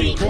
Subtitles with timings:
[0.00, 0.29] Coffee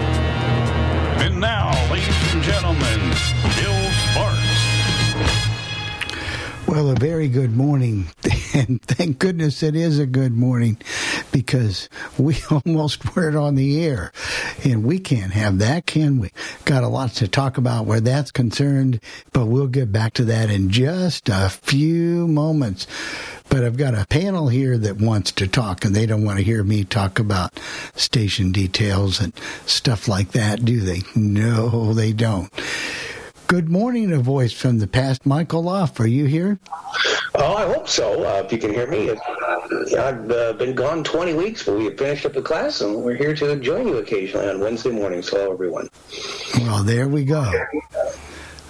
[1.41, 2.99] Now, ladies and gentlemen,
[3.57, 4.51] Bill Sparks.
[6.67, 8.05] Well, a very good morning.
[8.53, 10.77] And thank goodness it is a good morning
[11.31, 11.87] because
[12.17, 12.35] we
[12.65, 14.11] almost were it on the air.
[14.65, 16.31] And we can't have that, can we?
[16.65, 18.99] Got a lot to talk about where that's concerned,
[19.31, 22.87] but we'll get back to that in just a few moments.
[23.51, 26.43] But I've got a panel here that wants to talk, and they don't want to
[26.43, 27.59] hear me talk about
[27.95, 29.33] station details and
[29.65, 31.01] stuff like that, do they?
[31.17, 32.49] No, they don't.
[33.47, 35.25] Good morning, a voice from the past.
[35.25, 36.59] Michael Loff, are you here?
[37.35, 38.23] Oh, I hope so.
[38.23, 41.97] Uh, if you can hear me, I've uh, been gone 20 weeks, but we have
[41.97, 45.27] finished up the class, and we're here to join you occasionally on Wednesday mornings.
[45.27, 45.89] Hello, everyone.
[46.59, 47.51] Well, there we go.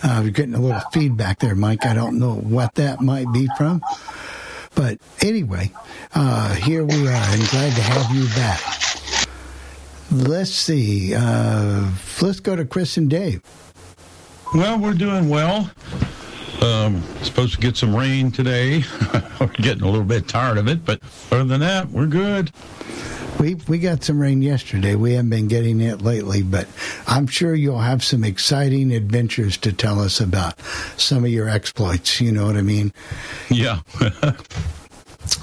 [0.02, 1.86] Uh, we're getting a little feedback there, Mike.
[1.86, 3.84] I don't know what that might be from.
[4.76, 5.72] But anyway,
[6.16, 8.62] uh, here we are, and glad to have you back.
[10.12, 11.14] Let's see.
[11.16, 11.90] Uh,
[12.22, 13.42] let's go to Chris and Dave.
[14.54, 15.72] Well, we're doing well.
[16.62, 18.84] Um, supposed to get some rain today.
[19.40, 21.02] we're getting a little bit tired of it, but
[21.32, 22.52] other than that, we're good.
[23.40, 24.96] We we got some rain yesterday.
[24.96, 26.68] We haven't been getting it lately, but
[27.08, 30.60] I'm sure you'll have some exciting adventures to tell us about
[30.98, 32.22] some of your exploits.
[32.22, 32.94] You know what I mean?
[33.50, 33.80] Yeah.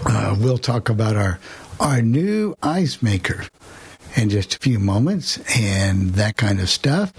[0.04, 1.38] Uh, we'll talk about our
[1.80, 3.46] our new ice maker
[4.16, 7.12] in just a few moments and that kind of stuff.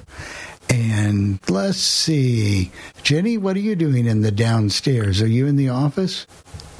[0.69, 2.71] And let's see,
[3.01, 5.21] Jenny, what are you doing in the downstairs?
[5.21, 6.27] Are you in the office?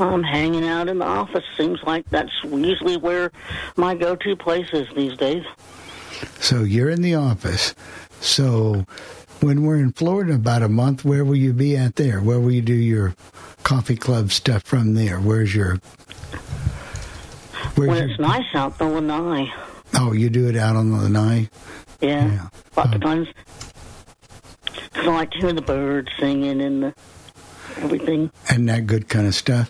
[0.07, 1.43] I'm hanging out in the office.
[1.57, 3.31] Seems like that's usually where
[3.75, 5.43] my go-to place is these days.
[6.39, 7.73] So you're in the office.
[8.21, 8.85] So
[9.41, 12.19] when we're in Florida about a month, where will you be at there?
[12.21, 13.15] Where will you do your
[13.63, 15.19] coffee club stuff from there?
[15.19, 15.79] Where's your
[17.75, 19.51] where's when your, it's nice out, on the lanai.
[19.95, 21.49] Oh, you do it out on the lanai?
[22.01, 22.25] Yeah.
[22.31, 22.47] Yeah.
[22.75, 22.95] Lots Oh.
[22.95, 23.27] of times.
[24.93, 26.93] 'Cause I like to hear the birds singing and the
[27.83, 28.31] everything.
[28.49, 29.69] and that good kind of stuff.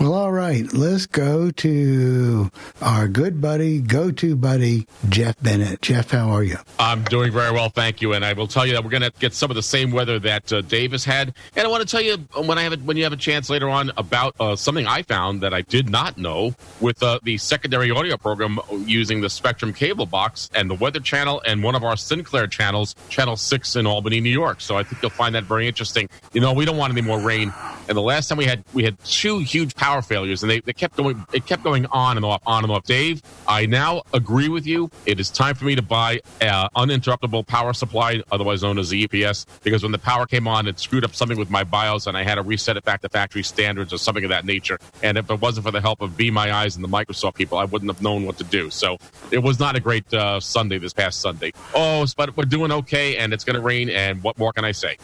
[0.00, 0.72] Well, all right.
[0.72, 2.50] Let's go to
[2.80, 5.82] our good buddy, go to buddy, Jeff Bennett.
[5.82, 6.56] Jeff, how are you?
[6.78, 8.14] I'm doing very well, thank you.
[8.14, 10.18] And I will tell you that we're going to get some of the same weather
[10.20, 11.34] that uh, Davis had.
[11.54, 12.16] And I want to tell you
[12.46, 15.02] when I have a, when you have a chance later on about uh, something I
[15.02, 19.74] found that I did not know with uh, the secondary audio program using the Spectrum
[19.74, 23.86] cable box and the Weather Channel and one of our Sinclair channels, Channel Six in
[23.86, 24.62] Albany, New York.
[24.62, 26.08] So I think you'll find that very interesting.
[26.32, 27.52] You know, we don't want any more rain.
[27.88, 30.72] And the last time we had we had two huge power failures, and they, they
[30.72, 31.26] kept going.
[31.32, 32.84] It kept going on and off, on and off.
[32.84, 34.88] Dave, I now agree with you.
[35.06, 39.08] It is time for me to buy an uninterruptible power supply, otherwise known as the
[39.08, 42.16] EPS, because when the power came on, it screwed up something with my BIOS, and
[42.16, 44.78] I had to reset it back to factory standards or something of that nature.
[45.02, 47.58] And if it wasn't for the help of Be My Eyes and the Microsoft people,
[47.58, 48.70] I wouldn't have known what to do.
[48.70, 48.98] So
[49.32, 51.50] it was not a great uh, Sunday this past Sunday.
[51.74, 53.90] Oh, but we're doing okay, and it's going to rain.
[53.90, 54.96] And what more can I say?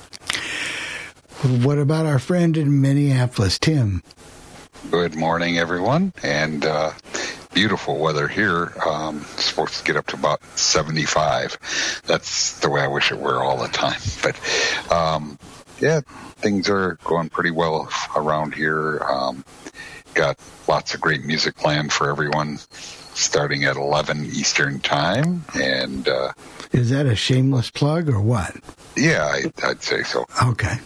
[1.42, 4.04] What about our friend in Minneapolis, Tim?
[4.90, 6.92] Good morning, everyone, and uh,
[7.52, 8.72] beautiful weather here.
[8.86, 12.02] Um, supposed to get up to about 75.
[12.06, 14.00] That's the way I wish it were all the time.
[14.22, 15.38] But um,
[15.78, 16.00] yeah,
[16.36, 19.00] things are going pretty well around here.
[19.02, 19.44] Um,
[20.14, 22.58] got lots of great music planned for everyone
[23.14, 25.44] starting at 11 Eastern Time.
[25.54, 26.32] And uh,
[26.72, 28.56] is that a shameless plug or what?
[28.96, 30.24] Yeah, I, I'd say so.
[30.42, 30.78] Okay.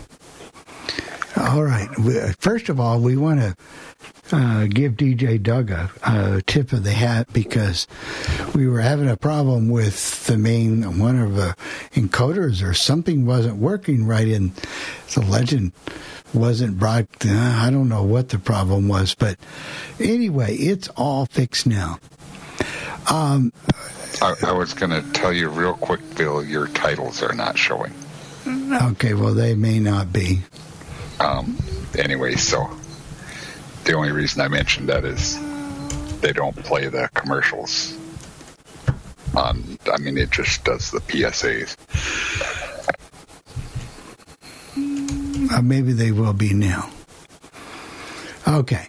[1.37, 1.89] All right.
[2.39, 3.57] First of all, we want to
[4.33, 7.87] uh, give DJ Doug a, a, tip of the hat because
[8.55, 11.55] we were having a problem with the main one of the
[11.93, 14.53] encoders or something wasn't working right in
[15.15, 15.73] the legend
[16.33, 19.39] wasn't brought uh, I don't know what the problem was but
[20.01, 21.99] anyway it's all fixed now.
[23.11, 23.53] Um,
[24.23, 27.93] I, I was going to tell you real quick Bill your titles are not showing.
[28.47, 30.41] Okay well they may not be
[31.23, 31.57] um,
[31.99, 32.69] anyway so
[33.85, 35.39] the only reason I mentioned that is
[36.21, 37.99] they don't play the commercials
[39.35, 39.79] on.
[39.93, 41.77] I mean, it just does the PSAs.
[45.53, 46.91] Uh, maybe they will be now.
[48.47, 48.87] Okay.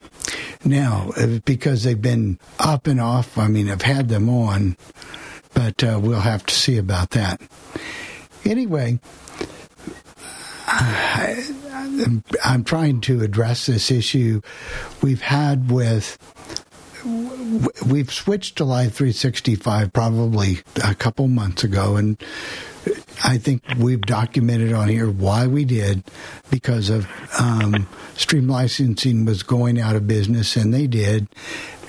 [0.64, 1.12] Now,
[1.44, 4.78] because they've been up and off, I mean, I've had them on,
[5.54, 7.42] but uh, we'll have to see about that.
[8.46, 9.00] Anyway,
[10.68, 11.44] I,
[12.44, 14.42] I'm trying to address this issue
[15.02, 16.18] we've had with
[17.86, 22.18] we've switched to Live 365 probably a couple months ago, and
[23.24, 26.04] I think we've documented on here why we did
[26.50, 27.08] because of
[27.40, 31.28] um, Stream Licensing was going out of business, and they did,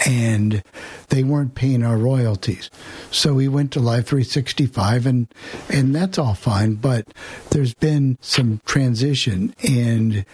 [0.06, 0.62] and
[1.08, 2.70] they weren't paying our royalties.
[3.10, 5.28] So we went to Live 365, and
[5.68, 6.74] and that's all fine.
[6.74, 7.08] But
[7.50, 10.24] there's been some transition, and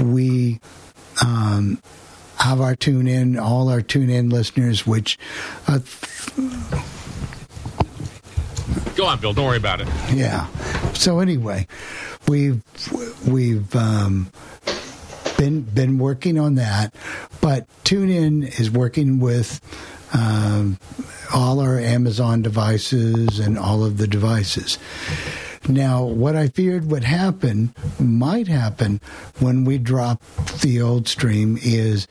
[0.00, 0.60] we.
[1.24, 1.80] Um,
[2.38, 5.18] have our tune in, all our tune in listeners, which.
[5.68, 5.78] Uh,
[8.96, 9.32] Go on, Bill.
[9.32, 9.88] Don't worry about it.
[10.12, 10.46] Yeah.
[10.92, 11.66] So anyway,
[12.28, 12.62] we've
[13.26, 14.30] we've um,
[15.42, 16.94] been been working on that,
[17.40, 19.60] but TuneIn is working with
[20.12, 20.78] um,
[21.34, 24.78] all our Amazon devices and all of the devices.
[25.68, 29.00] Now, what I feared would happen, might happen
[29.40, 30.22] when we drop
[30.60, 32.06] the old stream, is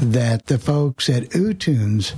[0.00, 2.14] that the folks at ooTunes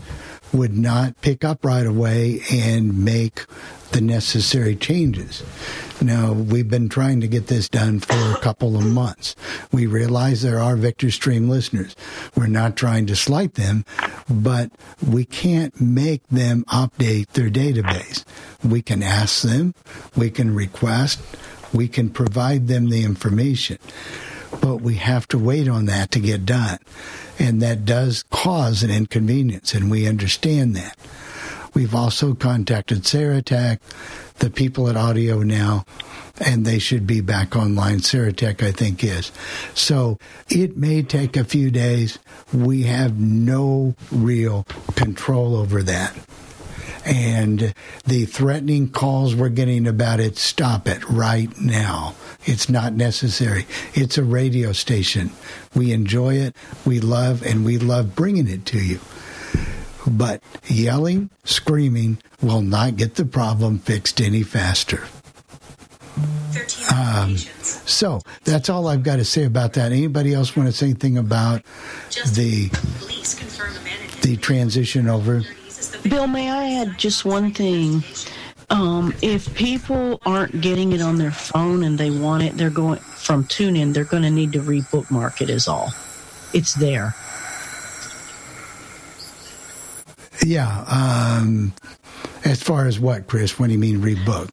[0.53, 3.47] would not pick up right away and make
[3.93, 5.43] the necessary changes.
[6.03, 9.37] Now, we've been trying to get this done for a couple of months.
[9.71, 11.95] We realize there are Victor Stream listeners.
[12.35, 13.85] We're not trying to slight them,
[14.29, 14.71] but
[15.07, 18.25] we can't make them update their database.
[18.65, 19.75] We can ask them,
[20.17, 21.21] we can request,
[21.75, 23.79] we can provide them the information,
[24.61, 26.79] but we have to wait on that to get done.
[27.39, 30.97] And that does cause an inconvenience, and we understand that.
[31.75, 33.79] We've also contacted Serotek,
[34.39, 35.85] the people at Audio Now,
[36.41, 37.99] and they should be back online.
[37.99, 39.31] Serotek, I think, is.
[39.75, 42.19] So it may take a few days.
[42.53, 44.65] We have no real
[44.97, 46.17] control over that.
[47.05, 47.75] And
[48.07, 52.15] the threatening calls we're getting about it, stop it right now.
[52.45, 53.67] It's not necessary.
[53.95, 55.31] It's a radio station.
[55.75, 59.01] We enjoy it, we love, and we love bringing it to you.
[60.07, 65.07] But yelling, screaming will not get the problem fixed any faster.
[66.93, 69.93] Um, so that's all I've got to say about that.
[69.93, 71.63] Anybody else want to say anything about
[72.35, 72.69] the
[74.23, 75.43] the transition over?
[76.03, 78.03] Bill, may I add just one thing?
[78.71, 83.01] Um, if people aren't getting it on their phone and they want it, they're going
[83.01, 83.93] from TuneIn.
[83.95, 85.51] They're going to need to rebookmark it.
[85.51, 85.93] Is all.
[86.53, 87.15] It's there.
[90.45, 90.85] Yeah.
[90.89, 91.73] Um,
[92.45, 93.59] as far as what, Chris?
[93.59, 94.49] What do you mean rebook?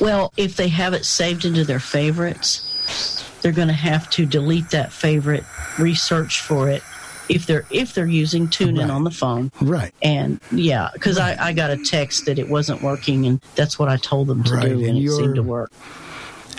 [0.00, 4.70] Well, if they have it saved into their favorites, they're going to have to delete
[4.70, 5.44] that favorite,
[5.78, 6.82] research for it.
[7.28, 8.90] If they're if they're using TuneIn Right.
[8.90, 9.94] on the phone, Right.
[10.02, 13.88] and yeah, because I, I got a text that it wasn't working, and that's what
[13.88, 15.70] I told them to Right, do, and and it seemed to work.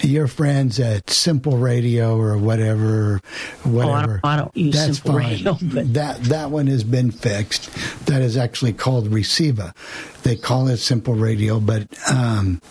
[0.03, 3.21] Your friends at Simple Radio or whatever,
[3.63, 4.19] whatever.
[4.23, 5.29] Oh, I don't use that's Simple fine.
[5.31, 5.53] Radio,
[5.85, 7.69] that that one has been fixed.
[8.07, 9.75] That is actually called Reciva.
[10.23, 12.61] They call it Simple Radio, but um,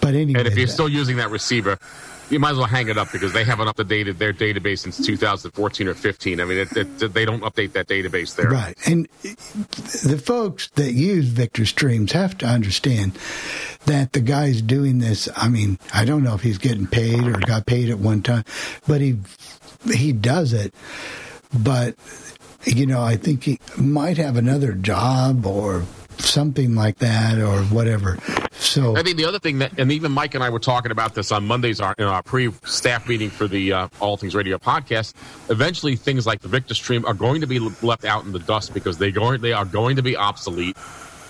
[0.00, 0.40] but anyway.
[0.40, 1.78] And if you're that- still using that receiver,
[2.30, 5.88] you might as well hang it up because they haven't updated their database since 2014
[5.88, 6.40] or 15.
[6.40, 8.50] I mean, it, it, they don't update that database there.
[8.50, 8.76] Right.
[8.86, 13.18] And the folks that use Victor Streams have to understand
[13.86, 15.28] that the guy's doing this.
[15.36, 18.44] I mean, I don't know if he's getting paid or got paid at one time,
[18.86, 19.18] but he
[19.92, 20.74] he does it.
[21.56, 21.96] But
[22.64, 25.84] you know, I think he might have another job or
[26.18, 28.18] something like that or whatever.
[28.68, 31.14] So I think the other thing that, and even Mike and I were talking about
[31.14, 35.14] this on Mondays our, in our pre-staff meeting for the uh, All Things Radio podcast.
[35.48, 38.74] Eventually, things like the Victor Stream are going to be left out in the dust
[38.74, 40.76] because they going they are going to be obsolete.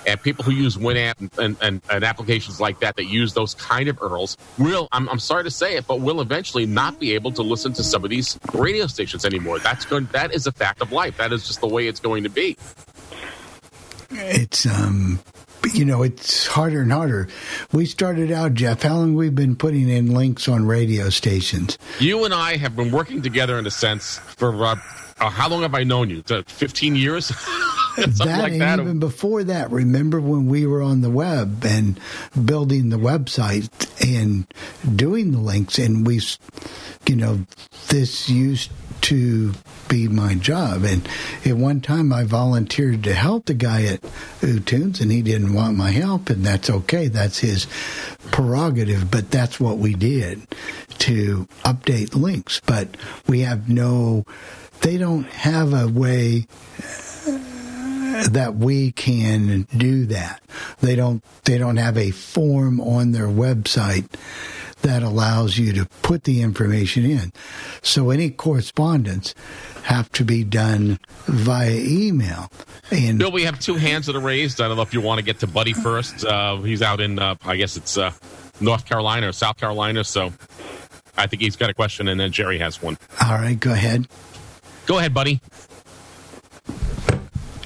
[0.06, 3.54] And people who use Winamp and, and, and, and applications like that that use those
[3.54, 7.14] kind of URLs will, I'm, I'm sorry to say it, but will eventually not be
[7.14, 9.58] able to listen to some of these radio stations anymore.
[9.58, 10.08] That's going.
[10.12, 11.18] That is a fact of life.
[11.18, 12.56] That is just the way it's going to be.
[14.10, 15.20] it's um
[15.74, 17.28] you know it's harder and harder
[17.72, 22.24] we started out jeff how long we've been putting in links on radio stations You
[22.24, 24.76] and I have been working together in a sense for uh,
[25.20, 26.22] uh, how long have I known you?
[26.22, 27.32] 15 years?
[27.98, 28.78] That like and that.
[28.78, 31.98] even before that remember when we were on the web and
[32.44, 33.68] building the website
[34.00, 34.46] and
[34.96, 36.20] doing the links and we
[37.08, 37.44] you know
[37.88, 38.70] this used
[39.08, 39.54] to
[39.88, 40.84] be my job.
[40.84, 41.08] And
[41.46, 44.02] at one time i volunteered to help the guy at
[44.42, 47.08] ooTunes and he didn't want my help and that's okay.
[47.08, 47.66] That's his
[48.30, 50.46] prerogative but that's what we did
[50.98, 52.60] to update links.
[52.66, 54.26] But we have no
[54.82, 56.46] they don't have a way
[57.26, 60.42] uh, that we can do that.
[60.80, 64.06] They don't they don't have a form on their website
[64.82, 67.32] that allows you to put the information in.
[67.82, 69.34] So any correspondence
[69.84, 72.50] have to be done via email.
[72.90, 74.60] And Bill, we have two hands that are raised.
[74.60, 76.24] I don't know if you want to get to Buddy first.
[76.24, 78.12] Uh, he's out in, uh, I guess it's uh,
[78.60, 80.04] North Carolina or South Carolina.
[80.04, 80.32] So
[81.16, 82.96] I think he's got a question, and then Jerry has one.
[83.22, 84.06] all right, go ahead.
[84.86, 85.40] Go ahead, Buddy.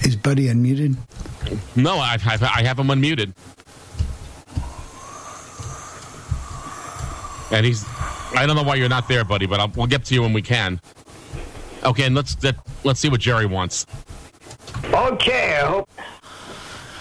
[0.05, 0.97] Is Buddy unmuted?
[1.77, 3.35] No, I, I, I have him unmuted.
[7.53, 7.85] And he's,
[8.35, 10.33] I don't know why you're not there, buddy, but I'll, we'll get to you when
[10.33, 10.81] we can.
[11.85, 13.87] Okay, and let's let, let's see what Jerry wants.
[14.93, 15.89] Okay, I hope.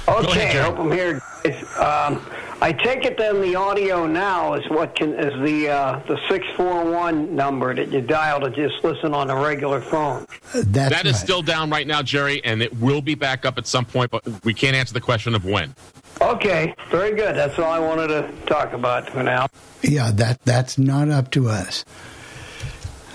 [0.08, 1.22] Okay, ahead, I hope I'm here.
[1.46, 2.26] It's, Um,
[2.64, 6.46] I take it then the audio now is what can is the uh, the six
[6.56, 10.28] four one number that you dial to just listen on a regular phone.
[10.54, 11.22] That's That is right.
[11.22, 14.24] still down right now, Jerry, and it will be back up at some point, but
[14.44, 15.74] we can't answer the question of when.
[16.22, 17.36] Okay, very good.
[17.36, 19.48] That's all I wanted to talk about for now.
[19.82, 21.84] yeah, that that's not up to us.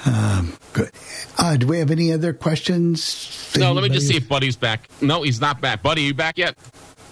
[0.05, 0.91] Um, good.
[1.39, 3.53] Uh, do we have any other questions?
[3.57, 4.89] No, let me just see if Buddy's back.
[5.01, 5.83] No, he's not back.
[5.83, 6.57] Buddy, you back yet?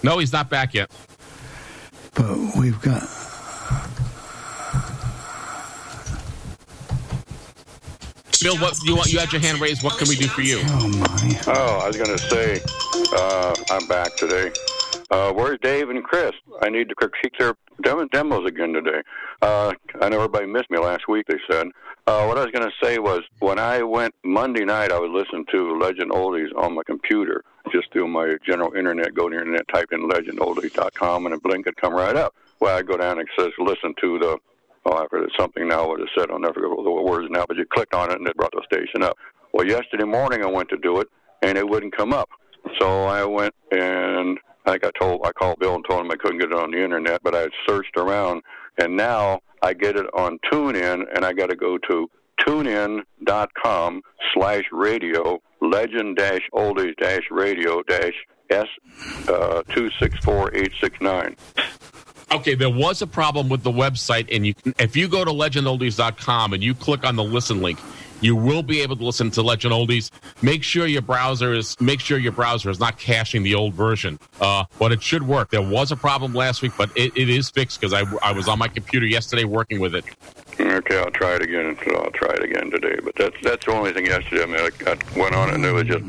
[0.03, 0.91] No, he's not back yet.
[2.15, 3.03] But we've got.
[8.43, 9.13] Bill, what you want?
[9.13, 9.83] You had your hand raised.
[9.83, 10.61] What can we do for you?
[10.65, 11.41] Oh my!
[11.47, 12.61] Oh, I was going to say,
[13.17, 14.51] uh, I'm back today.
[15.15, 16.33] Uh, where's Dave and Chris?
[16.61, 19.01] I need to critique their dem- demos again today.
[19.41, 21.69] Uh, I know everybody missed me last week, they said.
[22.09, 25.13] Uh, what I was going to say was when I went Monday night, I would
[25.13, 29.41] listen to Legend Oldies on my computer, just through my general internet, go to the
[29.41, 32.35] internet, type in legendoldies.com, and a blink would come right up.
[32.59, 34.39] Well, I go down and it says listen to the
[34.87, 36.29] oh, I forget something now what it said.
[36.33, 38.63] I'll never forget the words now, but you clicked on it and it brought the
[38.65, 39.17] station up.
[39.53, 41.09] Well, yesterday morning I went to do it
[41.41, 42.29] and it wouldn't come up.
[42.81, 46.17] So I went and I think I told I called Bill and told him I
[46.17, 48.43] couldn't get it on the internet, but I searched around
[48.79, 52.09] and now I get it on TuneIn and I got to go to
[52.41, 54.03] tunein.com
[54.33, 58.13] slash radio legend dash oldies dash radio dash
[58.51, 58.67] s
[59.29, 61.37] uh, two six four eight six nine.
[62.33, 66.53] Okay, there was a problem with the website, and you if you go to legendoldies.com
[66.53, 67.79] and you click on the listen link,
[68.21, 70.11] you will be able to listen to Legend Oldies.
[70.43, 74.19] Make sure your browser is make sure your browser is not caching the old version,
[74.41, 75.51] uh, but it should work.
[75.51, 78.49] There was a problem last week, but it, it is fixed because I, I was
[78.49, 80.05] on my computer yesterday working with it.
[80.61, 81.77] Okay, I'll try it again.
[81.97, 82.99] I'll try it again today.
[83.03, 84.43] But that's that's the only thing yesterday.
[84.43, 86.05] I mean, I, I went on it and it was just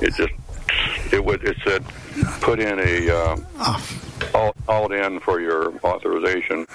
[0.00, 1.84] it just it was it said
[2.40, 3.36] put in a uh,
[4.34, 6.66] alt, alt in for your authorization,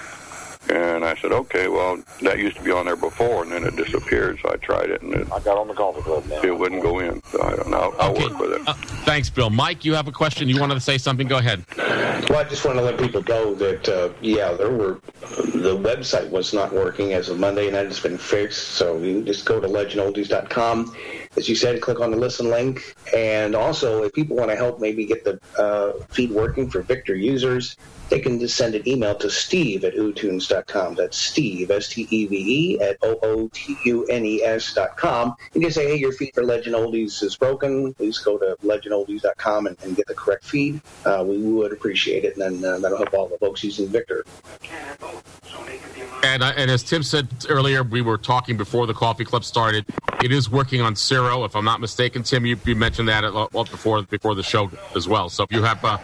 [0.70, 1.68] and I said okay.
[1.68, 4.38] Well, that used to be on there before, and then it disappeared.
[4.42, 6.40] So I tried it, and it, I got on the golf club now.
[6.42, 7.22] it wouldn't go in.
[7.32, 7.94] So I don't know.
[7.98, 8.24] I'll Okay.
[8.28, 8.68] work with it.
[8.68, 9.50] Uh, thanks, Bill.
[9.50, 10.48] Mike, you have a question?
[10.48, 11.26] You wanted to say something?
[11.28, 11.64] Go ahead.
[11.76, 15.00] Well, I just want to let people know that, uh, yeah, there were
[15.54, 18.68] the website was not working as of Monday, and that has been fixed.
[18.72, 20.94] So you can just go to legendoldies.com.
[21.36, 22.94] As you said, click on the listen link.
[23.14, 27.14] And also, if people want to help maybe get the uh, feed working for Victor
[27.14, 27.76] users,
[28.08, 30.94] they can just send an email to steve at ootunes.com.
[30.94, 35.34] That's Steve, S T E V E, at O O T U N E S.com.
[35.54, 37.92] You can say, hey, your feed for Legend Oldies is broken.
[37.94, 40.80] Please go to legendoldies.com and, and get the correct feed.
[41.04, 44.24] Uh, we would appreciate it, and then uh, that'll help all the folks using Victor.
[46.22, 49.86] And, uh, and as Tim said earlier, we were talking before the coffee club started.
[50.22, 52.22] It is working on Sero, if I'm not mistaken.
[52.22, 55.28] Tim, you, you mentioned that a lot well, before before the show as well.
[55.28, 55.98] So if you have uh,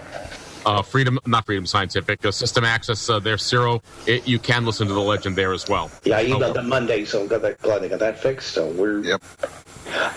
[0.67, 4.89] uh, Freedom, not Freedom Scientific, uh, System Access, uh, their Sero, it, you can listen
[4.89, 5.91] to the legend there as well.
[6.05, 8.53] Yeah, I emailed them Monday, so I'm glad, that, glad they got that fixed.
[8.53, 9.23] So we're Yep.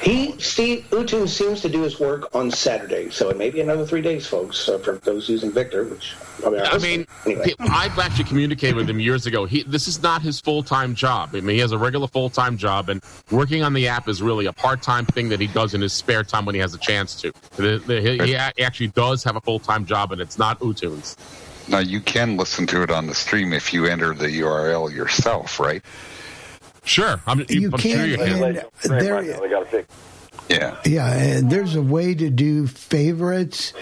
[0.02, 3.86] he Steve Utun seems to do his work on Saturday, so it may be another
[3.86, 5.84] three days, folks, uh, for those using Victor.
[5.84, 7.54] Which I mean, I mean anyway.
[7.60, 9.46] I've actually communicated with him years ago.
[9.46, 11.30] He, this is not his full time job.
[11.34, 13.02] I mean, he has a regular full time job, and
[13.32, 15.94] working on the app is really a part time thing that he does in his
[15.94, 17.34] spare time when he has a chance to.
[17.56, 21.16] The, the, he, he actually does have a full time job, and it's not ooTunes.
[21.70, 25.60] Now you can listen to it on the stream if you enter the URL yourself,
[25.60, 25.84] right?
[26.84, 28.44] Sure, I'm, You I'm sure can, you can.
[28.46, 29.94] and there, They got to fix.
[30.50, 30.78] Yeah.
[30.86, 33.74] Yeah, and there's a way to do favorites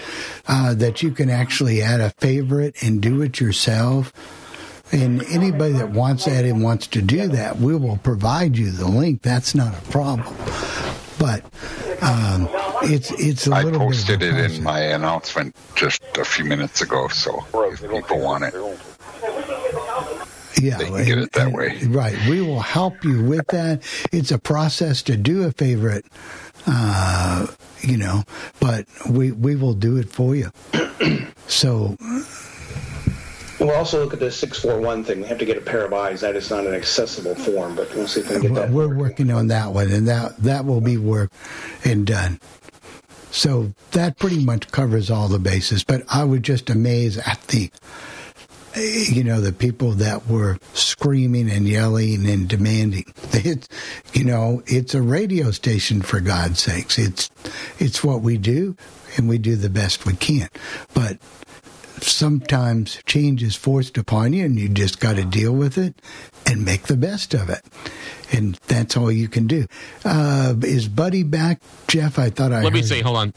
[0.48, 4.12] uh, that you can actually add a favorite and do it yourself.
[4.92, 8.88] And anybody that wants that and wants to do that, we will provide you the
[8.88, 9.22] link.
[9.22, 10.26] That's not a problem.
[11.18, 11.44] But
[12.02, 12.48] um,
[12.86, 16.80] it's it's a I little posted bit it in my announcement just a few minutes
[16.80, 18.54] ago, so if people want it.
[20.60, 21.78] Yeah, They can get it that and- way.
[21.86, 22.16] Right.
[22.30, 23.82] We will help you with that.
[24.10, 26.06] It's a process to do a favorite,
[26.66, 27.46] uh,
[27.82, 28.24] you know,
[28.58, 30.50] but we we will do it for you.
[31.46, 31.96] so
[33.60, 35.20] we'll also look at the six four one thing.
[35.20, 36.22] We have to get a pair of eyes.
[36.22, 38.70] That is not an accessible form, but we'll see if we can get that.
[38.70, 41.30] we're working on that one, and that that will be work
[41.84, 42.40] and done.
[43.36, 45.84] So that pretty much covers all the bases.
[45.84, 47.70] But I was just amazed at the,
[48.74, 53.04] you know, the people that were screaming and yelling and demanding.
[53.34, 53.68] It's,
[54.14, 56.98] you know, it's a radio station for God's sakes.
[56.98, 57.30] It's,
[57.78, 58.74] it's what we do,
[59.18, 60.48] and we do the best we can.
[60.94, 61.18] But
[62.02, 66.00] sometimes change is forced upon you, and you just got to deal with it
[66.46, 67.62] and make the best of it.
[68.32, 69.66] And that's all you can do.
[70.04, 72.18] Uh, is Buddy back, Jeff?
[72.18, 73.00] I thought I Let me see.
[73.00, 73.34] Hold on.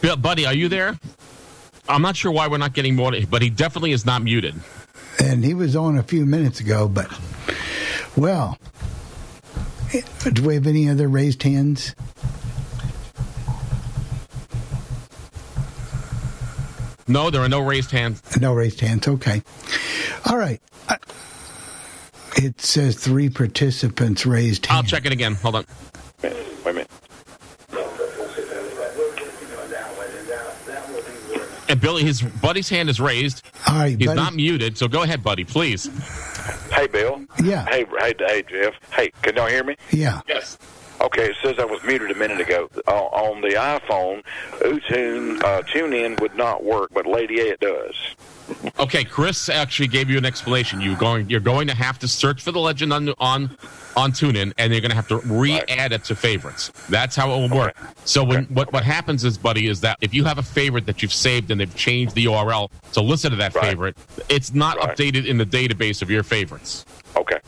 [0.00, 0.98] Bill, buddy, are you there?
[1.88, 4.54] I'm not sure why we're not getting more, but he definitely is not muted.
[5.20, 7.06] and he was on a few minutes ago, but
[8.16, 8.58] well,
[10.32, 11.94] do we have any other raised hands?
[17.12, 18.22] No, there are no raised hands.
[18.40, 19.06] No raised hands.
[19.06, 19.42] Okay.
[20.26, 20.60] All right.
[20.88, 20.96] Uh,
[22.36, 24.76] It says three participants raised hands.
[24.76, 25.34] I'll check it again.
[25.34, 25.64] Hold on.
[26.22, 26.32] Wait
[26.66, 26.90] a minute.
[31.68, 33.42] And Billy, his buddy's hand is raised.
[33.66, 34.16] All right, He's buddy.
[34.20, 35.88] not muted, so go ahead, buddy, please.
[36.70, 37.24] Hey, Bill.
[37.42, 37.64] Yeah.
[37.66, 38.74] Hey, hey, hey, Jeff.
[38.92, 39.76] Hey, can y'all hear me?
[39.90, 40.20] Yeah.
[40.28, 40.58] Yes.
[41.02, 42.70] Okay, it says I was muted a minute ago.
[42.86, 44.22] On, on the iPhone,
[44.60, 47.94] Utune uh, TuneIn would not work, but Lady A it does.
[48.78, 50.80] Okay, Chris actually gave you an explanation.
[50.80, 53.56] You going, you're going to have to search for the legend on on
[53.96, 56.70] on TuneIn, and they're going to have to re-add it to favorites.
[56.88, 57.76] That's how it will work.
[58.04, 61.02] So when what what happens is, buddy, is that if you have a favorite that
[61.02, 63.64] you've saved and they've changed the URL to listen to that Right.
[63.64, 63.96] favorite,
[64.28, 64.96] it's not Right.
[64.96, 66.84] updated in the database of your favorites.
[67.16, 67.38] Okay.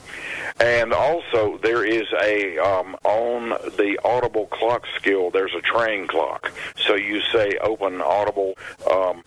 [0.61, 5.31] And also, there is a um, on the Audible clock skill.
[5.31, 6.53] There's a train clock.
[6.87, 8.55] So you say open Audible
[8.89, 9.25] um,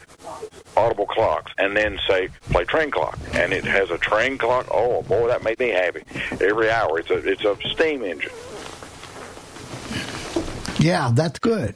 [0.77, 4.67] Audible clocks, and then say play train clock, and it has a train clock.
[4.71, 6.03] Oh boy, that made me happy.
[6.39, 8.31] Every hour, it's a it's a steam engine.
[10.79, 11.75] Yeah, that's good.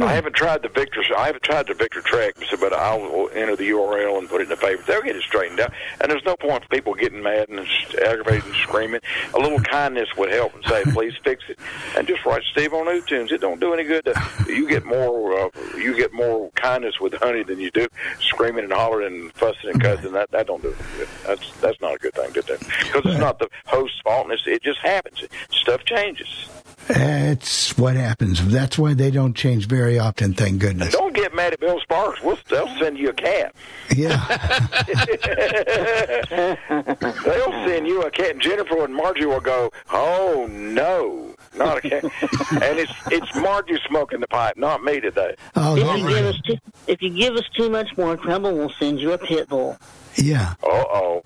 [0.00, 1.02] I haven't tried the Victor.
[1.16, 4.50] I haven't tried the Victor Trek, but I'll enter the URL and put it in
[4.50, 4.86] the favorites.
[4.86, 5.72] They'll get it straightened out.
[6.00, 7.60] And there's no point for people getting mad and
[8.04, 9.00] aggravated and screaming.
[9.34, 11.58] A little kindness would help and say, "Please fix it,"
[11.96, 13.32] and just write Steve on iTunes.
[13.32, 14.04] It don't do any good.
[14.04, 14.14] To,
[14.46, 15.38] you get more.
[15.38, 17.88] Uh, you get more kindness with honey than you do
[18.20, 20.12] screaming and hollering and fussing and cussing.
[20.12, 21.08] That that don't do any good.
[21.26, 24.30] That's that's not a good thing to do because it's not the host's fault.
[24.30, 25.24] It's, it just happens.
[25.50, 26.48] Stuff changes.
[26.90, 28.46] It's what happens.
[28.48, 30.34] That's why they don't change very often.
[30.34, 30.92] Thank goodness.
[30.92, 32.22] Don't get mad at Bill Sparks.
[32.22, 33.54] We'll, they'll send you a cat.
[33.94, 34.18] Yeah.
[37.24, 38.32] They'll send you a cat.
[38.32, 43.78] And Jennifer and Margie will go, "Oh no, not a cat." and it's it's Margie
[43.86, 45.34] smoking the pipe, not me today.
[45.56, 48.54] Oh, If don't you, give us too, if you give us too much more trouble,
[48.54, 49.76] we'll send you a pit bull.
[50.16, 50.54] Yeah.
[50.62, 51.22] Uh oh.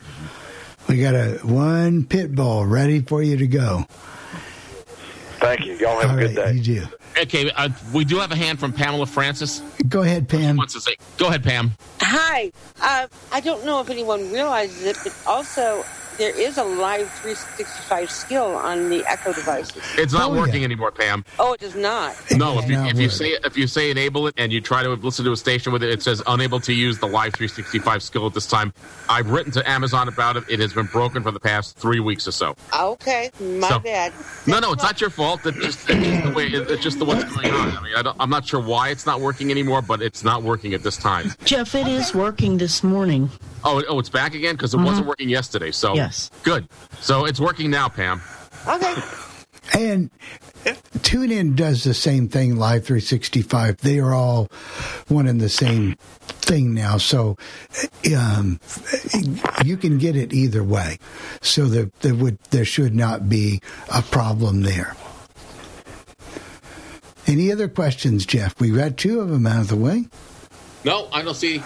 [0.88, 3.86] We got a one pit bull ready for you to go.
[5.42, 5.74] Thank you.
[5.74, 6.52] Y'all have All a good right, day.
[6.54, 6.86] you do.
[7.20, 9.60] Okay, uh, we do have a hand from Pamela Francis.
[9.88, 10.56] Go ahead, Pam.
[10.56, 11.72] Wants to say, go ahead, Pam.
[12.00, 12.52] Hi.
[12.80, 15.84] Uh, I don't know if anyone realizes it, but also
[16.18, 19.82] there is a live 365 skill on the Echo devices.
[19.96, 20.40] It's not Oh, yeah.
[20.40, 21.24] working anymore, Pam.
[21.38, 22.14] Oh, it does not.
[22.42, 24.88] No, if you if you say if you say enable it and you try to
[24.90, 28.26] listen to a station with it, it says unable to use the live 365 skill
[28.26, 28.72] at this time.
[29.08, 30.44] I've written to Amazon about it.
[30.48, 32.54] It has been broken for the past three weeks or so.
[32.78, 34.12] Okay, my So- bad.
[34.46, 35.40] No, no, it's not your fault.
[35.46, 37.76] It's just, it's just the way it's just the what's going on.
[37.76, 40.42] I mean, I don't, I'm not sure why it's not working anymore, but it's not
[40.42, 41.32] working at this time.
[41.44, 43.30] Jeff, it is working this morning.
[43.64, 45.70] Oh, oh, it's back again because it wasn't working yesterday.
[45.70, 46.30] So Yes.
[46.42, 46.68] good.
[47.00, 48.20] So it's working now, Pam.
[48.66, 48.94] Okay.
[49.78, 50.10] And
[50.98, 53.78] TuneIn does the same thing, Live 365.
[53.78, 54.48] They are all
[55.08, 55.94] one and the same
[56.26, 56.98] thing now.
[56.98, 57.36] So
[58.14, 58.60] um,
[59.64, 60.98] you can get it either way.
[61.40, 63.60] So there, there, would, there should not be
[63.94, 64.96] a problem there.
[67.26, 68.58] Any other questions, Jeff?
[68.60, 70.06] We got two of them out of the way.
[70.84, 71.62] No, I don't see.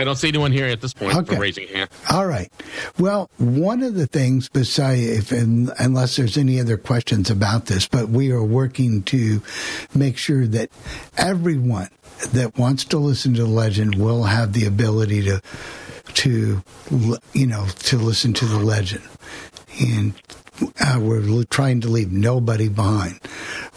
[0.00, 1.34] I don't see anyone here at this point Okay.
[1.34, 1.90] for raising hand.
[2.10, 2.50] All right.
[2.98, 8.08] Well, one of the things, besides, if unless there's any other questions about this, but
[8.08, 9.42] we are working to
[9.94, 10.70] make sure that
[11.18, 11.90] everyone
[12.32, 15.42] that wants to listen to the legend will have the ability to,
[16.14, 16.62] to,
[17.34, 19.02] you know, to listen to the legend,
[19.80, 20.14] and
[20.80, 23.20] uh, we're trying to leave nobody behind.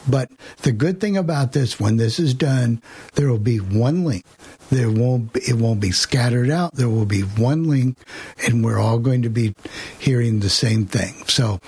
[0.08, 0.32] But
[0.64, 2.82] the good thing about this, when this is done,
[3.16, 4.26] there will be one link.
[4.70, 5.36] There won't.
[5.36, 6.76] It won't be scattered out.
[6.76, 7.98] There will be one link,
[8.46, 9.54] and we're all going to be
[10.00, 11.14] hearing the same thing.
[11.28, 11.60] So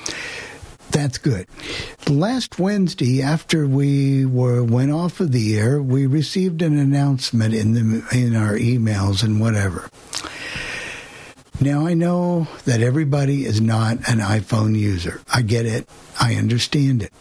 [0.91, 1.47] that's good.
[2.07, 7.73] Last Wednesday, after we were went off of the air, we received an announcement in
[7.73, 9.89] the in our emails and whatever.
[11.61, 15.21] Now I know that everybody is not an iPhone user.
[15.33, 15.87] I get it.
[16.19, 17.13] I understand it.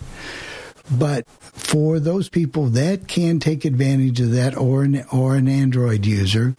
[0.90, 6.05] But for those people that can take advantage of that or an, or an Android
[6.05, 6.57] user,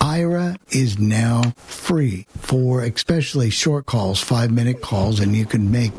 [0.00, 5.92] Aira is now free for especially short calls, five minute calls, and you can make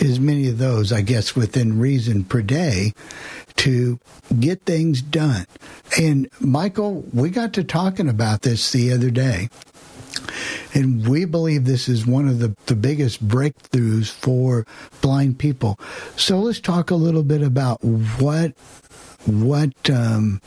[0.00, 2.92] as many of those, I guess, within reason per day
[3.56, 3.98] to
[4.38, 5.46] get things done.
[5.98, 9.48] And Michael, we got to talking about this the other day.
[10.74, 14.66] And we believe this is one of the, the biggest breakthroughs for
[15.00, 15.78] blind people.
[16.16, 18.52] So let's talk a little bit about what
[19.26, 20.40] what um,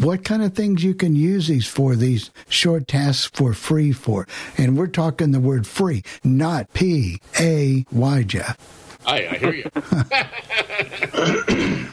[0.00, 4.28] what kind of things you can use these for these short tasks for free for.
[4.58, 8.58] And we're talking the word free, not P A Y Jeff.
[9.06, 9.70] I, I hear you.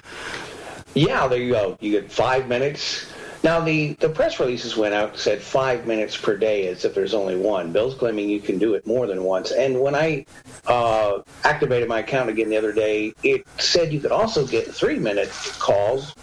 [0.98, 1.78] Yeah, there you go.
[1.80, 3.06] You get five minutes.
[3.48, 7.14] Now, the, the press releases went out said five minutes per day as if there's
[7.14, 7.72] only one.
[7.72, 9.52] Bill's claiming you can do it more than once.
[9.52, 10.26] And when I
[10.66, 15.00] uh, activated my account again the other day, it said you could also get three
[15.00, 15.30] minute
[15.60, 16.14] calls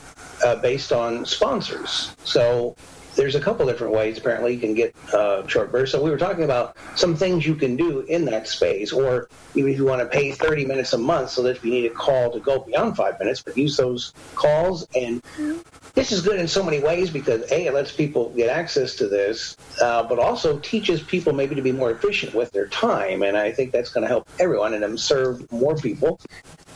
[0.44, 2.14] uh, based on sponsors.
[2.24, 2.76] So
[3.16, 5.92] there's a couple different ways apparently you can get uh, short bursts.
[5.92, 9.72] So we were talking about some things you can do in that space, or even
[9.72, 11.94] if you want to pay 30 minutes a month so that if you need a
[11.94, 14.86] call to go beyond five minutes, but use those calls.
[14.94, 15.22] And
[15.94, 19.08] this is good in so many ways because A, it lets people get access to
[19.08, 23.22] this, uh, but also teaches people maybe to be more efficient with their time.
[23.22, 26.20] And I think that's going to help everyone and serve more people.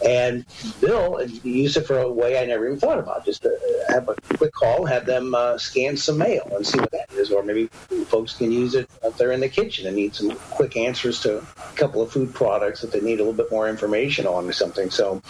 [0.04, 0.44] And
[0.80, 3.24] Bill used it for a way I never even thought about.
[3.24, 3.58] Just to
[3.88, 7.30] have a quick call, have them uh, scan some mail and see what that is.
[7.30, 7.66] Or maybe
[8.06, 11.38] folks can use it if they're in the kitchen and need some quick answers to
[11.38, 11.42] a
[11.74, 14.90] couple of food products that they need a little bit more information on or something.
[14.90, 15.22] So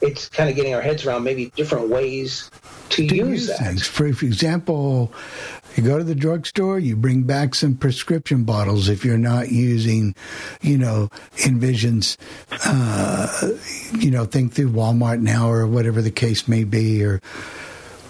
[0.00, 2.50] it's kind of getting our heads around maybe different ways
[2.90, 3.58] to, to use, use that.
[3.58, 3.86] things.
[3.86, 5.12] For example,
[5.78, 10.14] you go to the drugstore, you bring back some prescription bottles if you're not using,
[10.60, 11.08] you know,
[11.46, 12.18] Envision's,
[12.66, 13.52] uh,
[13.96, 17.20] you know, think through Walmart now or whatever the case may be or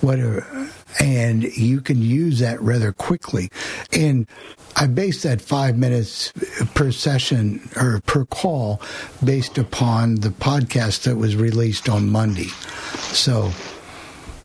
[0.01, 0.71] whatever.
[0.99, 3.51] And you can use that rather quickly.
[3.93, 4.27] And
[4.77, 6.33] I base that five minutes
[6.75, 8.81] per session or per call
[9.23, 12.49] based upon the podcast that was released on Monday.
[13.13, 13.51] So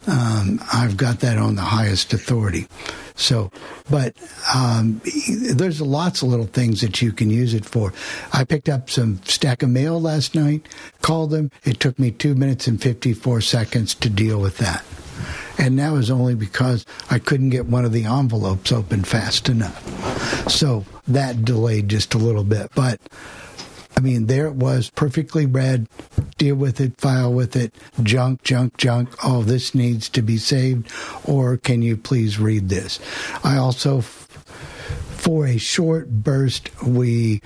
[0.07, 2.67] um, I've got that on the highest authority.
[3.15, 3.51] So,
[3.89, 4.15] but
[4.53, 7.93] um, there's lots of little things that you can use it for.
[8.31, 10.67] I picked up some stack of mail last night,
[11.01, 11.51] called them.
[11.63, 14.83] It took me two minutes and 54 seconds to deal with that.
[15.57, 20.49] And that was only because I couldn't get one of the envelopes open fast enough.
[20.49, 22.71] So that delayed just a little bit.
[22.75, 22.99] But
[24.03, 25.87] mean, there it was, perfectly read.
[26.37, 29.09] Deal with it, file with it, junk, junk, junk.
[29.23, 30.91] Oh, this needs to be saved.
[31.25, 32.99] Or can you please read this?
[33.43, 37.41] I also, for a short burst, we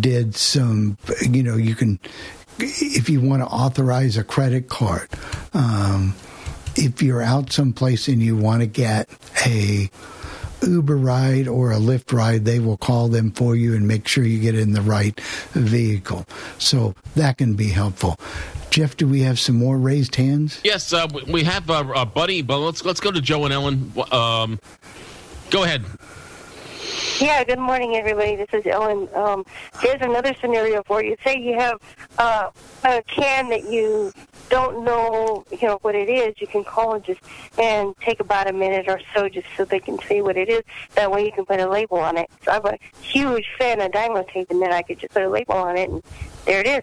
[0.00, 0.96] did some,
[1.28, 2.00] you know, you can,
[2.58, 5.08] if you want to authorize a credit card,
[5.52, 6.14] um,
[6.76, 9.08] if you're out someplace and you want to get
[9.44, 9.90] a
[10.62, 14.24] Uber ride or a Lyft ride, they will call them for you and make sure
[14.24, 15.18] you get in the right
[15.52, 16.26] vehicle.
[16.58, 18.18] So that can be helpful.
[18.70, 20.60] Jeff, do we have some more raised hands?
[20.62, 23.92] Yes, uh, we have uh, a buddy, but let's let's go to Joe and Ellen.
[24.12, 24.60] Um,
[25.50, 25.84] go ahead.
[27.20, 28.34] Yeah, good morning, everybody.
[28.34, 29.06] This is Ellen.
[29.14, 29.44] Um,
[29.78, 31.16] here's another scenario for you.
[31.22, 31.78] Say you have
[32.16, 32.48] uh,
[32.82, 34.10] a can that you
[34.48, 36.40] don't know, you know, what it is.
[36.40, 37.20] You can call and just
[37.58, 40.62] and take about a minute or so just so they can see what it is.
[40.94, 42.30] That way you can put a label on it.
[42.42, 45.28] So I'm a huge fan of Dymo tape, and then I could just put a
[45.28, 46.02] label on it, and
[46.46, 46.82] there it is.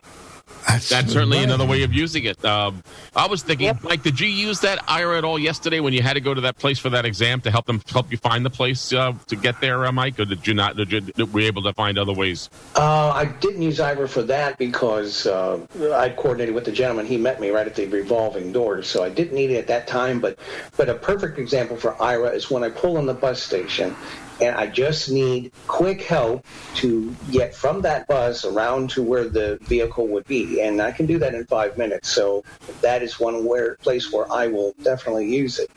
[0.67, 1.45] That's, That's certainly right.
[1.45, 2.43] another way of using it.
[2.43, 2.83] Um,
[3.15, 3.83] I was thinking, yep.
[3.83, 6.41] like, did you use that Aira at all yesterday when you had to go to
[6.41, 9.35] that place for that exam to help them help you find the place uh, to
[9.35, 10.19] get there, uh, Mike?
[10.19, 10.75] Or did you not?
[10.75, 12.49] Did you were you able to find other ways?
[12.75, 15.59] Uh, I didn't use Aira for that because uh,
[15.93, 17.05] I coordinated with the gentleman.
[17.05, 19.87] He met me right at the revolving doors, so I didn't need it at that
[19.87, 20.19] time.
[20.19, 20.37] But
[20.75, 23.95] but a perfect example for Aira is when I pull in the bus station
[24.41, 26.45] and I just need quick help
[26.75, 31.05] to get from that bus around to where the vehicle would be, and I can
[31.05, 32.09] do that in five minutes.
[32.09, 32.43] So
[32.81, 35.71] that is one where place where I will definitely use it.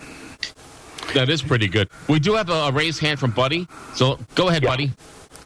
[1.15, 1.89] That is pretty good.
[2.09, 4.69] We do have a, a raised hand from Buddy, so go ahead, yeah.
[4.69, 4.93] Buddy.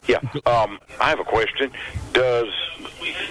[0.07, 1.71] Yeah, um, I have a question.
[2.13, 2.49] Does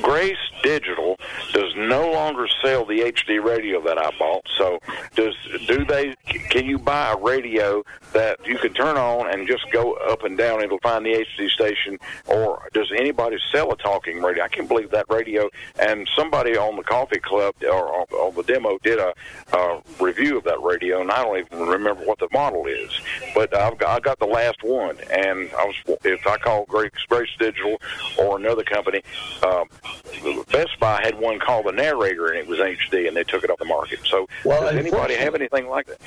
[0.03, 1.18] Grace Digital
[1.53, 4.46] does no longer sell the HD radio that I bought.
[4.57, 4.79] So
[5.14, 5.35] does
[5.66, 6.14] do they?
[6.48, 10.38] Can you buy a radio that you can turn on and just go up and
[10.38, 10.62] down?
[10.62, 11.98] It'll find the HD station.
[12.27, 14.44] Or does anybody sell a talking radio?
[14.44, 15.50] I can't believe that radio.
[15.79, 19.12] And somebody on the Coffee Club or on the demo did a,
[19.53, 22.90] a review of that radio, and I don't even remember what the model is.
[23.35, 26.90] But I've got, I got the last one, and I was if I call Grace,
[27.38, 27.81] Digital
[28.18, 29.03] or another company.
[29.42, 29.68] Um,
[30.54, 33.50] Best Buy had one called the Narrator, and it was HD, and they took it
[33.50, 33.98] off the market.
[34.04, 35.98] So, well, does anybody have anything like that?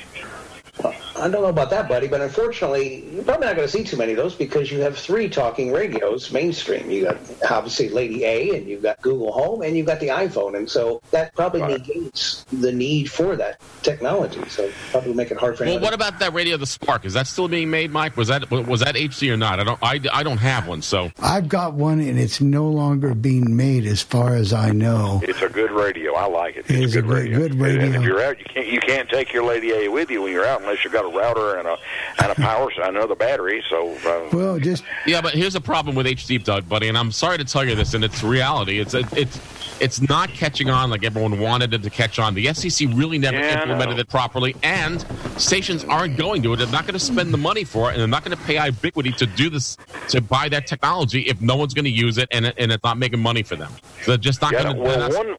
[0.83, 3.97] I don't know about that, buddy, but unfortunately, you're probably not going to see too
[3.97, 6.89] many of those because you have three talking radios mainstream.
[6.91, 7.17] You got
[7.49, 11.01] obviously Lady A, and you've got Google Home, and you've got the iPhone, and so
[11.11, 11.79] that probably right.
[11.79, 14.47] negates the need for that technology.
[14.49, 15.65] So probably make it hard for.
[15.65, 17.05] Well, what about that radio, the Spark?
[17.05, 18.15] Is that still being made, Mike?
[18.15, 19.59] Was that was that HD or not?
[19.59, 23.15] I don't I, I don't have one, so I've got one, and it's no longer
[23.15, 25.21] being made, as far as I know.
[25.23, 26.13] It's a good radio.
[26.13, 26.59] I like it.
[26.59, 27.39] It's it is a good, a good radio.
[27.39, 27.85] Good radio.
[27.85, 30.31] And if you're out, you can't you can't take your Lady A with you when
[30.31, 31.77] you're out unless you've got a router and a
[32.19, 33.63] and a power and another battery.
[33.69, 37.11] So uh, well, just yeah, but here's a problem with HD, Doug, buddy, and I'm
[37.11, 38.79] sorry to tell you this, and it's reality.
[38.79, 39.39] It's it's
[39.81, 42.33] it's not catching on like everyone wanted it to catch on.
[42.33, 45.05] The FCC really never yeah, implemented it properly, and
[45.39, 46.57] stations aren't going to it.
[46.57, 48.55] They're not going to spend the money for it, and they're not going to pay
[48.55, 49.77] iBiquity to do this
[50.09, 52.97] to buy that technology if no one's going to use it and, and it's not
[52.97, 53.71] making money for them.
[54.03, 54.81] So they're just not yeah, going to.
[54.81, 55.37] Well, one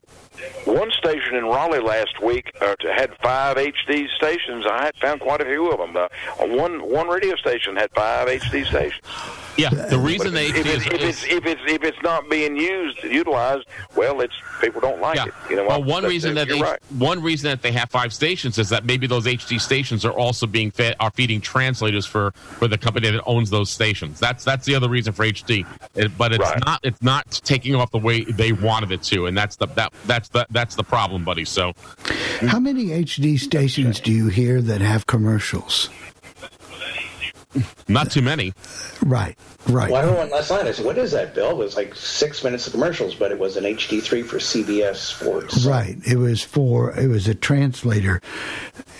[0.65, 4.65] one station in Raleigh last week uh, had five HD stations.
[4.69, 5.97] I had found quite a few of them.
[5.97, 6.07] Uh,
[6.47, 9.03] one one radio station had five HD stations.
[9.59, 13.03] Yeah, the reason they if, it's, if it's if it's if it's not being used
[13.03, 15.25] utilized, well, it's people don't like yeah.
[15.25, 15.33] it.
[15.49, 16.79] You know, well, one reason that they right.
[16.97, 20.47] one reason that they have five stations is that maybe those HD stations are also
[20.47, 24.19] being fed are feeding translators for for the company that owns those stations.
[24.19, 26.65] That's that's the other reason for HD, it, but it's right.
[26.65, 29.93] not it's not taking off the way they wanted it to, and that's the that
[30.05, 31.45] that's the that's the problem, buddy.
[31.45, 31.73] So,
[32.41, 35.89] how many HD stations do you hear that have commercials?
[37.87, 38.53] Not too many.
[39.03, 39.35] Right,
[39.67, 39.89] right.
[39.89, 40.67] Well, I heard one last night.
[40.67, 43.39] I said, "What is that, Bill?" It was like six minutes of commercials, but it
[43.39, 45.65] was an HD3 for CBS Sports.
[45.65, 45.97] Right.
[46.05, 48.21] It was for it was a translator,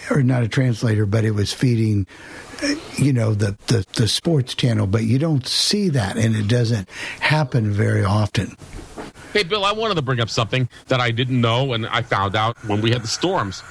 [0.09, 2.07] or not a translator, but it was feeding,
[2.97, 4.87] you know, the the, the sports channel.
[4.87, 8.57] But you don't see that, and it doesn't happen very often.
[9.31, 12.35] Hey, Bill, I wanted to bring up something that I didn't know and I found
[12.35, 13.61] out when we had the storms.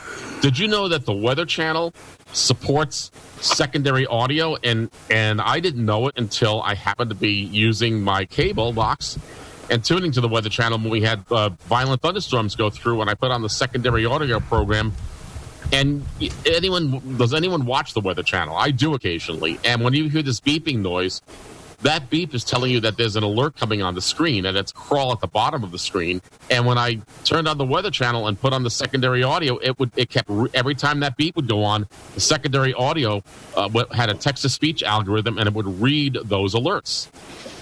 [0.40, 1.92] Did you know that the Weather Channel
[2.32, 3.10] supports
[3.40, 4.56] secondary audio?
[4.56, 9.18] And, and I didn't know it until I happened to be using my cable box
[9.70, 13.00] and tuning to the Weather Channel when we had uh, violent thunderstorms go through.
[13.00, 14.92] And I put on the secondary audio program
[15.72, 16.04] And
[16.46, 18.56] anyone does anyone watch the Weather Channel?
[18.56, 19.58] I do occasionally.
[19.64, 21.20] And when you hear this beeping noise,
[21.82, 24.72] that beep is telling you that there's an alert coming on the screen and it's
[24.72, 26.20] crawl at the bottom of the screen.
[26.50, 29.78] And when i turned on the weather channel and put on the secondary audio it
[29.78, 33.22] would it kept every time that beep would go on the secondary audio
[33.56, 37.08] uh, had a text to speech algorithm and it would read those alerts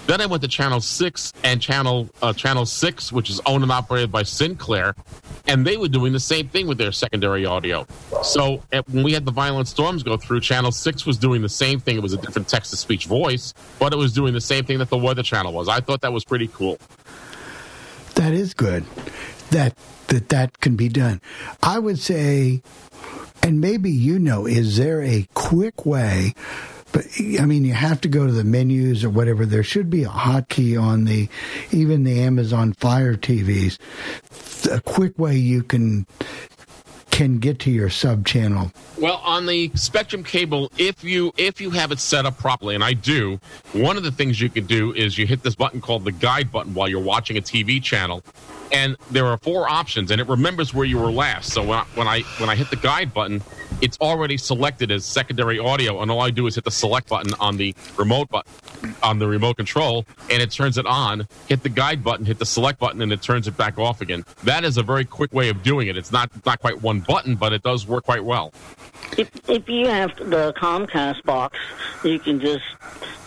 [0.07, 3.71] then I went to Channel Six and Channel uh, Channel Six, which is owned and
[3.71, 4.95] operated by Sinclair,
[5.47, 7.85] and they were doing the same thing with their secondary audio.
[8.23, 11.49] So at, when we had the violent storms go through, Channel Six was doing the
[11.49, 11.97] same thing.
[11.97, 14.79] It was a different text to speech voice, but it was doing the same thing
[14.79, 15.67] that the Weather Channel was.
[15.67, 16.79] I thought that was pretty cool.
[18.15, 18.85] That is good.
[19.51, 19.75] That
[20.07, 21.21] that that can be done.
[21.61, 22.61] I would say,
[23.43, 26.33] and maybe you know, is there a quick way?
[26.97, 27.05] But
[27.39, 29.45] I mean, you have to go to the menus or whatever.
[29.45, 31.29] There should be a hotkey on the,
[31.71, 33.77] even the Amazon Fire TVs.
[34.71, 36.07] A quick way you can
[37.11, 38.71] can get to your sub channel.
[38.99, 42.83] Well, on the Spectrum cable, if you if you have it set up properly, and
[42.83, 43.39] I do,
[43.73, 46.51] one of the things you can do is you hit this button called the guide
[46.51, 48.23] button while you're watching a TV channel,
[48.71, 51.53] and there are four options, and it remembers where you were last.
[51.53, 53.41] So when I, when I when I hit the guide button,
[53.81, 57.33] it's already selected as secondary audio, and all I do is hit the select button
[57.39, 58.51] on the remote button
[59.03, 61.27] on the remote control, and it turns it on.
[61.47, 64.25] Hit the guide button, hit the select button, and it turns it back off again.
[64.43, 65.97] That is a very quick way of doing it.
[65.97, 68.53] It's not not quite one button, but it does work quite well.
[69.17, 71.57] If if you have the Comcast box,
[72.03, 72.63] you can just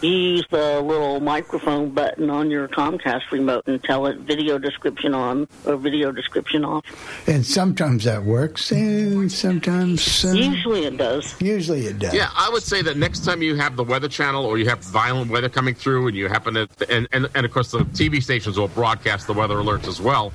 [0.03, 5.30] use the little microphone button on your Comcast remote and tell it video description on
[5.67, 6.85] or video description off.
[7.27, 11.41] And sometimes that works, and sometimes uh, usually it does.
[11.41, 12.15] Usually it does.
[12.15, 14.81] Yeah, I would say that next time you have the Weather Channel or you have
[14.85, 18.23] violent weather coming through, and you happen to, and and, and of course the TV
[18.23, 20.33] stations will broadcast the weather alerts as well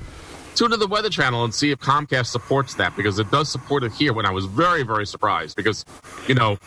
[0.54, 3.84] tune to the Weather Channel and see if Comcast supports that because it does support
[3.84, 4.14] it here.
[4.14, 5.84] When I was very very surprised because
[6.26, 6.58] you know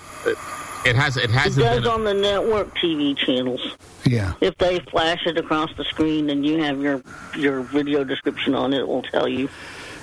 [0.85, 3.75] it has it has it does on the network TV channels.
[4.05, 4.33] Yeah.
[4.41, 7.01] If they flash it across the screen and you have your
[7.37, 9.49] your video description on it, it will tell you.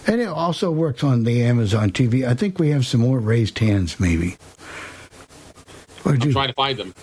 [0.06, 2.26] And it also works on the Amazon TV.
[2.26, 4.36] I think we have some more raised hands, maybe.
[6.04, 6.32] I'm you...
[6.32, 6.94] trying to find them.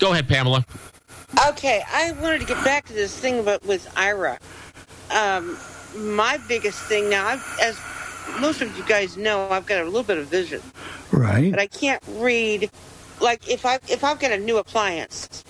[0.00, 0.64] Go ahead, Pamela.
[1.48, 4.38] Okay, I wanted to get back to this thing about with Aira.
[5.10, 5.56] Um,
[5.96, 7.78] my biggest thing now, I've, as
[8.40, 10.60] most of you guys know, I've got a little bit of vision,
[11.14, 11.50] right?
[11.50, 12.70] But I can't read.
[13.20, 15.44] Like if I if I've got a new appliance,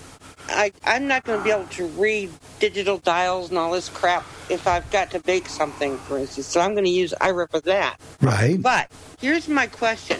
[0.49, 4.25] I I'm not going to be able to read digital dials and all this crap
[4.49, 6.47] if I've got to bake something, for instance.
[6.47, 7.97] So I'm going to use Aira for that.
[8.21, 8.61] Right.
[8.61, 10.19] But here's my question: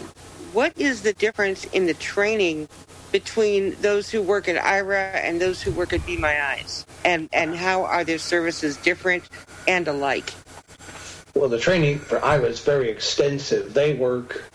[0.52, 2.68] What is the difference in the training
[3.12, 6.84] between those who work at Aira and those who work at Be My Eyes?
[7.04, 9.24] And, and how are their services different
[9.68, 10.34] and alike?
[11.34, 13.74] Well, the training for Aira is very extensive.
[13.74, 14.50] They work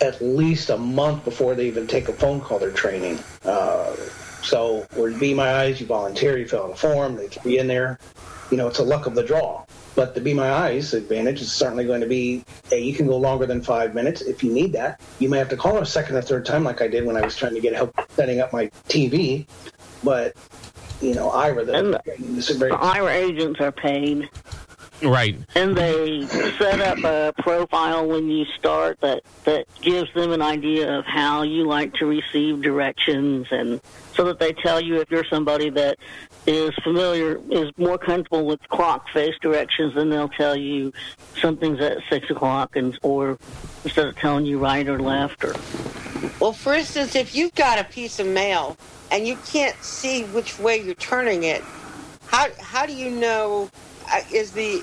[0.00, 2.58] at least a month before they even take a phone call.
[2.58, 3.18] They're training.
[3.44, 3.94] Uh,
[4.42, 7.58] so, where Be My Eyes, you volunteer, you fill out a form, they can be
[7.58, 7.98] in there.
[8.50, 9.64] You know, it's a luck of the draw.
[9.94, 13.16] But the Be My Eyes advantage is certainly going to be hey, you can go
[13.16, 15.00] longer than five minutes if you need that.
[15.18, 17.22] You may have to call a second or third time, like I did when I
[17.22, 19.46] was trying to get help setting up my TV.
[20.02, 20.34] But
[21.00, 24.28] you know, Aira, the, and the, the Aira agents are paid.
[25.02, 25.38] Right.
[25.54, 26.26] And they
[26.58, 31.42] set up a profile when you start that, that gives them an idea of how
[31.42, 33.80] you like to receive directions and
[34.14, 35.98] so that they tell you if you're somebody that
[36.46, 40.92] is familiar, is more comfortable with clock face directions, then they'll tell you
[41.40, 43.38] something's at six o'clock, and or
[43.84, 45.44] instead of telling you right or left.
[45.44, 45.54] Or
[46.40, 48.76] well, for instance, if you've got a piece of mail
[49.10, 51.62] and you can't see which way you're turning it,
[52.26, 53.70] how how do you know?
[54.32, 54.82] Is the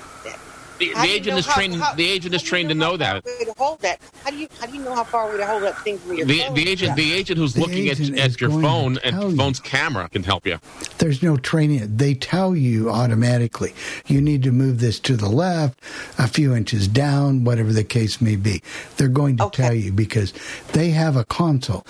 [0.82, 1.76] the, the agent is trained.
[1.76, 3.24] How, the agent is trained to know that.
[3.24, 4.00] To hold that.
[4.24, 6.16] How do you how do you know how far away to hold that thing from
[6.16, 6.54] your the, phone?
[6.54, 10.08] The agent, the agent who's the looking agent at, at your phone and phone's camera
[10.08, 10.58] can help you.
[10.98, 11.96] There's no training.
[11.96, 13.74] They tell you automatically.
[14.06, 15.80] You need to move this to the left,
[16.18, 18.62] a few inches down, whatever the case may be.
[18.96, 19.62] They're going to okay.
[19.62, 20.32] tell you because
[20.72, 21.86] they have a console.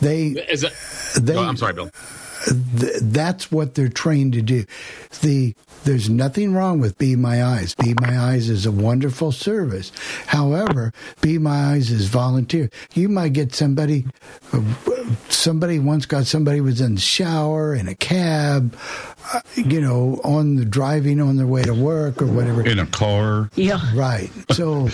[0.00, 0.28] They.
[0.28, 0.72] Is it?
[1.20, 1.90] They, oh, I'm sorry, Bill.
[2.44, 4.64] Th- that's what they're trained to do.
[5.20, 5.54] The
[5.84, 7.74] there's nothing wrong with Be My Eyes.
[7.74, 9.92] Be My Eyes is a wonderful service.
[10.26, 12.70] However, Be My Eyes is volunteer.
[12.94, 14.06] You might get somebody,
[15.28, 18.76] somebody once got somebody was in the shower, in a cab,
[19.32, 22.66] uh, you know, on the driving on their way to work or whatever.
[22.66, 23.50] In a car.
[23.54, 23.80] Yeah.
[23.94, 24.30] Right.
[24.52, 24.88] So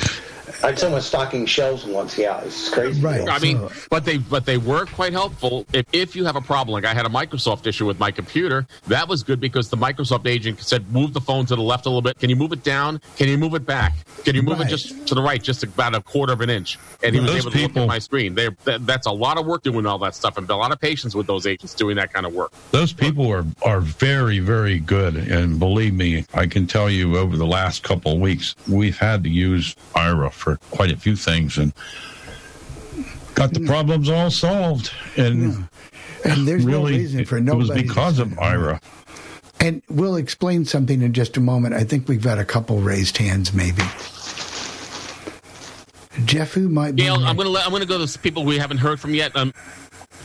[0.63, 2.19] I had someone stocking shelves once.
[2.19, 3.01] Yeah, it's crazy.
[3.01, 3.27] Right.
[3.29, 5.67] I mean, but they but they were quite helpful.
[5.73, 8.67] If if you have a problem, like I had a Microsoft issue with my computer,
[8.89, 11.89] that was good because the Microsoft agent said, "Move the phone to the left a
[11.89, 12.19] little bit.
[12.19, 13.01] Can you move it down?
[13.17, 13.95] Can you move it back?
[14.25, 14.67] Can you move Right.
[14.67, 17.31] it just to the right, just about a quarter of an inch?" And he was
[17.31, 18.35] Those able to look at my screen.
[18.35, 20.81] They that, that's a lot of work doing all that stuff, and a lot of
[20.81, 22.53] patience with those agents doing that kind of work.
[22.71, 25.17] Those people are, are very, very good.
[25.17, 29.25] And believe me, I can tell you over the last couple of weeks, we've had
[29.25, 31.73] to use Aira for quite a few things and
[33.35, 34.93] got the problems all solved.
[35.17, 35.67] And
[36.25, 37.71] And there's really, no reason for nobody.
[37.71, 38.81] it was because of Aira.
[39.61, 41.75] And we'll explain something in just a moment.
[41.75, 43.83] I think we've got a couple raised hands, maybe.
[46.25, 47.03] Jeff, who might be?
[47.03, 49.35] Gail, I'm gonna I'm gonna go to s- people we haven't heard from yet.
[49.37, 49.55] Um,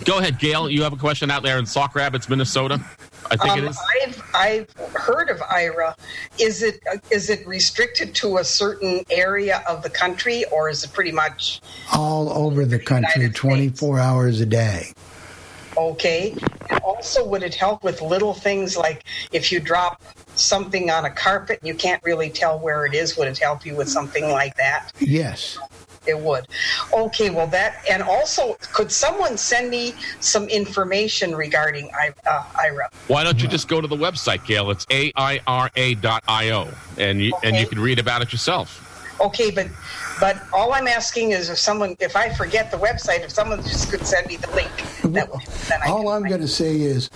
[0.03, 0.69] go ahead, Gail.
[0.69, 2.83] You have a question out there in Sauk Rapids, Minnesota.
[3.31, 3.79] I think it Um, is.
[4.03, 5.95] I've I've heard of Aira.
[6.39, 6.79] Is it
[7.09, 11.61] is it restricted to a certain area of the country, or is it pretty much
[11.93, 14.91] all over the country, 24 hours a day.
[15.77, 16.35] okay?
[16.69, 20.01] And also, would it help with little things like if you drop
[20.35, 23.17] something on a carpet and you can't really tell where it is?
[23.17, 24.91] Would it help you with something like that?
[24.99, 25.57] Yes.
[26.07, 26.47] It would.
[26.93, 32.87] Okay, well, that, and also, could someone send me some information regarding I- uh, Aira?
[33.07, 34.69] Why don't you just go to the website, Gail?
[34.71, 38.81] It's aira.io, and you and you can read about it yourself.
[39.21, 39.67] Okay, but
[40.19, 43.89] but all I'm asking is if someone, if I forget the website, if someone just
[43.89, 44.71] could send me the link,
[45.13, 47.09] that would, then I All I'm going to say is,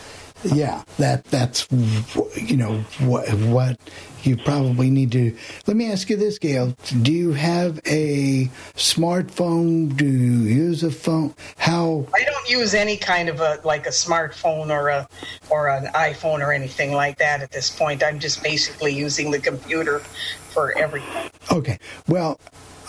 [0.43, 3.79] yeah, that that's you know what what
[4.23, 5.35] you probably need to.
[5.67, 9.95] Let me ask you this, Gail: Do you have a smartphone?
[9.95, 11.33] Do you use a phone?
[11.57, 12.07] How?
[12.13, 15.07] I don't use any kind of a like a smartphone or a
[15.49, 18.03] or an iPhone or anything like that at this point.
[18.03, 21.31] I'm just basically using the computer for everything.
[21.51, 21.79] Okay.
[22.07, 22.39] Well,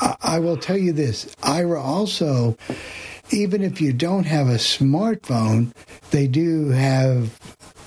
[0.01, 2.57] I, I will tell you this: Aira also,
[3.33, 5.72] even if you don't have a smartphone,
[6.11, 7.39] they do have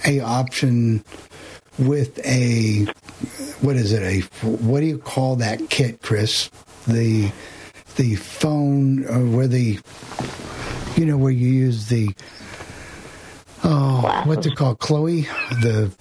[0.06, 1.04] a option
[1.78, 2.86] with a
[3.62, 6.50] what is it a what do you call that kit, Chris?
[6.88, 7.32] The
[7.96, 9.80] the phone uh, where the
[10.96, 12.14] you know where you use the
[13.64, 15.22] oh what's it called, Chloe
[15.62, 15.94] the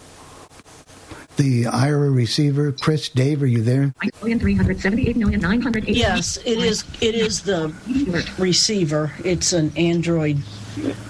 [1.37, 2.73] the Aira receiver.
[2.73, 3.95] Chris, Dave, are you there?
[5.97, 6.85] Yes, it is.
[7.01, 7.75] It is the
[8.39, 9.13] receiver.
[9.25, 10.43] It's an Android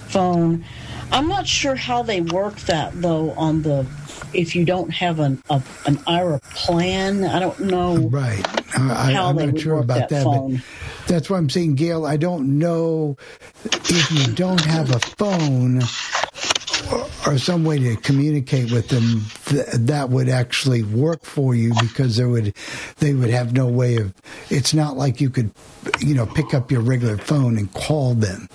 [0.09, 0.65] phone.
[1.11, 3.87] I'm not sure how they work that though on the
[4.33, 5.57] if you don't have an a,
[5.87, 7.25] an Aira plan.
[7.25, 7.97] I don't know.
[7.97, 8.47] Right.
[8.79, 10.57] I, How I'm they not sure about that that, phone.
[10.57, 12.07] but that's why I'm saying, Gail.
[12.07, 13.17] I don't know
[13.65, 15.83] if you don't have a phone
[17.27, 22.17] or, some way to communicate with them th- that would actually work for you because
[22.17, 22.55] there would
[22.99, 24.13] they would have no way of.
[24.51, 25.51] It's not like you could,
[26.01, 28.49] you know, pick up your regular phone and call them.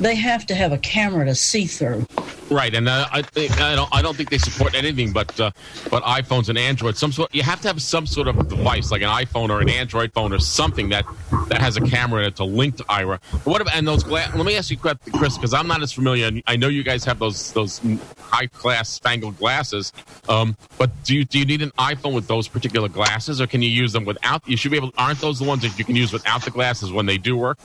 [0.00, 2.06] They have to have a camera to see through.
[2.50, 5.50] Right, and uh, I I don't I don't think they support anything but uh,
[5.90, 6.96] but iPhones and Android.
[6.96, 9.70] Some sort you have to have some sort of device like an iPhone or an
[9.70, 11.04] Android phone or something that
[11.48, 13.18] that has a camera in it to link to Aira.
[13.32, 14.98] But what about and those gla- Let me ask you, Chris,
[15.36, 16.30] because I'm not as familiar.
[16.46, 17.80] I know you guys have those those
[18.18, 19.92] high class spangled glasses.
[20.28, 23.62] Um, but do you do you need an iPhone with those particular glasses, or can
[23.62, 24.46] you use them without?
[24.46, 24.92] You should be able.
[24.98, 27.58] Aren't those the ones that you can use without the glasses when they do work?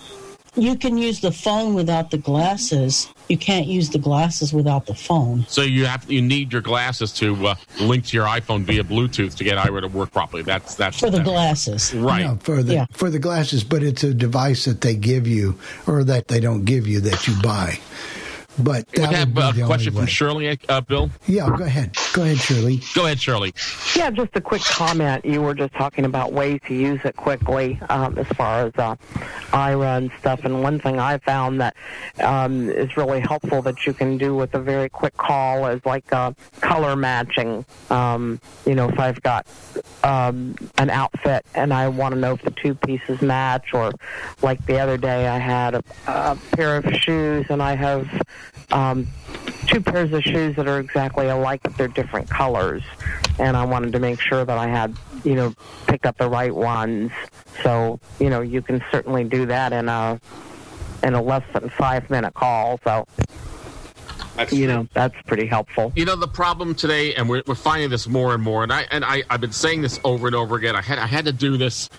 [0.55, 3.07] You can use the phone without the glasses.
[3.27, 5.45] You can't use the glasses without the phone.
[5.47, 9.35] So you have you need your glasses to uh, link to your iPhone via Bluetooth
[9.35, 10.41] to get Aira to work properly.
[10.43, 11.93] That's that's For the that- glasses.
[11.93, 12.23] Right.
[12.25, 16.03] No, for the for the glasses, but it's a device that they give you or
[16.05, 17.79] that they don't give you that you buy.
[18.61, 20.05] But We that have would be a the question from.
[20.05, 21.09] Shirley, uh, Bill.
[21.27, 21.95] Yeah, go ahead.
[22.13, 22.81] Go ahead, Shirley.
[22.93, 23.53] Go ahead, Shirley.
[23.95, 25.23] Yeah, just a quick comment.
[25.25, 28.95] You were just talking about ways to use it quickly um, as far as uh,
[29.51, 30.43] Aira and stuff.
[30.43, 31.75] And one thing I found that
[32.21, 36.11] um, is really helpful that you can do with a very quick call is like
[36.11, 37.65] uh, color matching.
[37.89, 39.47] Um, you know, if I've got
[40.03, 43.91] um, an outfit and I want to know if the two pieces match, or
[44.41, 48.07] like the other day I had a, a pair of shoes and I have
[48.71, 49.07] um,
[49.67, 52.83] two pairs of shoes that are exactly alike, but they're different colors.
[53.39, 55.53] And I wanted to make sure that I had, you know,
[55.87, 57.11] picked up the right ones.
[57.63, 60.19] So, you know, you can certainly do that in a
[61.03, 62.79] in a less than five minute call.
[62.83, 63.05] So,
[64.51, 65.91] you know, that's pretty helpful.
[65.95, 68.63] You know the problem today, and we're, we're finding this more and more.
[68.63, 70.75] And I and I, I've been saying this over and over again.
[70.75, 71.89] I had I had to do this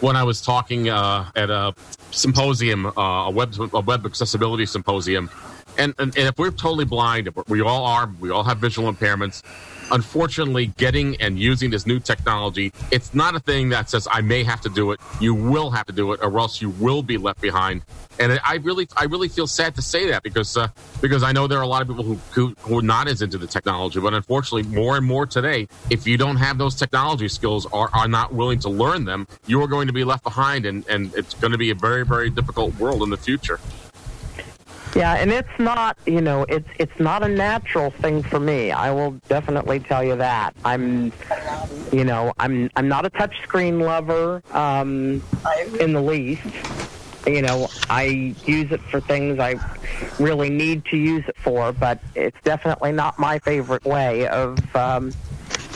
[0.00, 1.74] when I was talking uh, at a
[2.10, 5.30] symposium, uh, a web a web accessibility symposium.
[5.78, 9.42] And, and and if we're totally blind, we all are, we all have visual impairments.
[9.92, 14.42] unfortunately, getting and using this new technology, it's not a thing that says I may
[14.42, 15.00] have to do it.
[15.20, 17.82] You will have to do it, or else you will be left behind.
[18.18, 20.68] And I really, I really feel sad to say that because uh,
[21.00, 23.22] because I know there are a lot of people who, who who are not as
[23.22, 27.28] into the technology, but unfortunately, more and more today, if you don't have those technology
[27.28, 30.66] skills or are not willing to learn them, you are going to be left behind,
[30.66, 33.60] and and it's going to be a very very difficult world in the future.
[34.94, 38.72] Yeah, and it's not, you know, it's it's not a natural thing for me.
[38.72, 40.54] I will definitely tell you that.
[40.66, 41.12] I'm,
[41.90, 45.22] you know, I'm I'm not a touchscreen lover um,
[45.80, 46.42] in the least.
[47.26, 49.54] You know, I use it for things I
[50.18, 55.12] really need to use it for, but it's definitely not my favorite way of, um,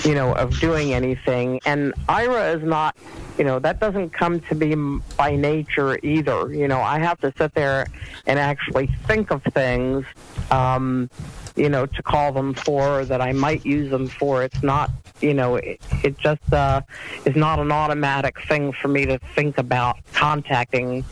[0.05, 1.61] you know, of doing anything.
[1.65, 2.97] And Aira is not
[3.39, 7.33] you know that doesn't come to me by nature either you know i have to
[7.37, 7.87] sit there
[8.27, 10.05] and actually think of things
[10.51, 11.11] um
[11.55, 14.91] you know to call them for that i might use them for it's not
[15.21, 16.81] you know it, it just uh
[17.25, 21.05] is not an automatic thing for me to think about contacting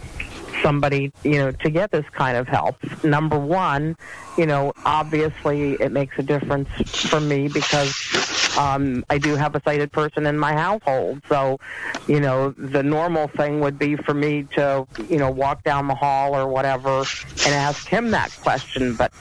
[0.62, 2.76] somebody, you know, to get this kind of help.
[3.04, 3.96] Number one,
[4.38, 6.68] you know, obviously it makes a difference
[7.10, 7.92] for me because
[8.56, 11.20] um, I do have a sighted person in my household.
[11.28, 11.58] So,
[12.06, 15.94] you know, the normal thing would be for me to, you know, walk down the
[15.94, 17.00] hall or whatever
[17.44, 18.94] and ask him that question.
[18.96, 19.12] But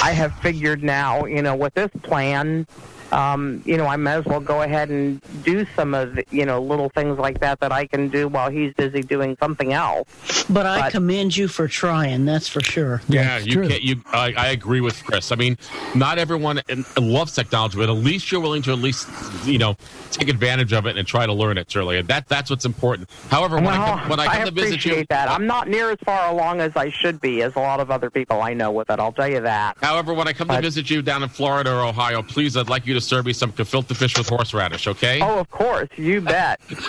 [0.00, 2.66] I have figured now, you know, with this plan,
[3.12, 6.46] um, you know, I might as well go ahead and do some of the, you
[6.46, 10.08] know, little things like that that I can do while he's busy doing something else.
[10.48, 12.24] But I commend you for trying.
[12.24, 13.02] That's for sure.
[13.08, 13.82] Yeah, you can't.
[13.82, 15.30] You, I, I agree with Chris.
[15.30, 15.58] I mean,
[15.94, 16.62] not everyone
[16.98, 19.08] loves technology, but at least you're willing to at least,
[19.44, 19.76] you know,
[20.10, 21.98] take advantage of it and try to learn it, Shirley.
[21.98, 23.10] And that that's what's important.
[23.28, 25.28] However, when Well, I come, when I come to visit appreciate you, that.
[25.30, 28.08] I'm not near as far along as I should be as a lot of other
[28.10, 28.98] people I know with it.
[28.98, 29.76] I'll tell you that.
[29.82, 32.86] However, when I come to visit you down in Florida or Ohio, please, I'd like
[32.86, 35.20] you to serve me some gefilte fish with horseradish, okay?
[35.20, 36.60] Oh, of course, you bet.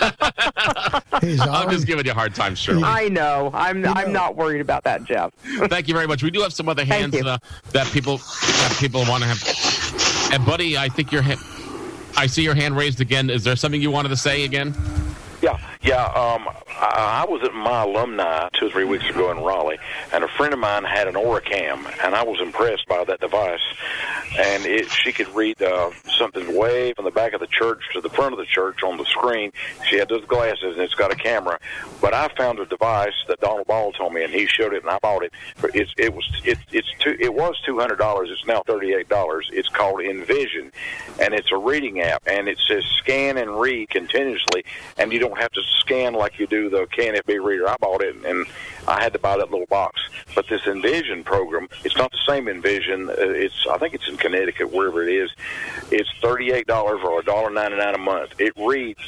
[1.12, 2.84] I'm just giving you a hard time, Shirley.
[2.84, 3.50] I know.
[3.54, 5.32] I'm I'm not worried about that, Jeff.
[5.68, 6.22] Thank you very much.
[6.22, 7.38] We do have some other hands uh,
[7.72, 10.32] that people that people want to have.
[10.32, 11.40] And buddy, I think your hand.
[12.16, 13.28] I see your hand raised again.
[13.28, 14.74] Is there something you wanted to say again?
[15.42, 16.04] Yeah, yeah.
[16.06, 19.78] Um, I, I was at my alumni two or three weeks ago in Raleigh,
[20.12, 23.60] and a friend of mine had an OrCam, and I was impressed by that device.
[24.36, 28.00] And it, she could read uh, something way from the back of the church to
[28.00, 29.52] the front of the church on the screen.
[29.88, 31.60] She had those glasses, and it's got a camera.
[32.00, 34.90] But I found a device that Donald Ball told me, and he showed it, and
[34.90, 35.32] I bought it.
[35.74, 38.30] It's it was it, it's two, it was two hundred dollars.
[38.32, 39.48] It's now thirty eight dollars.
[39.52, 40.72] It's called Envision,
[41.20, 44.64] and it's a reading app, and it says scan and read continuously,
[44.98, 47.68] and you don't have to scan like you do the KNFB reader.
[47.68, 48.46] I bought it, and
[48.86, 50.00] I had to buy that little box.
[50.34, 53.08] But this Envision program, it's not the same Envision.
[53.08, 55.30] Uh, It's I think it's in Connecticut, wherever it is.
[55.90, 58.32] It's thirty eight dollars or a dollar ninety nine a month.
[58.38, 59.00] It reads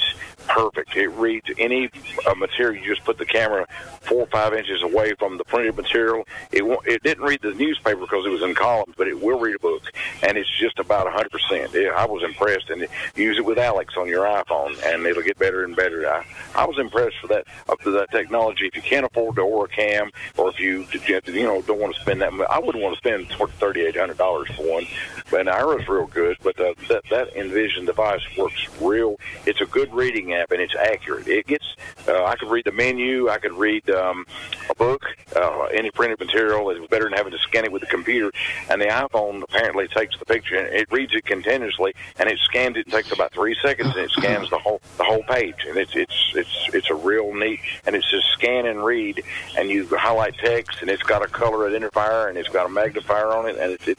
[0.48, 0.96] perfect.
[0.96, 1.90] It reads any
[2.26, 2.82] uh, material.
[2.82, 3.66] You just put the camera
[4.02, 6.24] four or five inches away from the printed material.
[6.52, 9.56] It it didn't read the newspaper because it was in columns, but it will read
[9.56, 9.82] a book,
[10.22, 11.74] and it's just about a hundred percent.
[11.74, 15.64] I was impressed, and use it with Alex on your iPhone, and it'll get better
[15.64, 16.08] and better.
[16.08, 16.24] I,
[16.54, 18.66] I was impressed for that up to that technology.
[18.66, 19.34] If you can't afford
[19.66, 22.82] the OrCam, or if you you know don't want to spend that, much, I wouldn't
[22.82, 24.86] want to spend thirty eight hundred dollars for one.
[25.30, 29.16] But an Aira's real good, but uh, that that Envision device works real.
[29.44, 31.28] It's a good reading app, and it's accurate.
[31.28, 31.64] It gets.
[32.06, 33.28] Uh, I could read the menu.
[33.28, 34.26] I could read um,
[34.70, 35.04] a book,
[35.34, 36.70] uh, any printed material.
[36.70, 38.30] It's better than having to scan it with the computer.
[38.70, 42.76] And the iPhone apparently takes the picture and it reads it continuously, and it scans
[42.76, 42.86] it.
[42.86, 45.56] It takes about three seconds, and it scans the whole the whole page.
[45.68, 47.60] And it's it's it's it's a real neat.
[47.84, 49.22] And it says scan and read,
[49.56, 53.28] and you highlight text, and it's got a color identifier, and it's got a magnifier
[53.28, 53.98] on it, and it's it,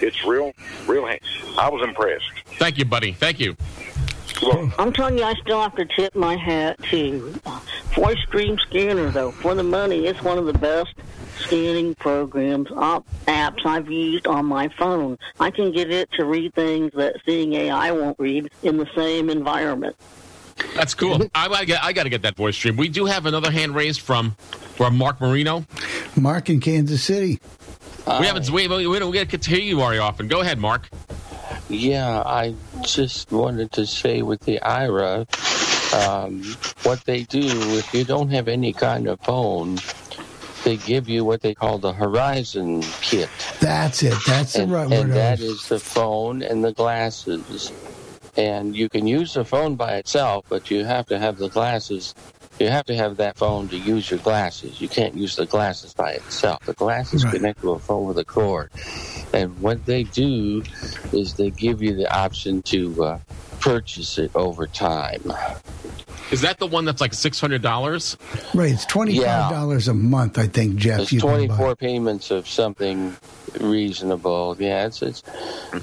[0.00, 0.52] it's real
[0.86, 1.06] real.
[1.06, 1.20] hand-
[1.58, 2.24] I was impressed.
[2.58, 3.12] Thank you, buddy.
[3.12, 3.56] Thank you.
[4.78, 7.32] I'm telling you, I still have to tip my hat to
[7.94, 9.30] Voice Dream Scanner, though.
[9.30, 10.94] For the money, it's one of the best
[11.38, 15.18] scanning programs, op- apps I've used on my phone.
[15.38, 19.30] I can get it to read things that Seeing AI won't read in the same
[19.30, 19.96] environment.
[20.74, 21.22] That's cool.
[21.34, 22.76] I, I, I got to get that Voice Dream.
[22.76, 24.32] We do have another hand raised from
[24.76, 25.64] from Mark Marino.
[26.16, 27.40] Mark in Kansas City.
[28.06, 28.48] we haven't.
[28.50, 30.28] We, we, we don't get to hear you very often.
[30.28, 30.88] Go ahead, Mark.
[31.68, 35.26] Yeah, I just wanted to say with the Aira,
[35.94, 36.42] um,
[36.82, 39.78] what they do, if you don't have any kind of phone,
[40.64, 43.28] they give you what they call the Horizon Kit.
[43.60, 44.14] That's it.
[44.26, 45.00] That's the and, right word.
[45.00, 47.72] and I that was- is the phone and the glasses.
[48.36, 52.14] And you can use the phone by itself, but you have to have the glasses.
[52.58, 54.80] You have to have that phone to use your glasses.
[54.80, 56.60] You can't use the glasses by itself.
[56.66, 57.34] The glasses Right.
[57.34, 58.70] connect to a phone with a cord,
[59.32, 60.62] and what they do
[61.12, 63.18] is they give you the option to uh,
[63.60, 65.32] purchase it over time.
[66.30, 68.16] Is that the one that's like six hundred dollars?
[68.54, 68.72] Right.
[68.72, 71.00] It's $25 a month, I think, Jeff.
[71.00, 73.16] It's you can 24 payments of something
[73.60, 74.56] reasonable.
[74.58, 75.22] Yeah, it's, it's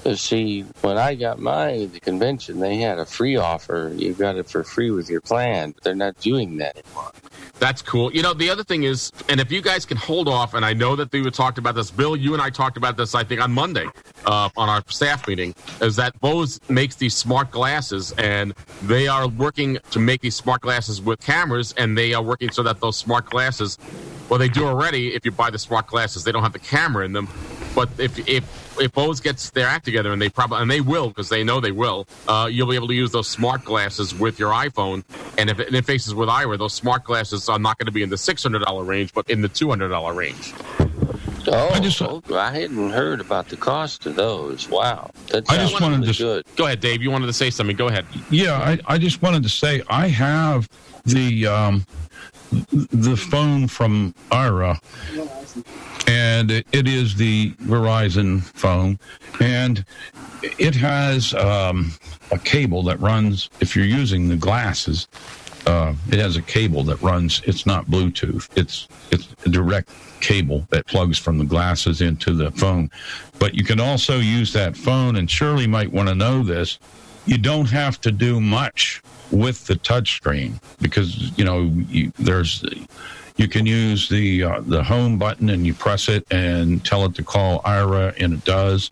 [0.05, 3.91] uh, see, when I got my the convention, they had a free offer.
[3.95, 7.11] You got it for free with your plan, but they're not doing that anymore.
[7.59, 8.11] That's cool.
[8.13, 10.73] You know, the other thing is, and if you guys can hold off, and I
[10.73, 13.41] know that we talked about this, Bill, you and I talked about this, I think,
[13.41, 13.85] on Monday
[14.25, 18.53] uh, on our staff meeting, is that Bose makes these smart glasses, and
[18.83, 22.63] they are working to make these smart glasses with cameras, and they are working so
[22.63, 23.77] that those smart glasses,
[24.29, 25.15] well, they do already.
[25.15, 27.27] If you buy the smart glasses, they don't have the camera in them.
[27.75, 31.09] But if if if Bose gets their act together, and they probably and they will
[31.09, 34.39] because they know they will, uh, you'll be able to use those smart glasses with
[34.39, 35.03] your iPhone.
[35.37, 38.09] And if it interfaces with Aira, those smart glasses are not going to be in
[38.09, 40.53] the six hundred dollar range, but in the two hundred dollar range.
[41.51, 44.69] Oh, I, just, I hadn't heard about the cost of those.
[44.69, 46.45] Wow, that I just wanted really to- good.
[46.55, 47.01] Go ahead, Dave.
[47.01, 47.75] You wanted to say something.
[47.75, 48.05] Go ahead.
[48.29, 50.69] Yeah, I, I just wanted to say I have
[51.05, 51.85] the um,
[52.91, 54.79] the phone from Aira,
[56.07, 58.99] and it, it is the Verizon phone,
[59.39, 59.85] and
[60.57, 61.91] it has um,
[62.31, 63.49] a cable that runs.
[63.59, 65.07] If you're using the glasses,
[65.65, 67.41] uh, it has a cable that runs.
[67.45, 68.49] It's not Bluetooth.
[68.55, 69.91] It's it's a direct
[70.21, 72.89] cable that plugs from the glasses into the phone.
[73.39, 76.79] But you can also use that phone, and Shirley might want to know this.
[77.25, 79.01] You don't have to do much
[79.31, 82.63] with the touchscreen because you know you, there's
[83.39, 87.15] you can use the uh, the home button and you press it and tell it
[87.15, 88.91] to call Aira and it does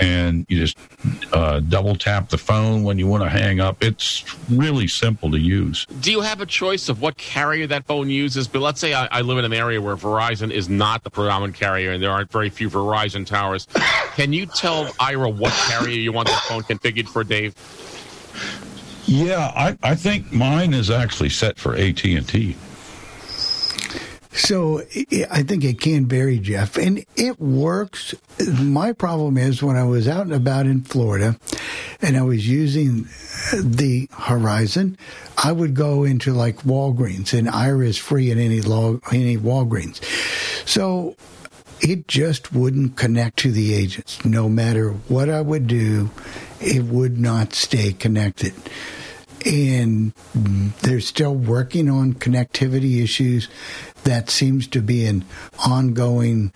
[0.00, 0.78] and you just
[1.32, 5.38] uh, double tap the phone when you want to hang up it's really simple to
[5.38, 8.46] use Do you have a choice of what carrier that phone uses?
[8.46, 11.56] But let's say I, I live in an area where Verizon is not the predominant
[11.56, 13.66] carrier, and there aren't very few Verizon towers.
[14.14, 17.54] Can you tell Aira what carrier you want that phone configured for, Dave?
[19.06, 22.56] yeah I, I think mine is actually set for AT&T
[24.50, 24.80] So
[25.30, 28.16] i think it can vary, Jeff, and it works.
[28.58, 31.38] My problem is when I was out and about in Florida,
[32.02, 33.06] and I was using
[33.54, 34.98] the Horizon,
[35.38, 40.02] I would go into like Walgreens, and Aira is free at any log, any Walgreens.
[40.68, 41.14] So
[41.80, 44.24] it just wouldn't connect to the agents.
[44.24, 46.10] No matter what I would do,
[46.60, 48.54] it would not stay connected.
[49.46, 50.12] And
[50.82, 53.48] they're still working on connectivity issues.
[54.04, 55.24] That seems to be an
[55.66, 56.52] ongoing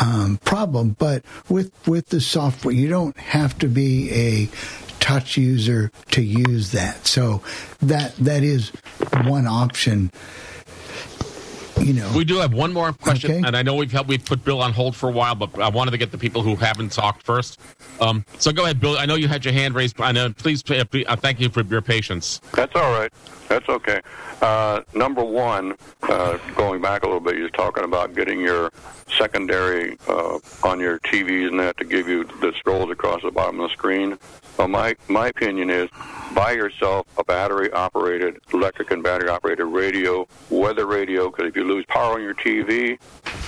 [0.00, 0.96] um, problem.
[0.98, 4.48] But with with the software, you don't have to be a
[5.00, 7.06] touch user to use that.
[7.06, 7.42] So
[7.80, 8.70] that that is
[9.24, 10.10] one option.
[11.80, 14.44] You know, We do have one more question, and I know we've helped, we've put
[14.44, 16.92] Bill on hold for a while, but I wanted to get the people who haven't
[16.92, 17.60] talked first.
[18.00, 18.98] Um, so go ahead, Bill.
[18.98, 21.40] I know you had your hand raised, but I know, please uh, please, uh, thank
[21.40, 22.40] you for your patience.
[22.52, 23.12] That's all right.
[23.48, 24.00] That's okay.
[24.42, 28.70] Uh, number one, uh, going back a little bit, you're talking about getting your
[29.16, 33.60] secondary uh, on your TVs and that to give you the scrolls across the bottom
[33.60, 34.18] of the screen.
[34.58, 35.88] Well, my my opinion is
[36.34, 41.62] buy yourself a battery operated, electric and battery operated radio, weather radio, because if you
[41.62, 42.98] lose power on your TV,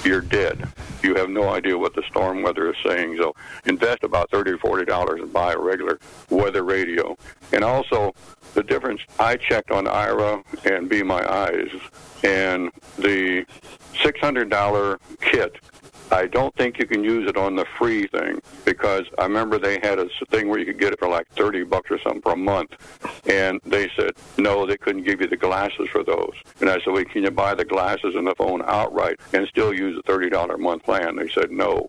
[0.04, 0.68] you're dead.
[1.02, 3.16] You have no idea what the storm weather is saying.
[3.18, 3.34] So
[3.64, 5.98] invest about thirty or forty dollars and buy a regular
[6.30, 7.16] weather radio.
[7.52, 8.14] And also
[8.54, 11.70] the difference I checked on Aira and Be My Eyes
[12.22, 13.44] and the
[14.00, 15.56] six hundred dollar kit
[16.12, 19.78] I don't think you can use it on the free thing because I remember they
[19.82, 22.32] had a thing where you could get it for like 30 bucks or something for
[22.32, 22.70] a month.
[23.28, 26.34] And they said, no, they couldn't give you the glasses for those.
[26.60, 29.72] And I said, well, can you buy the glasses and the phone outright and still
[29.72, 31.16] use a $30 a month plan?
[31.16, 31.88] They said, no.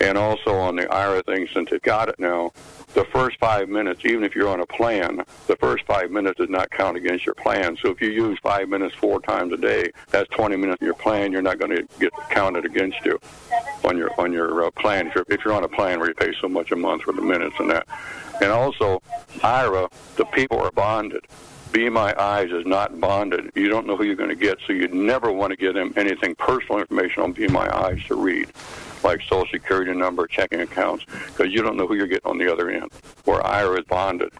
[0.00, 2.52] And also on the Aira thing, since they've got it now,
[2.94, 6.50] the first five minutes, even if you're on a plan, the first five minutes does
[6.50, 7.76] not count against your plan.
[7.82, 10.94] So if you use five minutes four times a day, that's 20 minutes in your
[10.94, 11.32] plan.
[11.32, 13.18] You're not going to get counted against you
[13.84, 15.06] on your on your uh, plan.
[15.06, 17.12] If you're, if you're on a plan where you pay so much a month for
[17.12, 17.86] the minutes and that,
[18.40, 19.02] and also
[19.38, 21.24] Aira, the people are bonded.
[21.72, 23.50] Be My Eyes is not bonded.
[23.54, 25.94] You don't know who you're going to get, so you never want to give them
[25.96, 28.48] anything personal information on Be My Eyes to read,
[29.04, 32.52] like Social Security number, checking accounts, because you don't know who you're getting on the
[32.52, 32.90] other end.
[33.24, 34.32] Where Aira is bonded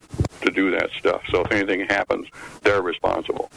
[0.42, 1.22] to do that stuff.
[1.30, 2.28] So if anything happens,
[2.62, 3.50] they're responsible.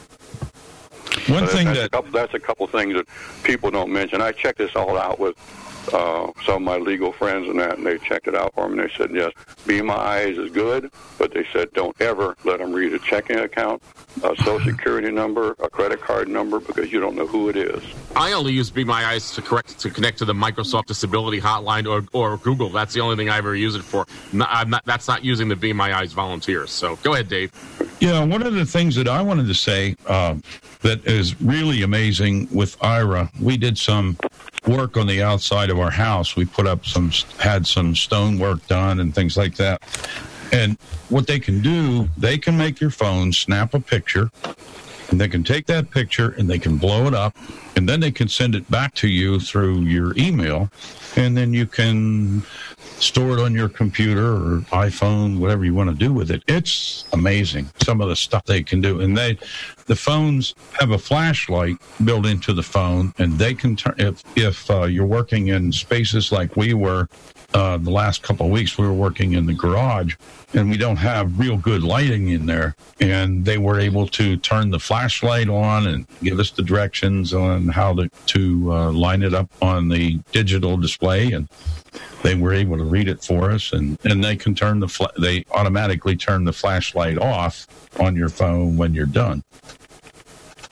[1.28, 3.06] One So thing that's that a couple, that's a couple things that
[3.42, 4.20] people don't mention.
[4.20, 5.36] I checked this all out with
[5.92, 8.80] uh, some of my legal friends and that, and they checked it out for me.
[8.80, 9.32] And they said, yes,
[9.66, 13.38] Be My Eyes is good, but they said don't ever let them read a checking
[13.38, 13.82] account,
[14.22, 17.82] a social security number, a credit card number, because you don't know who it is.
[18.16, 21.86] I only use Be My Eyes to correct to connect to the Microsoft Disability Hotline
[21.86, 22.70] or, or Google.
[22.70, 24.06] That's the only thing I ever use it for.
[24.32, 26.70] I'm not, that's not using the Be My Eyes volunteers.
[26.70, 27.52] So go ahead, Dave.
[28.00, 30.36] Yeah, one of the things that I wanted to say uh,
[30.80, 34.16] that is really amazing with Aira, we did some
[34.66, 36.36] work on the outside of our house.
[36.36, 39.82] We put up some, had some stone work done and things like that.
[40.52, 40.78] And
[41.10, 44.30] what they can do, they can make your phone snap a picture,
[45.10, 47.36] and they can take that picture and they can blow it up,
[47.76, 50.70] and then they can send it back to you through your email,
[51.16, 52.42] and then you can
[52.98, 56.42] store it on your computer or iPhone, whatever you want to do with it.
[56.46, 59.38] It's amazing some of the stuff they can do, and they
[59.86, 64.70] the phones have a flashlight built into the phone, and they can turn if if
[64.70, 67.08] uh, you're working in spaces like we were.
[67.54, 70.14] Uh, the last couple of weeks, we were working in the garage,
[70.52, 72.74] and we don't have real good lighting in there.
[73.00, 77.68] And they were able to turn the flashlight on and give us the directions on
[77.68, 81.48] how to to uh, line it up on the digital display, and
[82.22, 85.12] they were able to read it for us and, and they can turn the fla-
[85.18, 87.66] they automatically turn the flashlight off
[88.00, 89.42] on your phone when you're done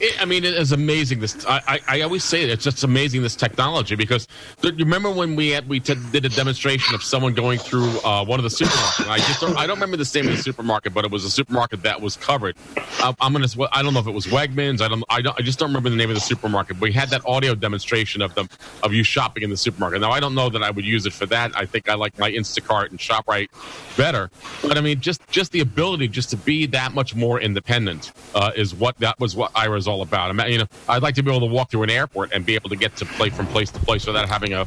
[0.05, 1.21] It, I mean, it is amazing.
[1.21, 4.29] This I, I, I always say it, it's just amazing this technology because
[4.63, 8.23] you remember when we had we t- did a demonstration of someone going through uh,
[8.23, 9.09] one of the supermarkets.
[9.09, 11.31] I just don't, I don't remember the name of the supermarket, but it was a
[11.31, 12.55] supermarket that was covered.
[12.99, 14.83] I, I'm gonna I don't know if it was Wegmans.
[14.83, 16.79] I don't I don't I just don't remember the name of the supermarket.
[16.83, 18.51] We had that audio demonstration of them
[18.83, 20.03] of you shopping in the supermarket.
[20.03, 21.57] Now I don't know that I would use it for that.
[21.57, 23.49] I think I like my Instacart and Shoprite
[23.97, 24.31] better.
[24.61, 28.53] But I mean, just just the ability just to be that much more independent uh,
[28.55, 30.31] is what that was what Aira's all about.
[30.31, 32.45] I mean, you know, I'd like to be able to walk through an airport and
[32.45, 34.67] be able to get to play from place to place without having a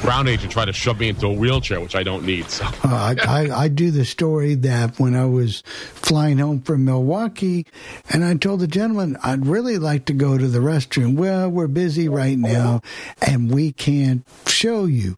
[0.00, 2.50] ground agent try to shove me into a wheelchair, which I don't need.
[2.50, 2.64] So.
[2.84, 7.66] Uh, I, I, I do the story that when I was flying home from Milwaukee,
[8.10, 11.16] and I told the gentleman I'd really like to go to the restroom.
[11.16, 12.82] Well, we're busy right now,
[13.20, 15.16] and we can't show you.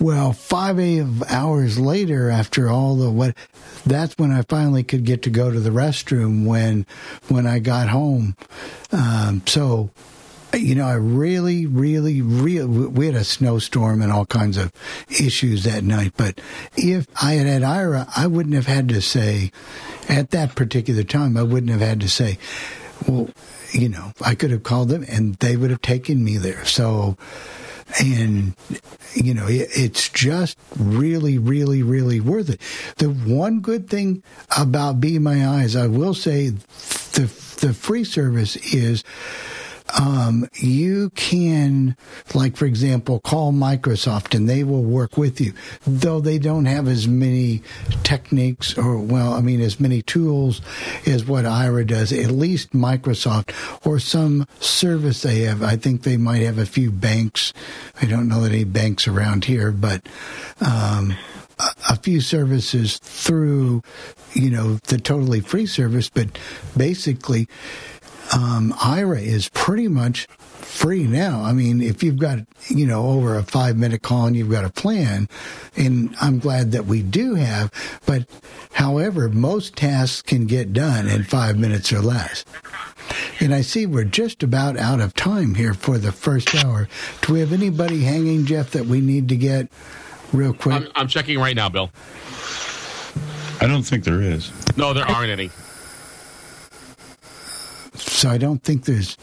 [0.00, 3.36] Well, five eight hours later, after all the what,
[3.86, 6.86] that's when I finally could get to go to the restroom when
[7.28, 8.36] when I got home.
[8.92, 9.90] Um, so
[10.54, 14.72] you know, I really, really, really, we had a snowstorm and all kinds of
[15.08, 16.12] issues that night.
[16.16, 16.40] But
[16.76, 19.50] if I had had Aira, I wouldn't have had to say,
[20.08, 22.38] at that particular time, I wouldn't have had to say,
[23.06, 23.30] well,
[23.72, 26.64] you know, I could have called them and they would have taken me there.
[26.64, 27.16] So,
[28.00, 28.54] and
[29.14, 32.60] you know it, it's just really really really worth it.
[32.96, 34.22] The one good thing
[34.56, 37.30] about be my eyes i will say the
[37.60, 39.04] the free service is
[39.98, 41.96] um, you can,
[42.34, 45.52] like for example, call Microsoft and they will work with you,
[45.86, 47.62] though they don't have as many
[48.02, 50.60] techniques or well, I mean, as many tools
[51.06, 52.12] as what Aira does.
[52.12, 53.54] At least Microsoft
[53.86, 55.62] or some service they have.
[55.62, 57.52] I think they might have a few banks.
[58.00, 60.06] I don't know that any banks around here, but.
[60.60, 61.16] Um,
[61.88, 63.82] a few services through,
[64.32, 66.26] you know, the totally free service, but
[66.76, 67.48] basically,
[68.32, 70.26] um, Aira is pretty much
[70.72, 71.42] free now.
[71.42, 74.64] I mean, if you've got, you know, over a five minute call and you've got
[74.64, 75.28] a plan,
[75.76, 77.70] and I'm glad that we do have,
[78.06, 78.26] but
[78.72, 82.44] however, most tasks can get done in five minutes or less.
[83.40, 86.88] And I see we're just about out of time here for the first hour.
[87.22, 89.68] Do we have anybody hanging, Jeff, that we need to get
[90.32, 90.76] real quick?
[90.76, 91.90] I'm, I'm checking right now, Bill.
[93.60, 94.50] I don't think there is.
[94.76, 95.50] No, there aren't any.
[98.02, 99.16] So I don't think there's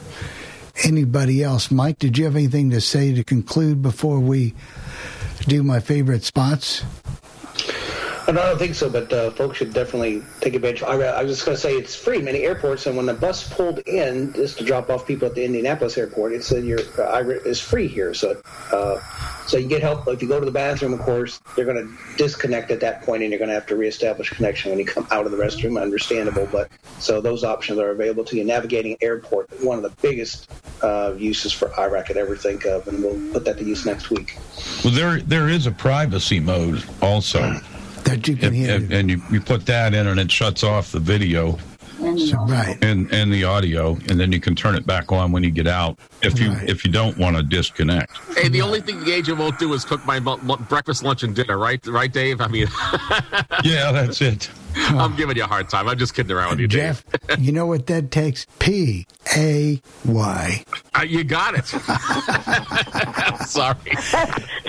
[0.84, 1.72] anybody else.
[1.72, 4.54] Mike, did you have anything to say to conclude before we
[5.48, 6.84] do my favorite spots?
[8.30, 10.84] I don't think so, but uh, folks should definitely take advantage.
[10.84, 12.22] I, I was just going to say it's free.
[12.22, 15.44] Many airports, and when the bus pulled in just to drop off people at the
[15.44, 18.14] Indianapolis airport, it said your uh, is free here.
[18.14, 18.40] So,
[18.72, 19.00] uh,
[19.48, 20.94] so you get help if you go to the bathroom.
[20.94, 23.76] Of course, they're going to disconnect at that point, and you're going to have to
[23.76, 25.82] reestablish connection when you come out of the restroom.
[25.82, 26.70] Understandable, but
[27.00, 28.44] so those options are available to you.
[28.44, 30.52] Navigating airport, one of the biggest
[30.84, 33.88] uh, uses for Aira I could ever think of, and we'll put that to use
[33.88, 34.38] next week.
[34.84, 37.60] Well, there there is a privacy mode also.
[38.10, 38.76] That you can hear.
[38.76, 41.58] And, and you, you put that in and it shuts off the video
[42.00, 42.78] right.
[42.84, 45.68] and, and the audio, and then you can turn it back on when you get
[45.68, 48.18] out if you if you don't want to disconnect.
[48.36, 51.24] Hey, the only thing the agent won't do is cook my bu- bu- breakfast, lunch,
[51.24, 51.86] and dinner, right?
[51.86, 52.42] Right, Dave?
[52.42, 52.68] I mean,
[53.64, 54.50] Yeah, that's it.
[54.76, 55.88] I'm giving you a hard time.
[55.88, 57.40] I'm just kidding around with you, Jeff, Dave.
[57.46, 58.46] you know what that takes?
[58.60, 59.06] P
[59.36, 60.64] A Y.
[60.98, 61.66] Uh, you got it.
[63.48, 63.76] Sorry.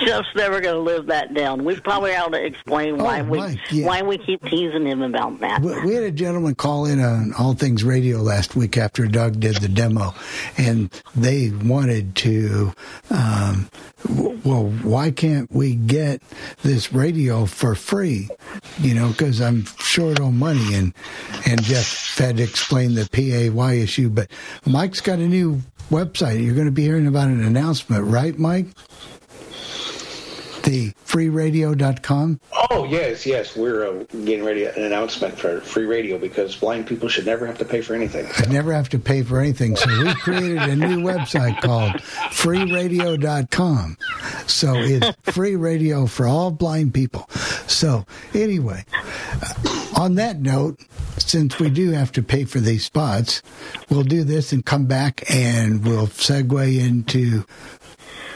[0.05, 1.63] Jeff's never going to live that down.
[1.63, 3.85] We probably ought to explain why Oh, we Mike, yeah.
[3.85, 5.61] why we keep teasing him about that.
[5.61, 9.39] We we had a gentleman call in on All Things Radio last week after Doug
[9.39, 10.13] did the demo,
[10.57, 12.73] and they wanted to,
[13.09, 13.69] um, w-
[14.09, 16.21] well, why can't we get
[16.63, 18.29] this radio for free?
[18.79, 20.93] You know, because I'm short on money, and
[21.45, 23.49] and Jeff had to explain the PAY
[23.81, 24.09] issue.
[24.09, 24.29] But
[24.65, 26.43] Mike's got a new website.
[26.43, 28.67] You're going to be hearing about an announcement, right, Mike?
[30.71, 32.39] The freeradio.com.
[32.69, 37.09] Oh yes, yes, we're uh, getting ready an announcement for free radio because blind people
[37.09, 38.25] should never have to pay for anything.
[38.37, 39.75] I never have to pay for anything.
[39.75, 41.95] So we created a new website called
[42.31, 43.97] freeradio.com.
[44.47, 47.29] So it's free radio for all blind people.
[47.67, 48.85] So anyway,
[49.41, 50.79] uh, on that note,
[51.17, 53.41] since we do have to pay for these spots,
[53.89, 57.43] we'll do this and come back and we'll segue into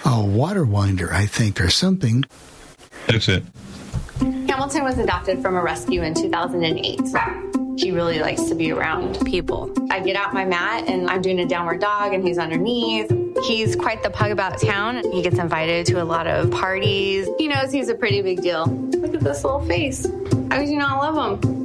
[0.05, 2.23] a water winder, I think, or something.
[3.07, 3.43] That's it.
[4.19, 7.01] Hamilton was adopted from a rescue in 2008.
[7.77, 9.73] He really likes to be around people.
[9.91, 13.11] I get out my mat and I'm doing a downward dog and he's underneath.
[13.43, 15.03] He's quite the pug about town.
[15.11, 17.27] He gets invited to a lot of parties.
[17.37, 18.65] He knows he's a pretty big deal.
[18.65, 20.05] Look at this little face.
[20.49, 21.64] How could you not love him?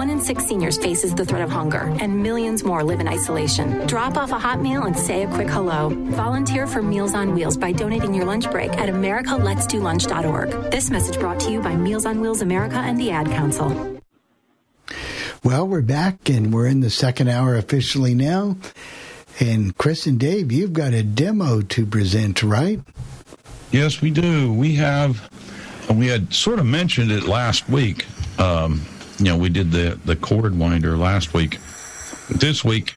[0.00, 3.86] One in six seniors faces the threat of hunger, and millions more live in isolation.
[3.86, 5.90] Drop off a hot meal and say a quick hello.
[5.90, 10.70] Volunteer for Meals on Wheels by donating your lunch break at americaletsdolunch.org.
[10.70, 14.00] This message brought to you by Meals on Wheels America and the Ad Council.
[15.44, 18.56] Well, we're back and we're in the second hour officially now.
[19.38, 22.80] And Chris and Dave, you've got a demo to present, right?
[23.70, 24.50] Yes, we do.
[24.50, 25.30] We have,
[25.90, 28.06] and we had sort of mentioned it last week.
[28.40, 28.86] Um,
[29.20, 31.58] you know, we did the, the cord winder last week.
[32.30, 32.96] This week,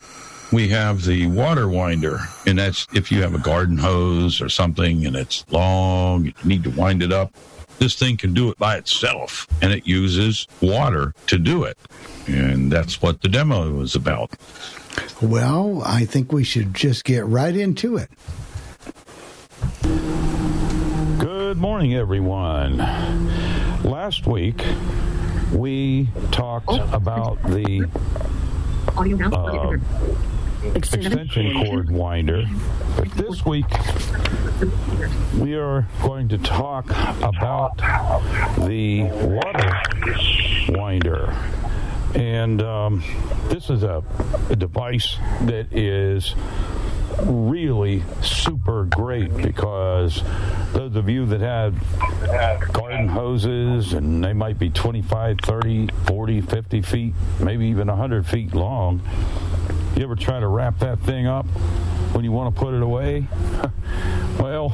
[0.53, 5.05] we have the water winder, and that's if you have a garden hose or something
[5.05, 7.33] and it's long, you need to wind it up.
[7.79, 11.77] This thing can do it by itself, and it uses water to do it.
[12.27, 14.31] And that's what the demo was about.
[15.21, 18.09] Well, I think we should just get right into it.
[21.19, 22.77] Good morning, everyone.
[23.83, 24.63] Last week,
[25.53, 27.89] we talked about the
[28.97, 29.77] uh,
[30.75, 32.43] extension cord winder,
[32.95, 33.65] but this week
[35.37, 36.89] we are going to talk
[37.21, 37.77] about
[38.65, 39.81] the water
[40.69, 41.35] winder.
[42.15, 43.03] And um,
[43.49, 44.03] this is a,
[44.49, 46.35] a device that is
[47.21, 50.21] really super great because
[50.73, 56.81] those of you that have garden hoses and they might be 25, 30, 40, 50
[56.81, 59.01] feet, maybe even 100 feet long,
[59.95, 61.45] you ever try to wrap that thing up
[62.13, 63.27] when you want to put it away?
[64.39, 64.69] well,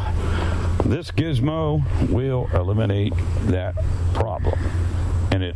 [0.86, 3.14] this gizmo will eliminate
[3.48, 3.76] that
[4.14, 4.58] problem.
[5.32, 5.56] And it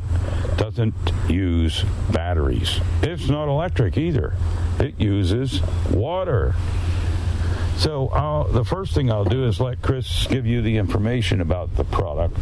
[0.57, 0.93] doesn't
[1.29, 2.79] use batteries.
[3.01, 4.33] It's not electric either.
[4.79, 5.61] It uses
[5.91, 6.55] water.
[7.77, 11.75] So I'll, the first thing I'll do is let Chris give you the information about
[11.75, 12.35] the product.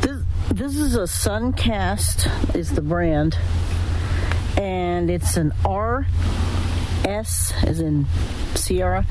[0.00, 3.38] This, this is a Suncast, is the brand.
[4.56, 6.06] and it's an R
[7.04, 8.06] S as in
[8.54, 9.06] Sierra,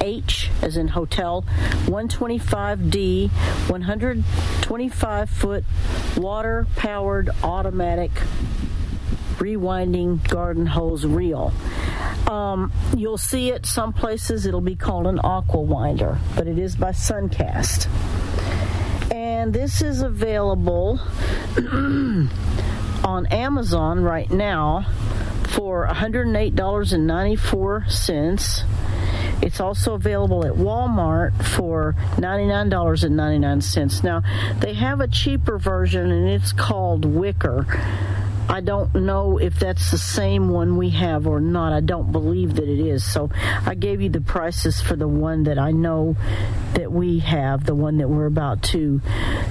[0.00, 1.44] H as in hotel,
[1.86, 3.30] 125D,
[3.70, 5.64] 125 foot
[6.16, 8.10] water powered automatic
[9.38, 11.52] rewinding garden hose reel.
[12.26, 16.74] Um, you'll see it some places, it'll be called an aqua winder, but it is
[16.74, 17.86] by Suncast.
[19.12, 20.98] And this is available
[23.04, 24.86] on Amazon right now
[25.46, 28.64] for $108.94.
[29.42, 34.02] It's also available at Walmart for $99.99.
[34.02, 34.22] Now,
[34.60, 37.66] they have a cheaper version and it's called Wicker.
[38.48, 41.72] I don't know if that's the same one we have or not.
[41.72, 43.04] I don't believe that it is.
[43.04, 43.30] So
[43.64, 46.16] I gave you the prices for the one that I know
[46.74, 49.00] that we have, the one that we're about to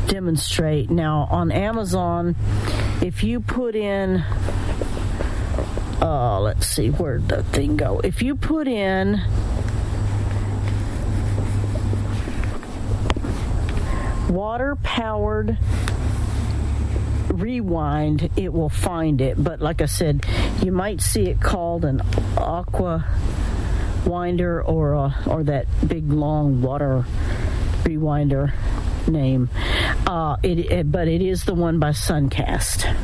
[0.07, 0.89] demonstrate.
[0.89, 2.35] Now, on Amazon,
[3.01, 4.23] if you put in
[6.05, 7.99] uh, let's see where'd the thing go.
[7.99, 9.19] If you put in
[14.29, 15.57] water powered
[17.29, 19.43] rewind it will find it.
[19.43, 20.25] But like i said
[20.61, 22.01] you might see it called an
[22.37, 23.05] aqua
[24.05, 27.03] winder or a, or that big long water
[27.83, 28.53] rewinder
[29.07, 29.49] name.
[30.05, 32.95] Uh, it, it, but it is the one by suncast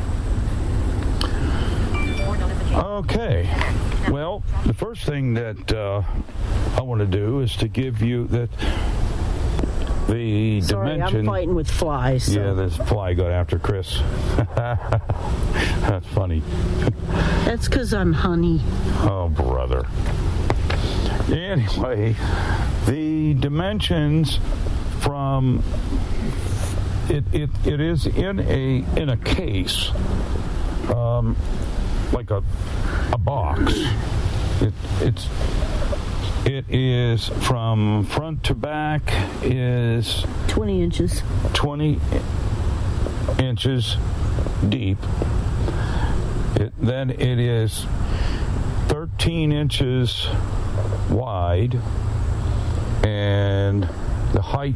[2.74, 3.48] Okay.
[4.10, 6.02] Well, the first thing that uh,
[6.76, 8.50] I want to do is to give you that
[10.08, 11.20] the Sorry, dimension.
[11.20, 12.24] I'm fighting with flies.
[12.24, 12.40] So.
[12.40, 13.98] Yeah, this fly got after Chris.
[14.56, 16.42] That's funny.
[17.44, 18.60] That's because I'm honey.
[19.02, 19.86] Oh, brother.
[21.30, 22.16] Anyway,
[22.86, 24.38] the dimensions
[25.00, 25.62] from
[27.08, 29.90] it, it, it is in a in a case.
[30.88, 31.36] Um,
[32.12, 32.42] like a
[33.12, 33.72] a box.
[34.60, 35.28] It, it's
[36.44, 39.02] it is from front to back
[39.42, 41.22] is 20 inches.
[41.52, 42.00] 20
[43.38, 43.96] inches
[44.68, 44.98] deep.
[46.56, 47.86] It, then it is
[48.88, 50.26] 13 inches
[51.08, 51.78] wide
[53.04, 53.88] and
[54.32, 54.74] the height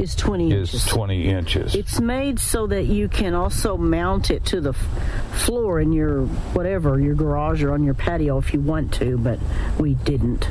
[0.00, 0.86] is 20 is inches.
[0.86, 1.74] 20 inches.
[1.74, 6.22] It's made so that you can also mount it to the f- floor in your
[6.54, 9.38] whatever, your garage or on your patio if you want to, but
[9.78, 10.48] we didn't.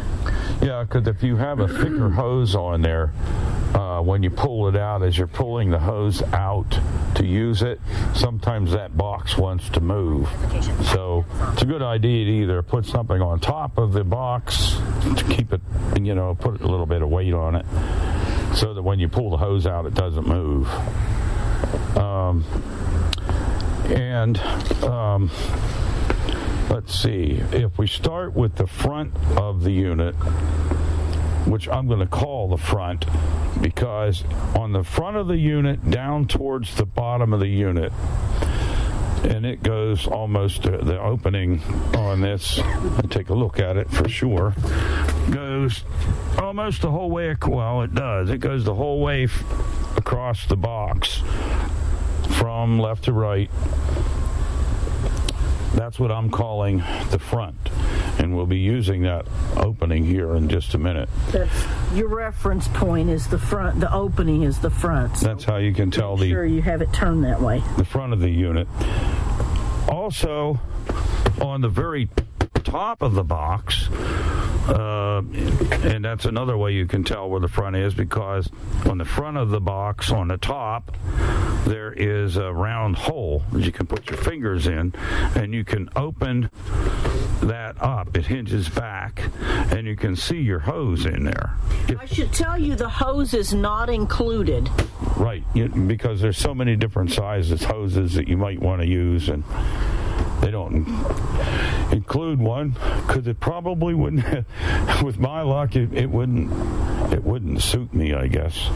[0.61, 3.11] Yeah, because if you have a thicker hose on there,
[3.73, 6.79] uh, when you pull it out, as you're pulling the hose out
[7.15, 7.79] to use it,
[8.13, 10.27] sometimes that box wants to move.
[10.91, 14.75] So it's a good idea to either put something on top of the box
[15.17, 15.61] to keep it,
[16.01, 17.65] you know, put a little bit of weight on it,
[18.55, 20.67] so that when you pull the hose out, it doesn't move.
[21.97, 22.43] Um,
[23.85, 24.39] and
[24.83, 25.31] um,
[26.69, 30.15] let's see, if we start with the front of the unit,
[31.45, 33.05] which I'm going to call the front
[33.61, 34.23] because
[34.55, 37.91] on the front of the unit down towards the bottom of the unit
[39.23, 41.61] and it goes almost to the opening
[41.95, 42.59] on this.
[43.09, 44.53] Take a look at it for sure.
[45.31, 45.83] Goes
[46.37, 48.29] almost the whole way well it does.
[48.29, 49.43] It goes the whole way f-
[49.97, 51.21] across the box
[52.37, 53.49] from left to right
[55.75, 56.77] that's what I'm calling
[57.11, 57.55] the front.
[58.17, 61.07] And we'll be using that opening here in just a minute.
[61.31, 63.79] That's your reference point is the front.
[63.79, 65.17] The opening is the front.
[65.17, 67.63] So That's how you can tell make the sure you have it turned that way.
[67.77, 68.67] the front of the unit.
[69.87, 70.59] Also,
[71.41, 72.09] on the very
[72.69, 73.89] top of the box,
[74.69, 75.23] uh,
[75.83, 78.47] and that's another way you can tell where the front is because
[78.85, 80.95] on the front of the box, on the top,
[81.65, 84.93] there is a round hole that you can put your fingers in,
[85.35, 86.49] and you can open
[87.41, 88.15] that up.
[88.15, 89.23] It hinges back,
[89.71, 91.55] and you can see your hose in there.
[91.99, 94.69] I should tell you the hose is not included.
[95.17, 95.43] Right,
[95.87, 99.43] because there's so many different sizes hoses that you might want to use, and
[100.41, 100.87] they don't
[101.91, 102.75] include one
[103.05, 104.25] because it probably wouldn't.
[105.03, 106.51] with my luck, it, it wouldn't.
[107.13, 108.69] It wouldn't suit me, I guess.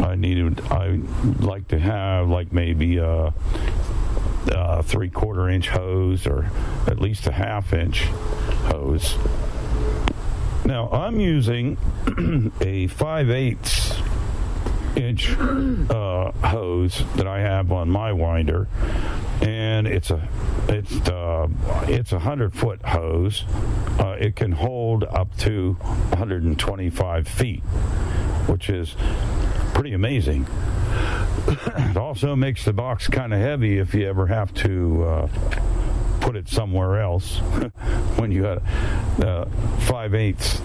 [0.00, 0.60] I needed.
[0.70, 1.00] I
[1.40, 3.32] like to have like maybe a,
[4.48, 6.50] a three quarter inch hose or
[6.86, 8.02] at least a half inch
[8.66, 9.16] hose.
[10.64, 11.76] Now I'm using
[12.60, 14.00] a five eighths
[14.96, 18.68] inch uh, hose that I have on my winder,
[19.40, 20.28] and it's a
[20.68, 21.48] it's uh,
[21.88, 23.44] it's a hundred foot hose.
[23.98, 27.60] Uh, it can hold up to 125 feet,
[28.46, 28.94] which is
[29.74, 30.46] pretty amazing.
[31.46, 35.28] it also makes the box kind of heavy if you ever have to uh,
[36.22, 37.36] put it somewhere else
[38.16, 38.62] when you got
[39.18, 39.48] a uh,
[39.80, 40.60] five eighths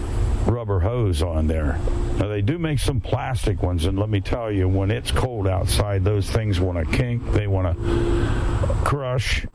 [0.45, 1.79] rubber hose on there.
[2.19, 5.47] Now they do make some plastic ones, and let me tell you, when it's cold
[5.47, 9.45] outside, those things want to kink, they want to crush,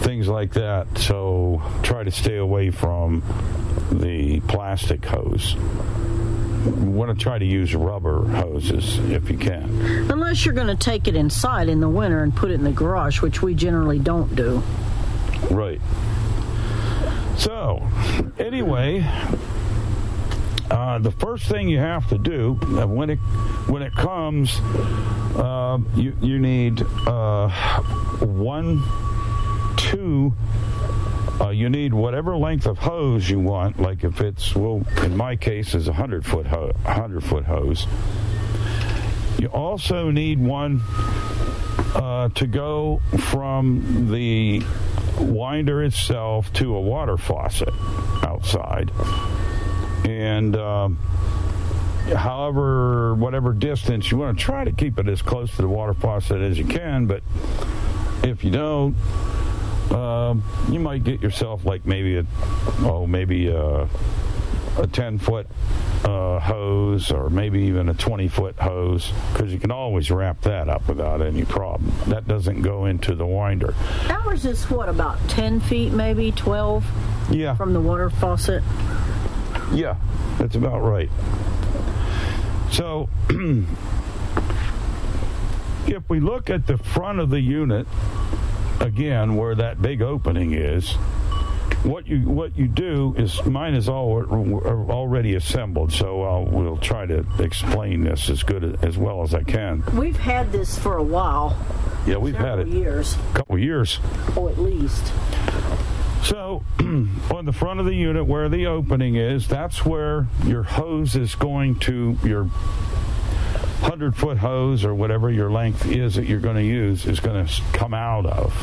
[0.00, 0.98] things like that.
[0.98, 3.22] So try to stay away from
[3.92, 5.54] the plastic hose.
[6.64, 9.64] Want to try to use rubber hoses if you can.
[10.10, 12.72] Unless you're going to take it inside in the winter and put it in the
[12.72, 14.62] garage, which we generally don't do.
[15.50, 15.80] Right.
[17.36, 17.86] So,
[18.38, 19.04] anyway,
[20.70, 23.18] uh, the first thing you have to do uh, when it
[23.66, 24.58] when it comes,
[25.36, 27.48] uh, you you need uh,
[28.20, 28.82] one,
[29.76, 30.34] two.
[31.40, 33.80] Uh, you need whatever length of hose you want.
[33.80, 37.86] Like if it's well, in my case, is a hundred foot ho- hundred foot hose.
[39.38, 40.80] You also need one
[41.94, 44.62] uh, to go from the
[45.18, 47.72] winder itself to a water faucet
[48.22, 48.90] outside.
[50.04, 50.98] And um,
[52.16, 55.94] however whatever distance you want to try to keep it as close to the water
[55.94, 57.22] faucet as you can but
[58.24, 58.96] if you don't
[59.92, 62.26] um, you might get yourself like maybe a
[62.80, 63.88] oh maybe a,
[64.78, 65.46] a 10 foot
[66.04, 70.68] uh, hose or maybe even a 20 foot hose because you can always wrap that
[70.68, 73.74] up without any problem that doesn't go into the winder
[74.08, 76.84] Ours is what, about 10 feet, maybe 12?
[77.30, 77.54] Yeah.
[77.54, 78.62] From the water faucet?
[79.72, 79.96] Yeah,
[80.38, 81.10] that's about right.
[82.70, 83.08] So,
[85.86, 87.86] if we look at the front of the unit,
[88.80, 90.96] again, where that big opening is,
[91.84, 94.22] what you what you do is mine is all
[94.90, 99.42] already assembled, so I'll, we'll try to explain this as good as well as I
[99.42, 99.82] can.
[99.94, 101.56] We've had this for a while.
[102.06, 103.14] Yeah, we've had it years.
[103.14, 103.98] a couple years.
[104.36, 105.12] Oh, at least.
[106.24, 111.16] So, on the front of the unit where the opening is, that's where your hose
[111.16, 116.54] is going to, your 100 foot hose or whatever your length is that you're going
[116.54, 118.54] to use is going to come out of.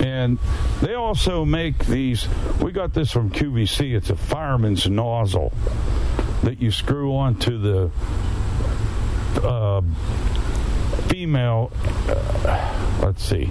[0.00, 0.38] And
[0.80, 2.26] they also make these,
[2.60, 5.52] we got this from QVC, it's a fireman's nozzle
[6.42, 7.90] that you screw onto the
[9.42, 9.82] uh,
[11.08, 11.72] female,
[12.08, 13.50] uh, let's see,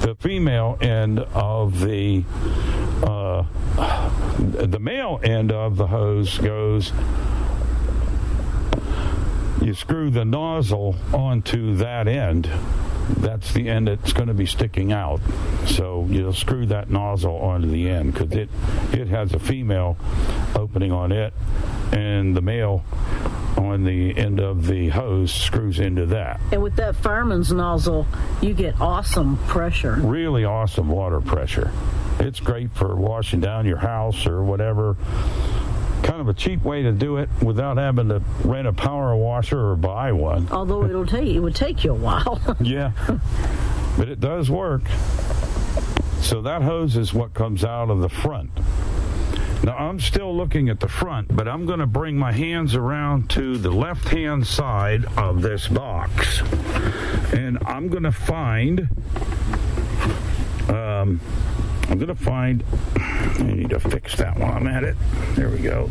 [0.00, 2.24] the female end of the
[3.02, 3.44] uh,
[4.48, 6.92] the male end of the hose goes
[9.62, 12.50] you screw the nozzle onto that end
[13.18, 15.20] that's the end that's going to be sticking out
[15.66, 18.48] so you'll screw that nozzle onto the end because it
[18.92, 19.96] it has a female
[20.54, 21.32] opening on it
[21.92, 22.84] and the male
[23.56, 28.06] on the end of the hose screws into that And with that fireman's nozzle,
[28.40, 29.94] you get awesome pressure.
[29.94, 31.70] really awesome water pressure.
[32.20, 34.96] It's great for washing down your house or whatever.
[36.02, 39.70] Kind of a cheap way to do it without having to rent a power washer
[39.70, 40.48] or buy one.
[40.50, 42.40] Although it'll take it would take you a while.
[42.60, 42.92] Yeah,
[43.96, 44.82] but it does work.
[46.20, 48.50] So that hose is what comes out of the front.
[49.64, 53.28] Now I'm still looking at the front, but I'm going to bring my hands around
[53.30, 56.40] to the left hand side of this box.
[57.32, 58.88] And I'm going to find
[60.68, 61.20] um,
[61.90, 62.64] I'm going to find
[62.96, 64.96] I need to fix that while I'm at it.
[65.34, 65.90] There we go.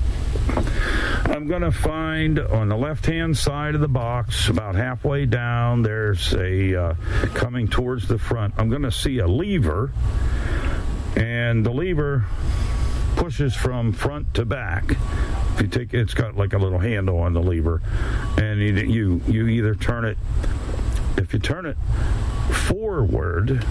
[1.26, 5.82] I'm going to find on the left hand side of the box, about halfway down,
[5.82, 6.94] there's a uh,
[7.34, 8.54] coming towards the front.
[8.58, 9.92] I'm going to see a lever,
[11.18, 12.26] and the lever
[13.18, 14.96] pushes from front to back.
[15.56, 17.82] If you take it's got like a little handle on the lever,
[18.38, 20.18] and you you, you either turn it.
[21.18, 21.78] If you turn it
[22.54, 23.66] forward,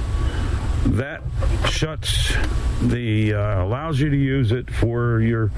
[0.86, 1.22] that
[1.68, 2.34] shuts
[2.82, 5.50] the uh, allows you to use it for your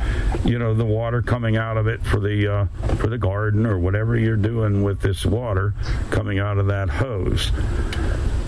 [0.45, 3.79] you know the water coming out of it for the uh, for the garden or
[3.79, 5.75] whatever you're doing with this water
[6.11, 7.53] coming out of that hose.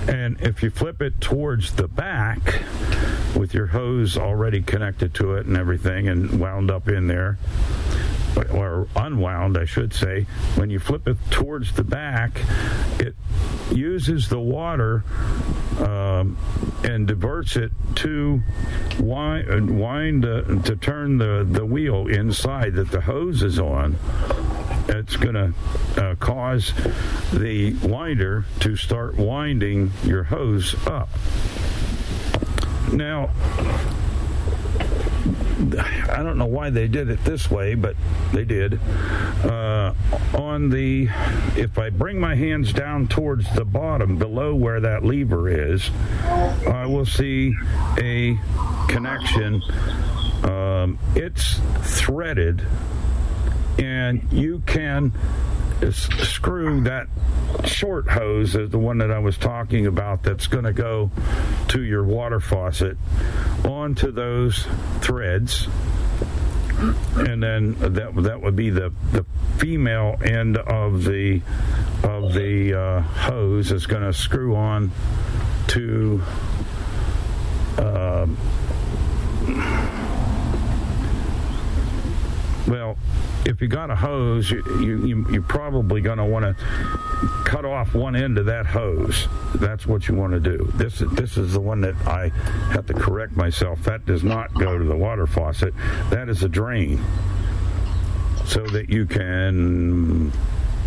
[0.08, 2.62] And if you flip it towards the back
[3.36, 7.38] with your hose already connected to it and everything and wound up in there
[8.37, 10.26] or unwound, I should say,
[10.57, 12.41] when you flip it towards the back,
[12.99, 13.14] it
[13.70, 15.05] uses the water
[15.78, 16.37] um,
[16.85, 18.43] and diverts it to
[18.99, 23.96] wind, wind uh, to turn the, the wheel inside that the hose is on.
[24.88, 25.54] It's going to
[26.03, 26.72] uh, cause
[27.33, 31.09] the winder to start winding your hose up.
[32.92, 33.30] Now,
[35.63, 37.95] I don't know why they did it this way, but
[38.33, 38.80] they did.
[39.45, 39.95] Uh,
[40.34, 41.09] on the,
[41.57, 45.91] if I bring my hands down towards the bottom, below where that lever is,
[46.67, 47.55] I will see
[47.99, 48.39] a
[48.89, 49.63] connection.
[50.43, 52.63] Um, it's threaded,
[53.79, 55.13] and you can
[55.91, 57.09] screw that
[57.64, 61.11] short hose the one that I was talking about that's going to go
[61.68, 62.96] to your water faucet
[63.64, 64.67] onto those
[65.00, 65.67] threads.
[67.17, 69.25] And then that that would be the the
[69.59, 71.41] female end of the
[72.03, 74.91] of the uh, hose is going to screw on
[75.68, 76.22] to
[77.79, 78.26] uh,
[82.68, 82.97] well
[83.45, 86.55] if you got a hose, you, you, you're probably going to want to
[87.45, 89.26] cut off one end of that hose.
[89.57, 90.71] That's what you want to do.
[90.75, 92.29] This, this is the one that I
[92.72, 93.83] have to correct myself.
[93.84, 95.75] That does not go to the water faucet.
[96.11, 97.03] That is a drain.
[98.47, 100.33] So that you can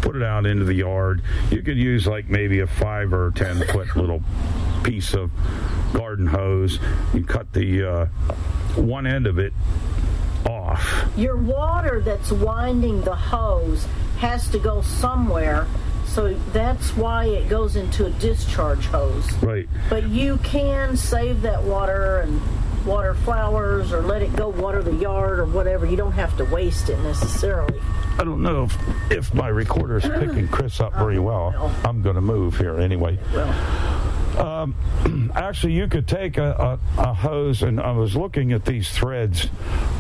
[0.02, 1.22] put it out into the yard.
[1.50, 4.22] You could use like maybe a five or ten foot little
[4.84, 5.32] piece of
[5.94, 6.80] garden hose.
[7.14, 8.06] You cut the uh,
[8.76, 9.54] one end of it
[10.46, 11.10] off.
[11.16, 13.86] Your water that's winding the hose
[14.20, 15.68] has to go somewhere.
[16.08, 19.32] So that's why it goes into a discharge hose.
[19.44, 19.68] Right.
[19.90, 22.42] But you can save that water and
[22.86, 25.86] water flowers or let it go water the yard or whatever.
[25.86, 27.80] You don't have to waste it necessarily.
[28.18, 31.74] I don't know if, if my recorder is picking Chris up very well.
[31.84, 33.20] I'm going to move here anyway.
[34.38, 34.76] Um,
[35.36, 39.48] actually, you could take a, a, a, hose, and I was looking at these threads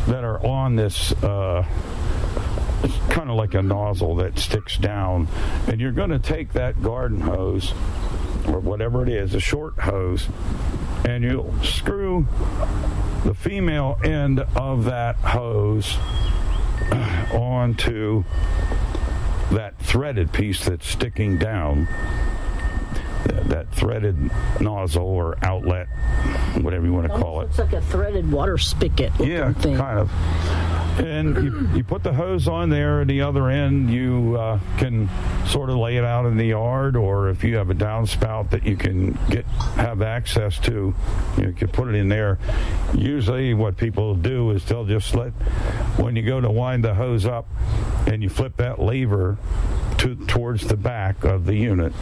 [0.08, 1.12] that are on this.
[1.24, 1.66] Uh,
[2.84, 5.28] it's kind of like a nozzle that sticks down,
[5.68, 7.74] and you're going to take that garden hose
[8.48, 10.28] or whatever it is, a short hose,
[11.06, 12.28] and you'll screw
[13.24, 15.98] the female end of that hose
[17.34, 18.24] onto
[19.52, 21.88] that threaded piece that's sticking down
[23.26, 25.88] that threaded nozzle or outlet,
[26.62, 27.46] whatever you want to call it.
[27.46, 29.12] Looks like a threaded water spigot.
[29.20, 29.78] Yeah, thing.
[29.78, 30.12] kind of.
[30.98, 35.10] And you, you put the hose on there, at the other end you uh, can
[35.46, 38.66] sort of lay it out in the yard, or if you have a downspout that
[38.66, 39.46] you can get
[39.76, 40.96] have access to,
[41.38, 42.40] you can put it in there.
[42.94, 45.32] Usually, what people do is they'll just let
[45.98, 47.46] when you go to wind the hose up,
[48.08, 49.38] and you flip that lever
[49.98, 51.94] to towards the back of the unit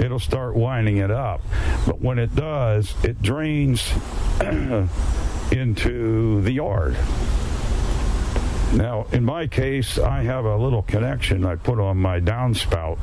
[0.00, 1.40] it'll start winding it up.
[1.86, 3.92] But when it does, it drains
[5.52, 6.96] into the yard.
[8.74, 12.98] Now, in my case, I have a little connection I put on my downspout,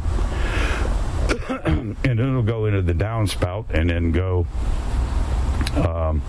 [1.65, 4.45] and it'll go into the downspout and then go
[5.76, 6.22] um,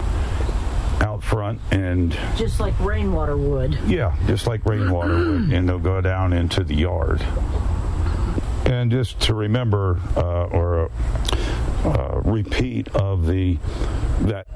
[1.01, 3.79] out front and just like rainwater would.
[3.87, 7.25] Yeah, just like rainwater would, and they'll go down into the yard.
[8.67, 10.91] And just to remember uh, or
[11.85, 13.59] uh, repeat of the
[14.23, 14.47] that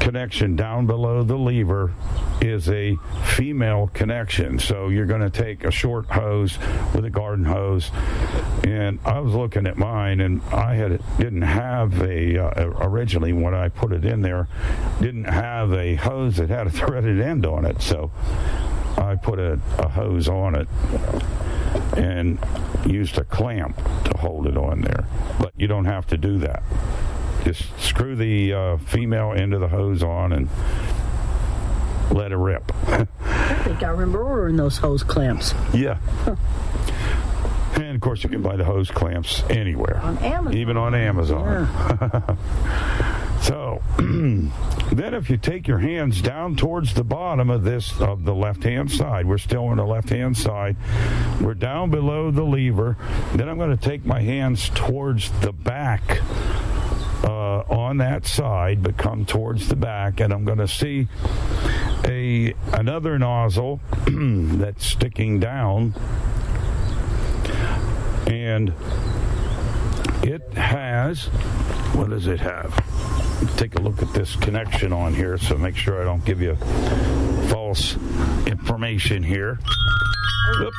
[0.00, 1.92] connection down below the lever
[2.40, 4.58] is a female connection.
[4.58, 6.58] So you're going to take a short hose
[6.92, 7.92] with a garden hose.
[8.64, 13.54] And I was looking at mine, and I had didn't have a uh, originally when
[13.54, 14.48] I put it in there,
[15.00, 17.80] didn't have a hose that had a threaded end on it.
[17.80, 18.10] So
[18.96, 20.68] I put a, a hose on it
[21.96, 22.38] and
[22.86, 25.06] used a clamp to hold it on there.
[25.38, 26.62] But you don't have to do that.
[27.44, 30.48] Just screw the uh, female end of the hose on and
[32.10, 32.72] let it rip.
[32.86, 35.54] I think I remember ordering those hose clamps.
[35.72, 35.98] Yeah.
[37.74, 40.56] And of course, you can buy the hose clamps anywhere, on Amazon.
[40.56, 41.68] even on Amazon.
[42.00, 42.36] Yeah.
[43.40, 48.34] so, then if you take your hands down towards the bottom of this of the
[48.34, 50.76] left-hand side, we're still on the left-hand side.
[51.40, 52.96] We're down below the lever.
[53.34, 56.20] Then I'm going to take my hands towards the back
[57.24, 61.08] uh, on that side, but come towards the back, and I'm going to see
[62.04, 65.94] a another nozzle that's sticking down
[68.26, 68.72] and
[70.22, 71.28] it has
[71.94, 72.72] what does it have?
[73.56, 76.56] Take a look at this connection on here so make sure I don't give you
[77.50, 77.96] false
[78.46, 79.58] information here.
[80.60, 80.76] Oops.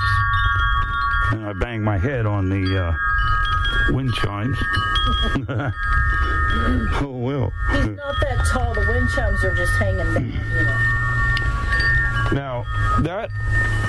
[1.32, 4.58] And I bang my head on the uh, wind chimes.
[7.02, 7.52] Oh well.
[7.72, 8.76] He's not that tall.
[8.76, 10.93] The wind chimes are just hanging there you know
[12.34, 12.66] now,
[13.02, 13.30] that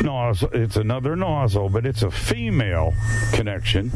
[0.02, 2.94] nozzle, it's another nozzle, but it's a female
[3.32, 3.92] connection.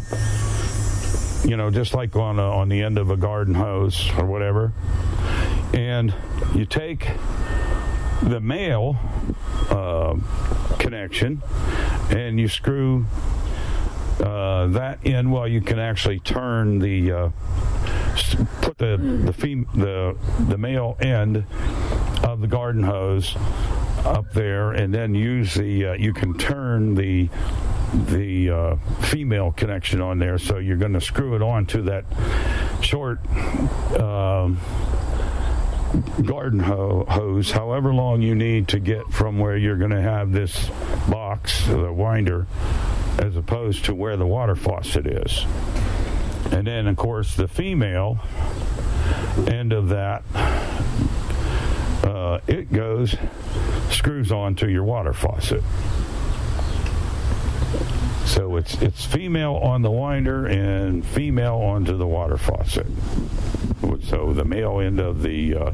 [1.45, 4.73] You know, just like on a, on the end of a garden hose or whatever.
[5.73, 6.15] And
[6.55, 7.11] you take
[8.23, 8.97] the male
[9.71, 10.17] uh,
[10.79, 11.43] connection,
[12.11, 13.07] and you screw
[14.21, 15.31] uh, that in.
[15.31, 17.29] Well, you can actually turn the uh,
[18.63, 18.97] put the
[19.27, 20.17] the, fem- the
[20.49, 21.45] the male end
[22.25, 23.37] of the garden hose
[24.05, 27.29] up there, and then use the uh, you can turn the
[27.93, 30.39] the uh, female connection on there.
[30.39, 32.05] So you're going to screw it on to that
[32.83, 33.19] short.
[33.99, 34.61] Um,
[36.25, 40.33] garden ho- hose, however long you need to get from where you're going to have
[40.33, 40.71] this
[41.09, 42.47] box, the winder,
[43.19, 45.45] as opposed to where the water faucet is.
[46.51, 48.19] And then, of course, the female
[49.47, 50.23] end of that,
[52.05, 53.17] uh, it goes,
[53.91, 55.63] screws onto your water faucet.
[58.29, 62.87] So it's it's female on the winder and female onto the water faucet.
[64.05, 65.73] So the male end of the uh,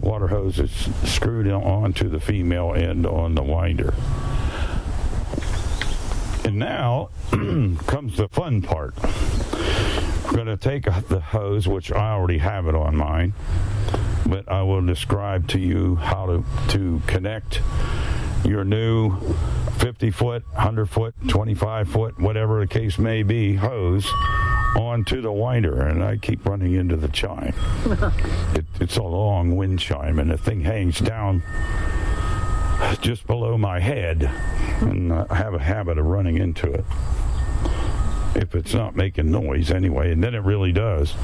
[0.00, 0.70] water hose is
[1.04, 3.94] screwed onto the female end on the winder.
[6.44, 8.94] And now comes the fun part.
[9.02, 13.32] I'm going to take the hose, which I already have it on mine,
[14.26, 17.60] but I will describe to you how to, to connect
[18.44, 19.18] your new
[19.78, 24.06] 50 foot, 100 foot, 25 foot, whatever the case may be, hose
[24.76, 25.82] onto the winder.
[25.82, 27.54] And I keep running into the chime.
[28.54, 31.42] It, it's a long wind chime, and the thing hangs down
[33.00, 34.24] just below my head.
[34.80, 36.84] And I have a habit of running into it.
[38.34, 41.14] If it's not making noise anyway, and then it really does.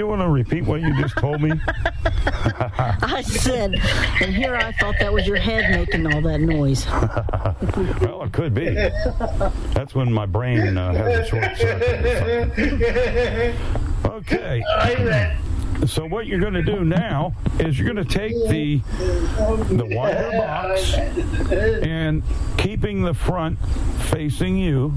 [0.00, 1.50] Do you want to repeat what you just told me?
[2.06, 3.74] I said,
[4.22, 6.86] and here I thought that was your head making all that noise.
[8.00, 8.70] well, it could be.
[9.74, 13.54] That's when my brain uh, has a short circuit.
[14.06, 15.36] Okay.
[15.86, 18.82] So what you're going to do now is you're going to take the
[19.74, 22.22] the winder box and
[22.58, 23.58] keeping the front
[24.10, 24.94] facing you,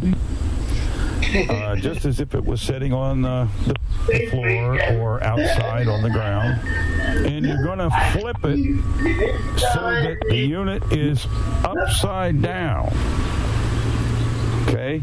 [1.49, 3.47] uh, just as if it was sitting on the,
[4.07, 6.59] the floor or outside on the ground,
[7.25, 8.81] and you're going to flip it
[9.57, 11.25] so that the unit is
[11.63, 12.91] upside down.
[14.67, 15.01] Okay?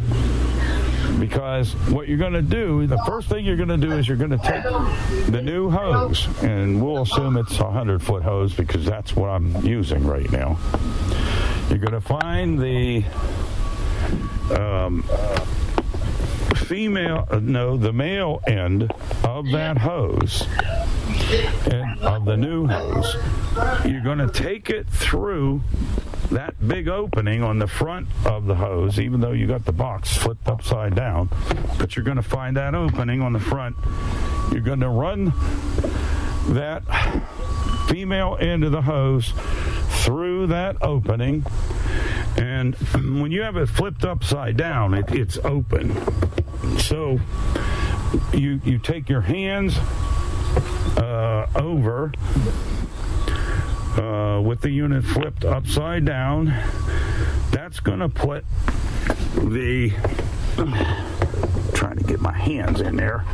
[1.18, 4.16] Because what you're going to do, the first thing you're going to do is you're
[4.16, 4.62] going to take
[5.30, 9.64] the new hose, and we'll assume it's a 100 foot hose because that's what I'm
[9.64, 10.59] using right now.
[11.68, 13.05] You're going to find the
[14.51, 15.05] um,
[16.56, 18.93] female, uh, no, the male end
[19.24, 20.47] of that hose,
[21.70, 23.16] and of the new hose.
[23.85, 25.62] You're going to take it through
[26.31, 30.16] that big opening on the front of the hose, even though you got the box
[30.16, 31.28] flipped upside down,
[31.78, 33.77] but you're going to find that opening on the front.
[34.52, 35.32] You're going to run
[36.55, 36.82] that
[37.89, 39.32] female end of the hose
[40.10, 41.46] through that opening.
[42.36, 42.74] And
[43.20, 45.94] when you have it flipped upside down, it, it's open.
[46.78, 47.20] So
[48.32, 49.78] you you take your hands
[50.96, 52.12] uh, over
[53.96, 56.46] uh, with the unit flipped upside down.
[57.52, 58.44] That's going to put
[59.36, 59.90] the
[61.72, 63.24] trying to get my hands in there.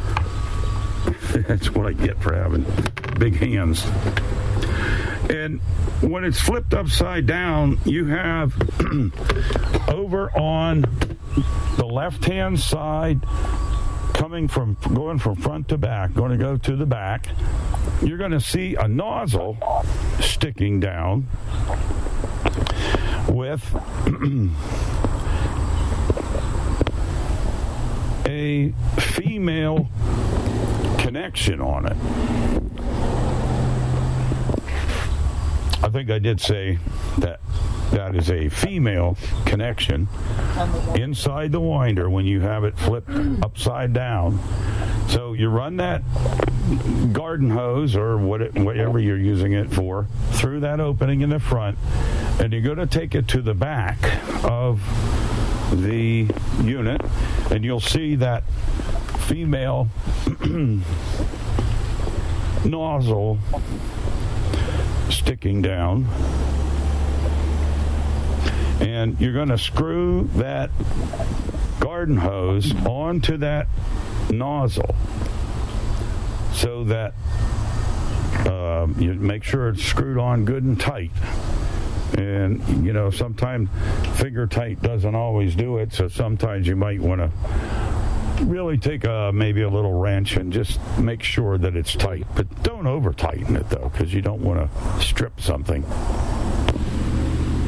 [1.48, 2.64] That's what I get for having
[3.18, 3.84] big hands.
[5.30, 5.60] And
[6.00, 8.54] when it's flipped upside down, you have
[9.88, 10.84] over on
[11.76, 13.20] the left hand side
[14.14, 17.28] coming from going from front to back, going to go to the back,
[18.02, 19.58] you're going to see a nozzle
[20.20, 21.28] sticking down
[23.28, 23.62] with
[28.26, 29.88] a female
[31.06, 31.96] connection on it.
[35.84, 36.80] I think I did say
[37.18, 37.38] that
[37.92, 40.08] that is a female connection
[40.96, 43.08] inside the winder when you have it flipped
[43.40, 44.40] upside down.
[45.06, 46.02] So you run that
[47.12, 51.78] garden hose or what, whatever you're using it for through that opening in the front,
[52.40, 53.96] and you're going to take it to the back
[54.44, 54.80] of
[55.72, 56.28] the
[56.62, 57.00] unit,
[57.50, 58.42] and you'll see that
[59.26, 59.88] female
[62.64, 63.38] nozzle
[65.10, 66.06] sticking down.
[68.80, 70.70] And you're going to screw that
[71.80, 73.68] garden hose onto that
[74.30, 74.94] nozzle
[76.52, 77.14] so that
[78.46, 81.10] uh, you make sure it's screwed on good and tight.
[82.16, 83.68] And, you know, sometimes
[84.18, 87.30] finger tight doesn't always do it, so sometimes you might want to
[88.44, 92.26] really take a maybe a little wrench and just make sure that it's tight.
[92.34, 95.82] But don't over tighten it though, because you don't want to strip something.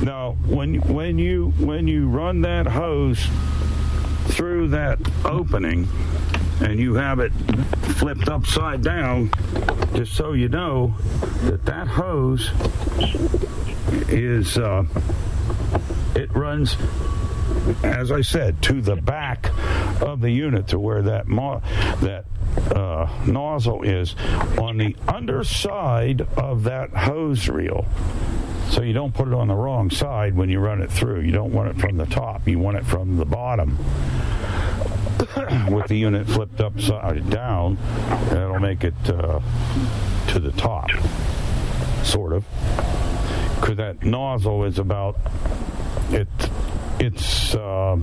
[0.03, 3.27] Now, when when you when you run that hose
[4.29, 5.89] through that opening
[6.61, 7.33] and you have it
[7.97, 9.31] flipped upside down,
[9.95, 10.95] just so you know
[11.45, 12.51] that that hose
[14.09, 14.85] is uh,
[16.15, 16.77] it runs
[17.83, 19.51] as I said, to the back
[20.03, 22.25] of the unit to where that that
[22.75, 24.15] uh, nozzle is
[24.59, 27.87] on the underside of that hose reel.
[28.71, 31.21] So you don't put it on the wrong side when you run it through.
[31.21, 32.47] You don't want it from the top.
[32.47, 33.79] You want it from the bottom.
[35.75, 37.79] With the unit flipped upside down,
[38.31, 39.41] that'll make it uh,
[40.29, 40.91] to the top,
[42.03, 42.45] sort of.
[43.61, 45.17] Because that nozzle is about
[46.11, 46.29] it.
[47.01, 47.97] It's uh,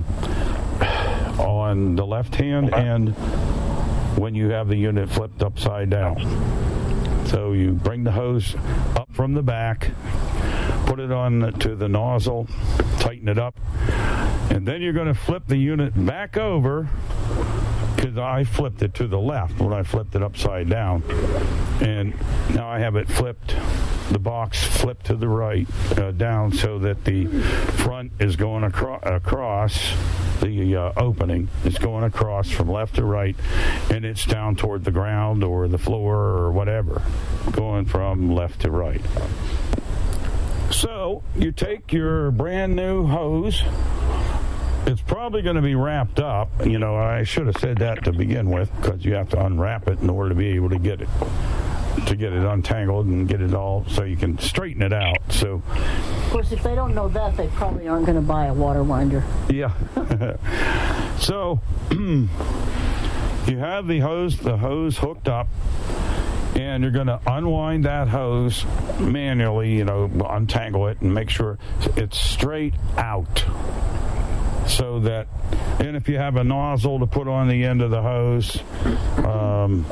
[1.38, 3.10] on the left hand and
[4.16, 6.16] when you have the unit flipped upside down.
[7.26, 8.54] So you bring the hose
[8.94, 9.90] up from the back,
[10.86, 12.46] put it on to the nozzle,
[13.00, 13.58] tighten it up,
[14.50, 16.88] and then you're going to flip the unit back over
[18.06, 21.02] because I flipped it to the left when I flipped it upside down.
[21.80, 22.14] And
[22.54, 23.56] now I have it flipped,
[24.12, 25.66] the box flipped to the right,
[25.98, 29.92] uh, down, so that the front is going acro- across
[30.40, 31.48] the uh, opening.
[31.64, 33.34] It's going across from left to right,
[33.90, 37.02] and it's down toward the ground or the floor or whatever,
[37.50, 39.00] going from left to right.
[40.70, 43.64] So you take your brand new hose.
[44.86, 46.64] It's probably going to be wrapped up.
[46.64, 49.88] You know, I should have said that to begin with because you have to unwrap
[49.88, 51.08] it in order to be able to get it
[52.06, 55.16] to get it untangled and get it all so you can straighten it out.
[55.30, 58.54] So, Of course, if they don't know that, they probably aren't going to buy a
[58.54, 59.24] water winder.
[59.48, 59.72] yeah.
[61.18, 61.60] so
[61.90, 62.28] you
[63.58, 65.48] have the hose the hose hooked up
[66.54, 68.64] and you're going to unwind that hose
[69.00, 71.58] manually, you know, untangle it and make sure
[71.96, 73.44] it's straight out.
[74.66, 75.28] So that,
[75.80, 78.60] and if you have a nozzle to put on the end of the hose,
[79.18, 79.86] um,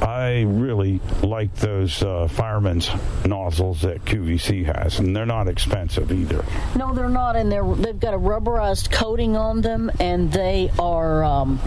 [0.00, 2.28] I really like those uh,
[3.26, 6.44] nozzles that QVC has, and they're not expensive either.
[6.76, 11.24] No, they're not, and they're they've got a rubberized coating on them, and they are
[11.24, 11.58] um,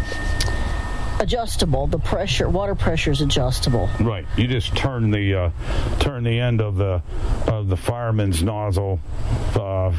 [1.20, 1.88] adjustable.
[1.88, 3.90] The pressure, water pressure is adjustable.
[4.00, 4.26] Right.
[4.38, 5.50] You just turn the uh,
[6.00, 7.02] turn the end of the
[7.48, 9.00] of the fireman's nozzle
[9.56, 9.92] uh,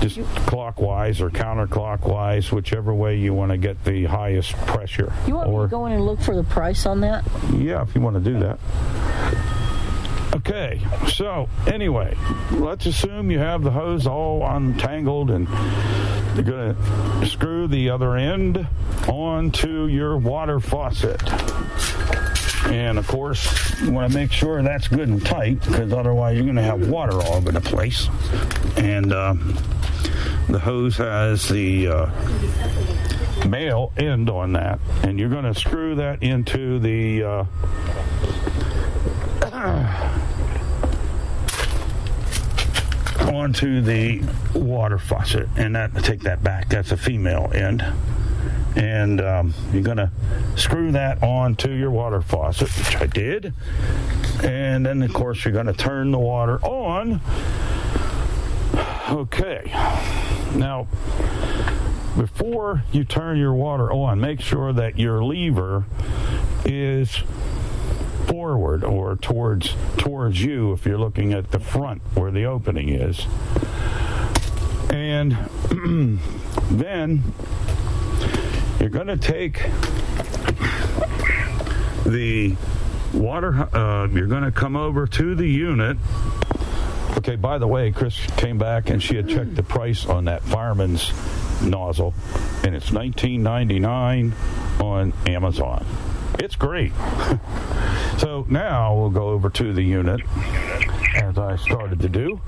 [0.00, 5.12] just clockwise or counterclockwise, whichever way you want to get the highest pressure.
[5.26, 7.24] You want or to go in and look for the price on that?
[7.56, 8.58] yeah, if you want to do that.
[10.34, 12.16] Okay, so anyway,
[12.52, 15.46] let's assume you have the hose all untangled and
[16.34, 18.66] you're going to screw the other end
[19.06, 21.20] onto your water faucet.
[22.66, 26.44] And of course, you want to make sure that's good and tight because otherwise you're
[26.44, 28.08] going to have water all over the place.
[28.78, 29.54] And um,
[30.48, 36.22] the hose has the uh, male end on that, and you're going to screw that
[36.22, 37.22] into the.
[37.22, 37.44] Uh,
[43.32, 44.22] onto the
[44.54, 46.68] water faucet, and that take that back.
[46.68, 47.84] That's a female end,
[48.76, 50.10] and um, you're gonna
[50.56, 53.54] screw that onto your water faucet, which I did,
[54.42, 57.20] and then of course you're gonna turn the water on.
[59.10, 59.70] Okay,
[60.56, 60.88] now
[62.16, 65.84] before you turn your water on, make sure that your lever
[66.64, 67.22] is
[68.26, 73.26] forward or towards towards you if you're looking at the front where the opening is.
[74.90, 75.32] And
[76.70, 77.22] then
[78.80, 79.62] you're going to take
[82.04, 82.56] the
[83.14, 85.96] water uh, you're going to come over to the unit
[87.18, 90.42] Okay, by the way, Chris came back and she had checked the price on that
[90.42, 91.12] fireman's
[91.62, 92.14] nozzle,
[92.64, 94.32] and it's $19.99
[94.82, 95.84] on Amazon.
[96.38, 96.92] It's great.
[98.18, 100.20] so now we'll go over to the unit
[101.14, 102.40] as I started to do.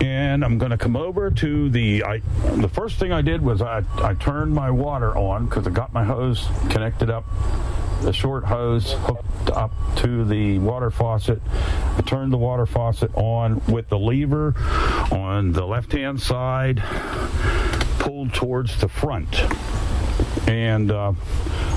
[0.00, 2.04] And I'm going to come over to the.
[2.04, 2.18] I
[2.56, 5.92] the first thing I did was I I turned my water on because I got
[5.92, 7.24] my hose connected up
[8.02, 11.40] the short hose hooked up to the water faucet.
[11.96, 14.54] I turned the water faucet on with the lever
[15.12, 16.82] on the left hand side,
[18.00, 19.28] pulled towards the front.
[20.46, 21.12] And uh,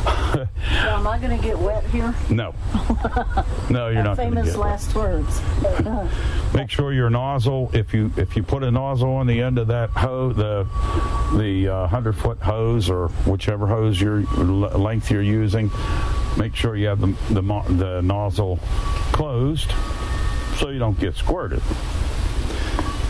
[0.06, 2.14] Now, am I going to get wet here?
[2.30, 2.54] No.
[3.70, 4.68] No, you're not Famous get wet.
[4.70, 5.42] last words.
[6.54, 9.68] Make sure your nozzle, if you if you put a nozzle on the end of
[9.68, 10.68] that hose, the
[11.38, 15.72] the uh, hundred foot hose or whichever hose your l- length you're using,
[16.38, 18.58] make sure you have the the, mo- the nozzle
[19.12, 19.72] closed
[20.58, 21.60] so you don't get squirted.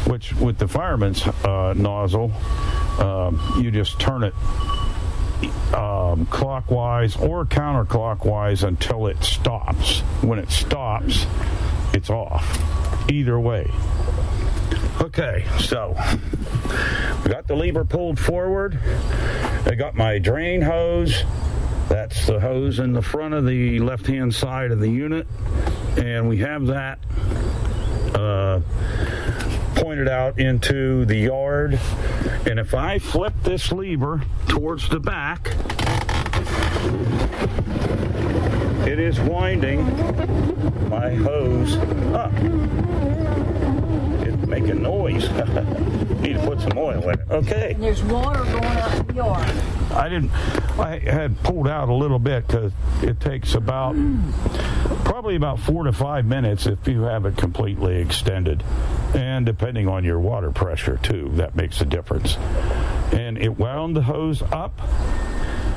[0.08, 2.32] Which with the fireman's uh, nozzle,
[3.00, 4.34] um, you just turn it
[5.74, 10.02] um, clockwise or counterclockwise until it stops.
[10.22, 11.26] When it stops,
[11.94, 13.10] it's off.
[13.10, 13.72] Either way.
[15.02, 15.96] Okay, so
[17.24, 18.80] we got the lever pulled forward.
[19.66, 21.24] I got my drain hose.
[21.90, 25.28] That's the hose in the front of the left hand side of the unit.
[25.98, 27.00] And we have that
[28.16, 28.62] uh,
[29.76, 31.80] pointed out into the yard.
[32.48, 35.50] And if I flip this lever towards the back,
[38.88, 39.86] it is winding
[40.90, 41.76] my hose
[42.14, 43.15] up.
[44.46, 45.28] It's making noise.
[46.22, 47.20] Need to put some oil in it.
[47.32, 47.72] Okay.
[47.74, 49.50] And there's water going out in the yard.
[49.92, 50.32] I didn't.
[50.80, 53.96] I had pulled out a little bit because it takes about
[55.04, 58.64] probably about four to five minutes if you have it completely extended,
[59.16, 62.38] and depending on your water pressure too, that makes a difference.
[63.12, 64.80] And it wound the hose up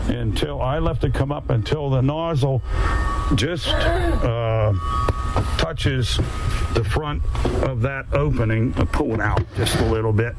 [0.09, 2.63] until I left it come up until the nozzle
[3.35, 4.73] just uh,
[5.59, 6.17] touches
[6.75, 7.23] the front
[7.65, 8.75] of that opening.
[8.77, 10.35] I pull it out just a little bit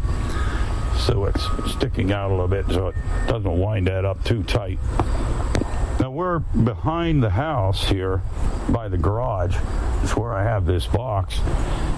[0.97, 2.95] so it's sticking out a little bit so it
[3.27, 4.79] doesn't wind that up too tight.
[5.99, 8.21] Now we're behind the house here
[8.69, 9.55] by the garage.
[10.01, 11.39] It's where I have this box.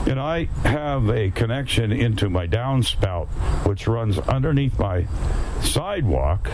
[0.07, 3.27] And I have a connection into my downspout,
[3.67, 5.05] which runs underneath my
[5.61, 6.49] sidewalk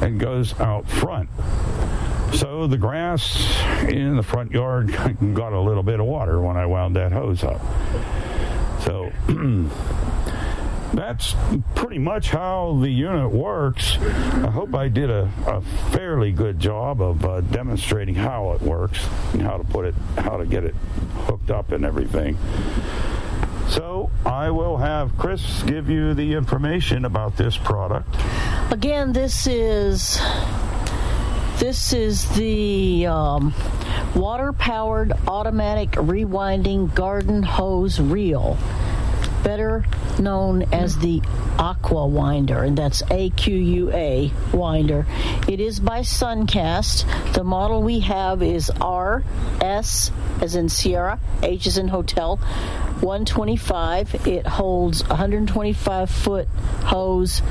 [0.00, 1.28] and goes out front.
[2.34, 4.88] So the grass in the front yard
[5.34, 7.60] got a little bit of water when I wound that hose up.
[8.80, 9.12] So
[10.94, 11.34] that's
[11.74, 13.96] pretty much how the unit works.
[13.98, 15.60] I hope I did a, a
[15.92, 20.36] fairly good job of uh, demonstrating how it works and how to put it, how
[20.36, 20.74] to get it
[21.26, 22.36] hooked up and everything.
[23.68, 28.16] So I will have Chris give you the information about this product.
[28.72, 30.20] Again, this is
[31.60, 33.54] this is the um,
[34.16, 38.56] water-powered automatic rewinding garden hose reel,
[39.42, 39.84] better
[40.18, 41.22] known as the
[41.58, 45.06] Aqua Winder, and that's A Q U A Winder.
[45.48, 47.32] It is by Suncast.
[47.34, 49.24] The model we have is R
[49.60, 50.10] S
[50.40, 54.26] as in Sierra, H as in hotel, 125.
[54.26, 56.48] It holds 125 foot
[56.84, 57.42] hose.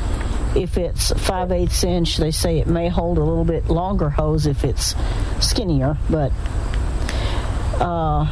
[0.55, 4.47] If it's 5 eighths inch, they say it may hold a little bit longer hose
[4.47, 4.95] if it's
[5.39, 6.31] skinnier, but
[7.79, 8.25] uh,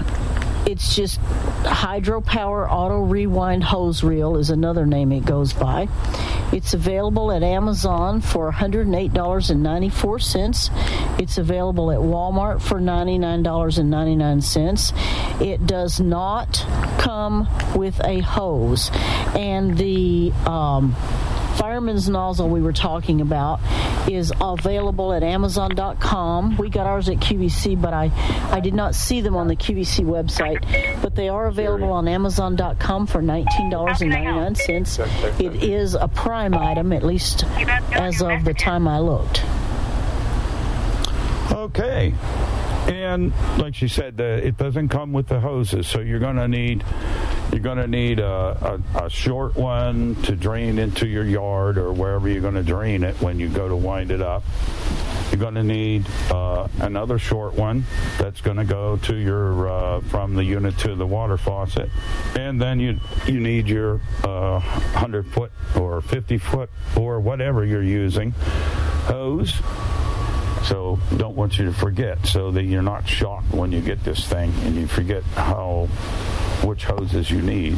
[0.67, 1.19] it's just
[1.63, 5.87] hydropower auto rewind hose reel is another name it goes by.
[6.51, 11.19] It's available at Amazon for $108.94.
[11.21, 15.41] It's available at Walmart for $99.99.
[15.41, 16.65] It does not
[16.99, 18.91] come with a hose.
[19.35, 20.97] And the um,
[21.57, 23.59] fireman's nozzle we were talking about
[24.07, 28.11] is available at amazon.com we got ours at qvc but i
[28.51, 31.01] i did not see them on the qvc website.
[31.01, 37.43] But they are available on amazon.com for $19.99 it is a prime item at least
[37.93, 39.43] as of the time i looked.
[41.51, 42.13] Okay.
[42.87, 46.83] And like she said, the, it doesn't come with the hoses, so you're gonna need
[47.51, 52.27] you're gonna need a, a, a short one to drain into your yard or wherever
[52.27, 54.43] you're gonna drain it when you go to wind it up.
[55.31, 57.85] You're gonna need uh, another short one
[58.17, 61.89] that's gonna go to your uh, from the unit to the water faucet,
[62.37, 67.83] and then you you need your uh, hundred foot or fifty foot or whatever you're
[67.83, 68.31] using
[69.07, 69.53] hose.
[70.63, 74.27] So don't want you to forget so that you're not shocked when you get this
[74.27, 75.87] thing and you forget how
[76.63, 77.77] which hoses you need.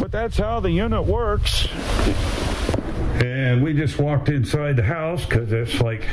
[0.00, 1.68] But that's how the unit works.
[3.22, 6.06] And we just walked inside the house because it's like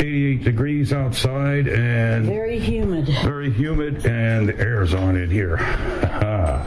[0.00, 3.06] 88 degrees outside and very humid.
[3.24, 5.58] Very humid, and the air's on in here.
[6.20, 6.64] Ah.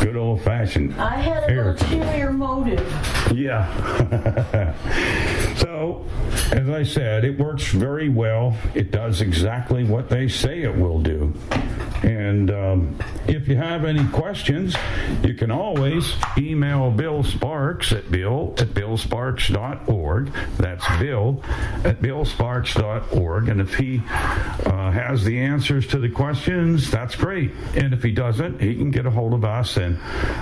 [0.00, 2.86] Good old fashioned i had an ulterior motive
[3.32, 4.74] Yeah.
[5.56, 6.04] so,
[6.52, 8.56] as I said, it works very well.
[8.74, 11.32] It does exactly what they say it will do.
[12.02, 14.76] And um, if you have any questions,
[15.22, 20.30] you can always email Bill Sparks at bill at billsparks.org.
[20.58, 21.42] That's bill
[21.82, 23.48] at billsparks.org.
[23.48, 27.52] And if he uh, has the answers to the questions, that's great.
[27.74, 29.98] And if he doesn't, he can get a hold of us and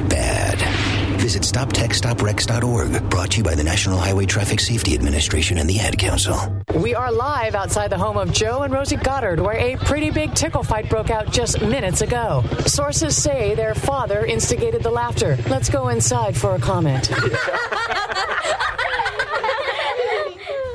[1.21, 3.09] Visit StopTextStopWrecks.org.
[3.11, 6.35] Brought to you by the National Highway Traffic Safety Administration and the Ad Council.
[6.73, 10.33] We are live outside the home of Joe and Rosie Goddard, where a pretty big
[10.33, 12.43] tickle fight broke out just minutes ago.
[12.65, 15.37] Sources say their father instigated the laughter.
[15.47, 17.11] Let's go inside for a comment.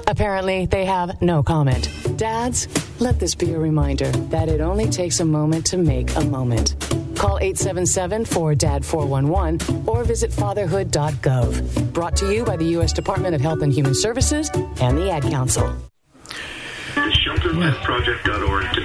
[0.06, 1.90] Apparently, they have no comment.
[2.16, 2.68] Dads,
[3.00, 6.76] let this be a reminder that it only takes a moment to make a moment.
[7.16, 11.92] Call 877-4DAD-411 or visit fatherhood.gov.
[11.92, 12.92] Brought to you by the U.S.
[12.92, 14.48] Department of Health and Human Services
[14.80, 15.74] and the Ad Council.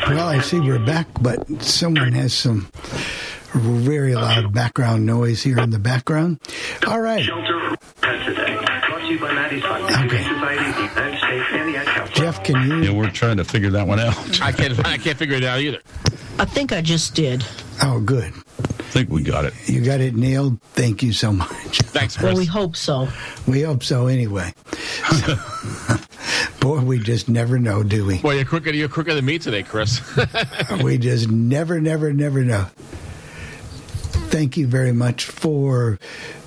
[0.07, 2.67] Well, I see we're back, but someone has some
[3.53, 6.39] very loud background noise here in the background.
[6.87, 7.27] All right.
[7.29, 7.75] Okay.
[12.31, 12.83] Jeff, can you?
[12.83, 14.41] Yeah, we're trying to figure that one out.
[14.41, 14.87] I can't.
[14.87, 15.79] I can't figure it out either.
[16.39, 17.43] I think I just did.
[17.83, 18.31] Oh, good.
[18.33, 19.53] I think we got it.
[19.67, 20.61] You got it nailed.
[20.73, 21.79] Thank you so much.
[21.79, 22.33] Thanks, Chris.
[22.33, 23.09] Well, we hope so.
[23.47, 24.53] We hope so anyway.
[25.25, 25.35] So,
[26.61, 28.21] boy, we just never know, do we?
[28.23, 28.69] Well, you're quicker.
[28.69, 30.01] You're quicker than me today, Chris.
[30.83, 32.67] we just never, never, never know.
[34.31, 35.99] Thank you very much for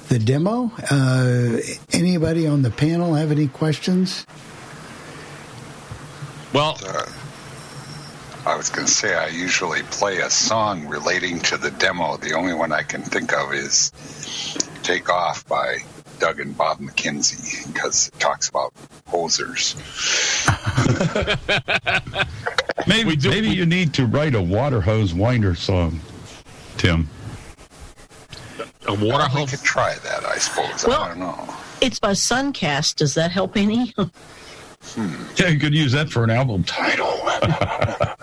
[0.09, 0.73] the demo.
[0.91, 1.59] Uh,
[1.93, 4.25] anybody on the panel have any questions?
[6.55, 7.05] Well, uh,
[8.47, 12.17] I was going to say I usually play a song relating to the demo.
[12.17, 13.91] The only one I can think of is
[14.85, 15.79] "Take Off" by
[16.21, 18.73] Doug and Bob McKenzie because it talks about
[19.09, 19.75] hosers.
[22.87, 26.01] maybe do- maybe we- you need to write a water hose winder song,
[26.77, 27.09] Tim.
[28.87, 29.51] a water We hose.
[29.51, 30.87] could try that, I suppose.
[30.87, 31.55] Well- I don't know.
[31.81, 32.95] It's by Suncast.
[32.97, 33.93] Does that help any?
[34.97, 35.03] How
[35.37, 37.11] Yeah, you could use that for an album title.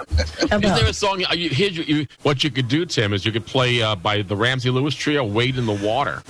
[0.52, 1.24] Is there a song?
[1.30, 3.96] uh, You, here's you, you, what you could do, Tim, is you could play uh,
[3.96, 6.22] by the Ramsey Lewis Trio, "Wade in the Water."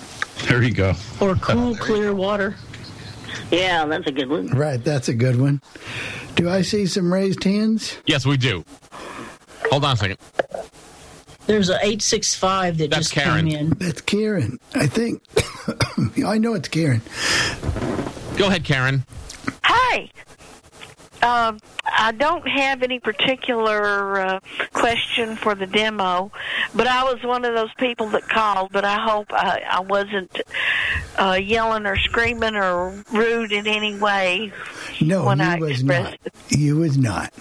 [0.48, 0.94] there you go.
[1.20, 2.56] or cool, clear water?
[3.52, 4.48] Yeah, that's a good one.
[4.48, 5.62] Right, that's a good one.
[6.36, 7.98] Do I see some raised hands?
[8.06, 8.64] Yes, we do.
[9.70, 10.18] Hold on a second.
[11.48, 13.50] There's a 865 that That's just Karen.
[13.50, 13.70] came in.
[13.72, 14.58] That's Karen.
[14.74, 15.22] I think.
[16.26, 17.02] I know it's Karen.
[18.38, 19.04] Go ahead, Karen.
[19.92, 20.10] Hi.
[21.22, 24.40] Um, I don't have any particular uh,
[24.72, 26.32] question for the demo,
[26.74, 28.72] but I was one of those people that called.
[28.72, 30.40] But I hope I, I wasn't
[31.18, 34.54] uh, yelling or screaming or rude in any way
[35.02, 36.18] No, when you I was not.
[36.50, 37.34] You was not.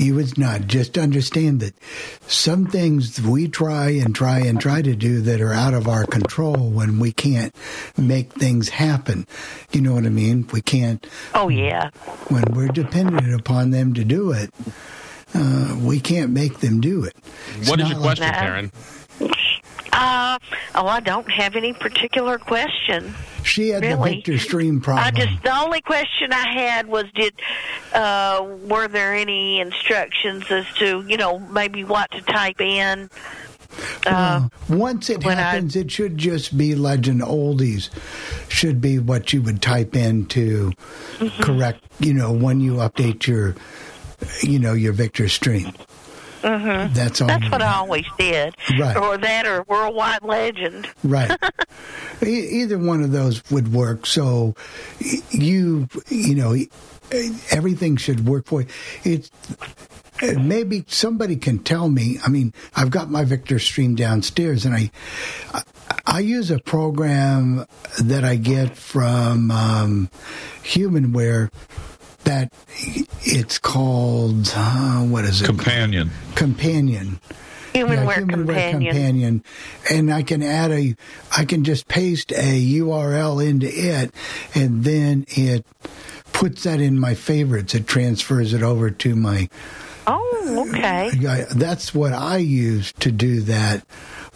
[0.00, 0.62] You was not.
[0.66, 1.74] Just understand that
[2.26, 6.06] some things we try and try and try to do that are out of our
[6.06, 7.54] control when we can't
[7.98, 9.26] make things happen.
[9.72, 10.48] You know what I mean?
[10.52, 11.06] We can't.
[11.34, 11.90] Oh yeah.
[12.28, 14.48] When we're dependent upon them to do it,
[15.34, 17.14] uh, we can't make them do it.
[17.58, 18.72] It's What is not your like- question, Karen?
[19.92, 20.38] Uh,
[20.74, 23.14] oh, I don't have any particular question.
[23.42, 25.06] She had the Victor Stream problem.
[25.06, 27.34] I just the only question I had was did
[27.92, 33.10] uh, were there any instructions as to you know maybe what to type in?
[34.04, 37.88] Uh, Once it happens, it should just be legend oldies.
[38.50, 40.72] Should be what you would type into
[41.18, 41.42] Mm-hmm.
[41.42, 41.84] correct.
[42.00, 43.54] You know, when you update your,
[44.42, 45.72] you know, your Victor stream.
[46.42, 46.94] Mhm.
[46.94, 48.54] That's all That's what I always did.
[48.78, 48.96] Right.
[48.96, 50.88] Or that or worldwide legend.
[51.04, 51.30] Right.
[52.22, 54.04] E- Either one of those would work.
[54.04, 54.54] So
[55.30, 56.54] you, you know,
[57.50, 58.66] everything should work for you.
[59.04, 59.30] It's
[60.22, 62.18] uh, maybe somebody can tell me.
[62.22, 64.90] I mean, I've got my Victor stream downstairs, and I,
[65.54, 65.62] I,
[66.04, 67.64] I use a program
[67.98, 70.10] that I get from um,
[70.62, 71.50] Humanware.
[72.24, 72.52] That
[73.22, 75.44] it's called uh, what is it?
[75.46, 76.10] Companion.
[76.34, 77.20] Companion.
[77.74, 78.92] Humanware Humanware Companion.
[78.92, 79.44] companion,
[79.90, 80.96] and I can add a,
[81.36, 82.34] I can just paste a
[82.78, 84.12] URL into it,
[84.56, 85.64] and then it
[86.32, 87.74] puts that in my favorites.
[87.74, 89.48] It transfers it over to my.
[90.06, 91.10] Oh, okay.
[91.28, 93.84] I- That's what I use to do that.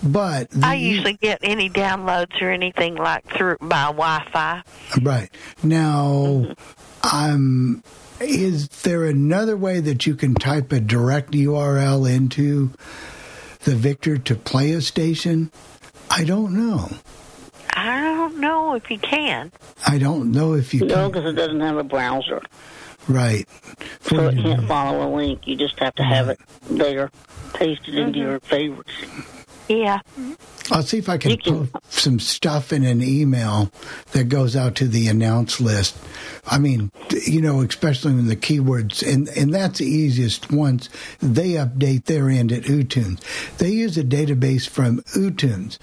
[0.03, 4.63] But the, I usually get any downloads or anything like through by Wi-Fi.
[5.03, 5.31] right
[5.63, 6.55] now,
[7.05, 7.83] I'm.
[8.21, 12.71] Is there another way that you can type a direct URL into
[13.65, 15.51] the Victor to play a station?
[16.11, 16.89] I don't know.
[17.77, 19.51] I don't know if you can.
[19.87, 21.11] I don't know if you No, can.
[21.11, 22.41] because it doesn't have a browser,
[23.09, 23.49] Right.
[24.03, 25.47] so it can't follow a link.
[25.47, 26.39] You just have to have it
[26.71, 27.11] there,
[27.53, 28.29] pasted into Mm-hmm.
[28.31, 28.93] your favorites.
[29.69, 30.01] Yeah.
[30.71, 33.71] I'll see if I can put some stuff in an email
[34.13, 35.97] that goes out to the announce list.
[36.47, 36.91] I mean,
[37.27, 40.89] you know, especially when the keywords, and, and that's the easiest once
[41.21, 43.21] they update their end at ooTunes.
[43.59, 45.79] They use a database from ooTunes.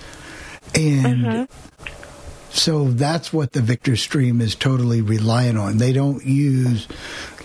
[0.73, 2.51] And mm-hmm.
[2.51, 5.77] so that's what the Victor Stream is totally reliant on.
[5.77, 6.87] They don't use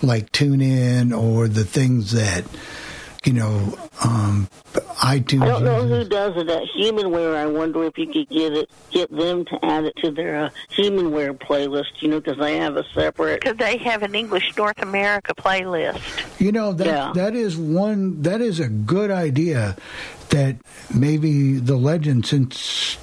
[0.01, 2.45] like TuneIn or the things that,
[3.27, 4.47] you know, um,
[5.03, 6.03] iTunes I don't know uses.
[6.03, 7.35] who does it at Humanware.
[7.35, 10.49] I wonder if you could get it, get them to add it to their uh,
[10.77, 12.01] Humanware playlist.
[12.01, 13.41] You know, because they have a separate.
[13.41, 15.99] Because they have an English North America playlist.
[16.39, 17.11] You know that Yeah.
[17.15, 19.75] that is one that is a good idea.
[20.29, 20.55] That
[20.93, 22.97] maybe the legend, since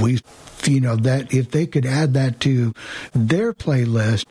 [0.00, 0.20] we,
[0.68, 2.72] you know, that if they could add that to
[3.14, 4.26] their playlist,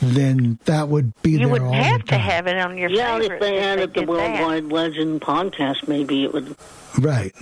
[0.00, 2.20] then that would be You there wouldn't all have the to time.
[2.20, 4.40] have it on your Yeah, and if favorites they added the did that.
[4.40, 6.56] Worldwide Legend podcast, maybe it would.
[6.98, 7.32] Right,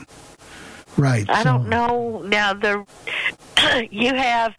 [0.96, 1.28] right.
[1.28, 2.22] I so- don't know.
[2.26, 2.84] Now the
[3.90, 4.54] you have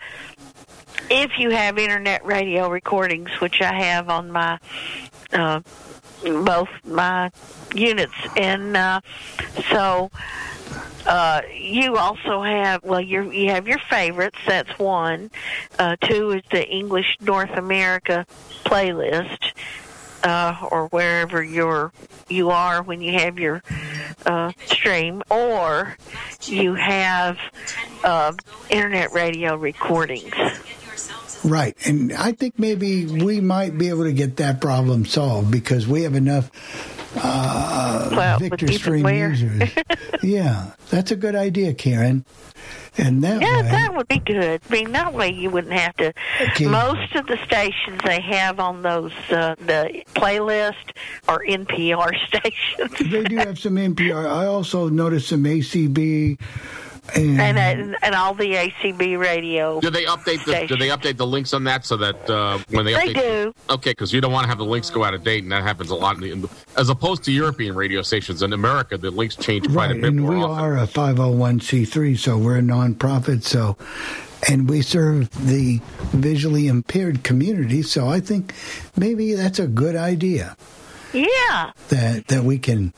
[1.10, 4.60] if you have internet radio recordings, which I have on my
[5.34, 5.62] uh,
[6.24, 7.32] both my
[7.74, 9.02] units, and uh,
[9.72, 10.10] so
[11.06, 14.38] uh, you also have well, you you have your favorites.
[14.46, 15.32] That's one.
[15.80, 18.26] Uh, two is the English North America
[18.66, 19.54] playlist.
[20.24, 21.94] Uh, or wherever you're
[22.28, 23.62] you are when you have your
[24.26, 25.96] uh, stream, or
[26.46, 27.38] you have
[28.04, 28.34] uh,
[28.70, 30.34] internet radio recordings.
[31.44, 35.88] Right, and I think maybe we might be able to get that problem solved because
[35.88, 36.50] we have enough
[37.16, 39.70] uh, Well, Victor Stream users.
[40.24, 42.26] yeah, that's a good idea, Karen.
[42.98, 44.60] And that Yeah, way, that would be good.
[44.68, 46.14] I mean, that way you wouldn't have to.
[46.42, 46.66] Okay.
[46.66, 50.94] Most of the stations they have on those uh, the playlist
[51.28, 54.28] are NPR stations, they do have some NPR.
[54.28, 56.40] I also noticed some ACB
[57.16, 59.80] and, and, and and all the ACB radio.
[59.80, 62.86] Do they update the Do they update the links on that so that uh, when
[62.86, 63.44] they They update?
[63.44, 63.54] do.
[63.70, 65.64] Okay, because you don't want to have the links go out of date, and that
[65.64, 66.16] happens a lot.
[66.16, 69.66] In the, in the, as opposed to European radio stations in America, the links change
[69.72, 70.64] quite right, a bit and more we often.
[70.64, 73.44] are a 501c3, so we're a nonprofit.
[73.44, 73.78] So,
[74.50, 75.80] and we serve the
[76.14, 77.82] visually impaired community.
[77.84, 78.54] So I think
[78.96, 80.56] maybe that's a good idea
[81.14, 82.94] Yeah, that that we can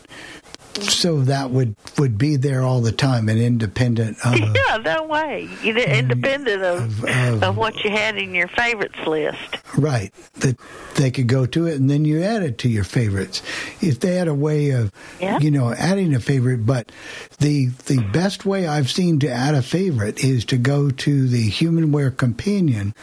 [0.84, 5.04] so that would would be there all the time and independent of uh, yeah, no
[5.04, 5.50] way.
[5.64, 9.38] Did, mm, independent of, of- of what you had in your favorites list.
[9.78, 10.58] right that
[10.96, 13.42] they could go to it and then you add it to your favorites
[13.82, 15.40] if they had a way of Yeah.
[15.40, 16.92] you know adding a favorite but
[17.40, 21.50] the the best way i've seen to add a favorite is to go to the
[21.50, 22.94] humanware companion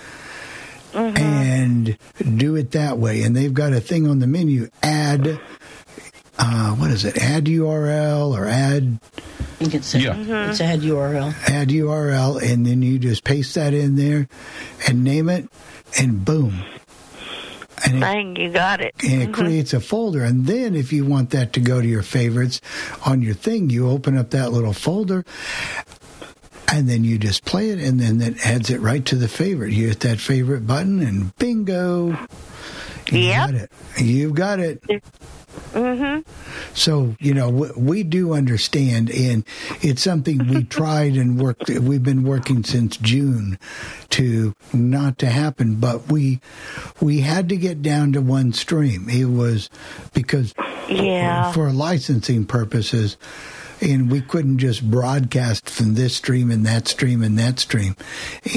[0.92, 1.16] mm-hmm.
[1.16, 1.98] and
[2.38, 5.40] do it that way and they've got a thing on the menu add
[6.38, 9.98] uh, what is it add url or add I think it's, a,
[10.50, 11.32] it's add URL.
[11.48, 14.28] add URL, and then you just paste that in there
[14.86, 15.48] and name it,
[15.98, 16.62] and boom.
[17.86, 18.94] And it, Bang, you got it.
[19.02, 19.34] and it Mhm.
[19.34, 20.22] creates a folder.
[20.24, 22.60] And then if you want that to go to your favorites
[23.06, 25.24] on your thing, you open up that little folder.
[26.70, 29.72] And then you just play it, and then it adds it right to the favorite.
[29.72, 32.18] You hit that favorite button, and bingo!
[33.10, 33.72] You got it.
[33.98, 34.82] You've got it.
[35.72, 36.30] Mm-hmm.
[36.74, 39.44] So you know we, we do understand, and
[39.82, 41.68] it's something we tried and worked.
[41.68, 43.58] We've been working since June
[44.10, 46.40] to not to happen, but we
[47.00, 49.08] we had to get down to one stream.
[49.08, 49.68] It was
[50.12, 50.54] because
[50.88, 51.52] Yeah.
[51.52, 53.16] for licensing purposes.
[53.82, 57.94] And we couldn't just broadcast from this stream and that stream and that stream.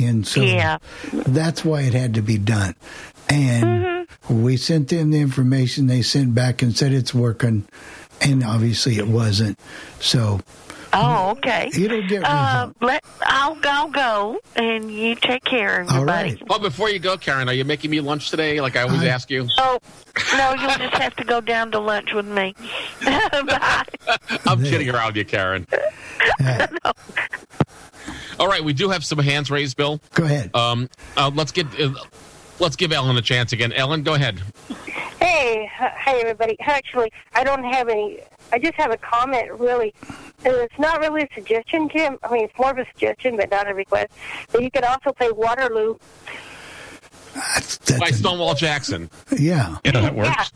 [0.02, 0.78] And so Yeah.
[1.12, 2.74] that's why it had to be done.
[3.30, 5.88] And we sent them the information.
[5.88, 7.68] They sent back and said it's working.
[8.22, 9.60] And obviously it wasn't.
[10.00, 10.42] So
[10.92, 11.70] Oh, okay.
[11.78, 16.42] It'll get uh, let, I'll, I'll go, and you take care, everybody.
[16.50, 19.30] Oh, before you go, Karen, are you making me lunch today, like I always ask
[19.30, 19.48] you?
[19.60, 19.78] Oh,
[20.36, 22.56] no, you'll just have to go down to lunch with me.
[23.06, 23.84] Bye.
[24.46, 25.68] I'm kidding around you, Karen.
[28.40, 30.00] All right, we do have some hands raised, Bill.
[30.16, 30.56] Go ahead.
[30.56, 31.94] Um, uh, let's get uh,
[32.60, 33.72] let's give Ellen a chance again.
[33.74, 34.42] Ellen, go ahead.
[35.20, 36.56] Hey, h- hey everybody.
[36.62, 38.20] Actually, I don't have any.
[38.52, 39.94] I just have a comment, really.
[40.44, 42.18] It's not really a suggestion, Tim.
[42.24, 44.08] I mean, it's more of a suggestion, but not a request.
[44.52, 45.96] But you could also play Waterloo.
[48.00, 49.10] By Stonewall Jackson.
[49.38, 49.78] Yeah.
[49.86, 50.52] Yeah, that works.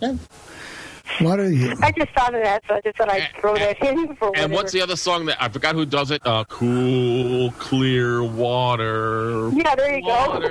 [1.19, 1.73] What are you?
[1.81, 4.35] I just thought of that, so I just thought I'd throw that in for And
[4.35, 4.53] whatever.
[4.53, 6.25] what's the other song that I forgot who does it?
[6.25, 9.49] Uh, cool, clear water.
[9.53, 10.41] Yeah, there you go.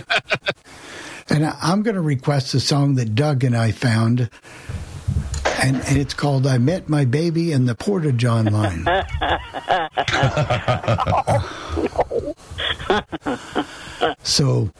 [1.30, 4.28] And I- I'm going to request a song that Doug and I found.
[5.62, 8.84] And, and it's called I Met My Baby in the Porta John line.
[14.22, 14.70] So,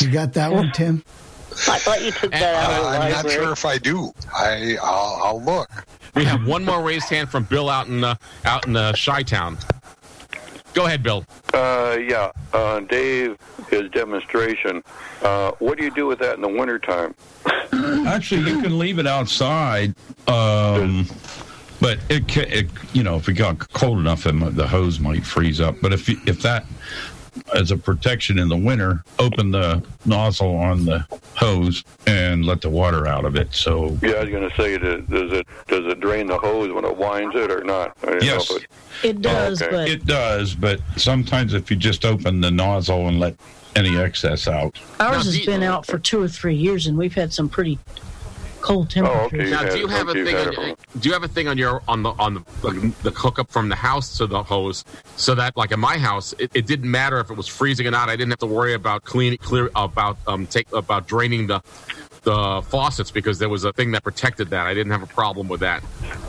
[0.00, 1.04] you got that one, Tim?
[1.68, 4.12] I thought you took that out of Uh, I'm not sure if I do.
[4.34, 5.70] I I'll, I'll look.
[6.14, 9.22] We have one more raised hand from Bill out in uh, out in uh, Chi
[9.22, 9.58] Town.
[10.74, 11.24] Go ahead, Bill.
[11.52, 13.38] Uh, yeah, uh, Dave,
[13.70, 14.82] his demonstration.
[15.22, 17.14] Uh, what do you do with that in the wintertime?
[18.06, 19.94] Actually, you can leave it outside,
[20.26, 21.06] um,
[21.80, 25.24] but it, ca- it, you know, if it got cold enough, then the hose might
[25.24, 25.76] freeze up.
[25.80, 26.64] But if if that
[27.54, 31.06] as a protection in the winter, open the nozzle on the
[31.36, 33.52] hose and let the water out of it.
[33.52, 36.72] So Yeah, I was going to say, does does it does it drain the hose
[36.72, 37.96] when it winds it or not?
[38.22, 38.50] Yes.
[38.50, 38.70] know if it-
[39.02, 39.70] It oh, does, okay.
[39.70, 43.34] but it does, but sometimes if you just open the nozzle and let
[43.76, 44.78] any excess out.
[45.00, 47.78] ours has been out for two or three years, and we've had some pretty
[48.64, 49.50] cold Oh, temperatures.
[49.50, 50.36] Now, do you have a thing?
[50.36, 53.68] On, do you have a thing on your on the on the, the hookup from
[53.68, 54.84] the house to the hose,
[55.16, 57.90] so that like in my house, it, it didn't matter if it was freezing or
[57.90, 58.08] not.
[58.08, 61.60] I didn't have to worry about cleaning, clear about um take about draining the
[62.24, 64.66] the faucets because there was a thing that protected that.
[64.66, 65.82] I didn't have a problem with that.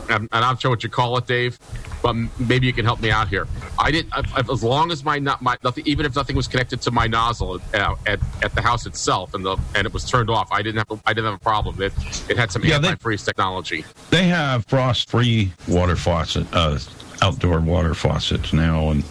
[0.08, 1.58] And, and I'm not sure what you call it, Dave,
[2.02, 3.46] but maybe you can help me out here.
[3.78, 6.80] I did I- as long as my not my nothing, even if nothing was connected
[6.82, 10.30] to my nozzle uh, at at the house itself and the and it was turned
[10.30, 10.48] off.
[10.52, 11.80] I didn't have I didn't have a problem.
[11.82, 11.92] It
[12.28, 13.84] it had some Yeah, they- antifreeze technology.
[14.10, 16.78] They have frost-free water faucet, uh,
[17.22, 19.02] outdoor water faucets now, and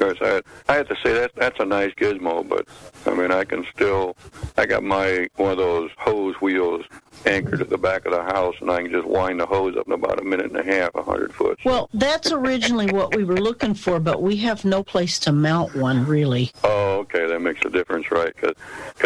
[0.00, 2.66] course, I, I have to say that that's a nice gizmo, but
[3.06, 4.16] I mean, I can still.
[4.56, 6.86] I got my one of those hose wheels
[7.26, 9.86] anchored at the back of the house, and I can just wind the hose up
[9.86, 11.58] in about a minute and a half, a hundred foot.
[11.64, 15.74] Well, that's originally what we were looking for, but we have no place to mount
[15.76, 16.50] one, really.
[16.64, 18.34] Oh, okay, that makes a difference, right?
[18.34, 18.56] Because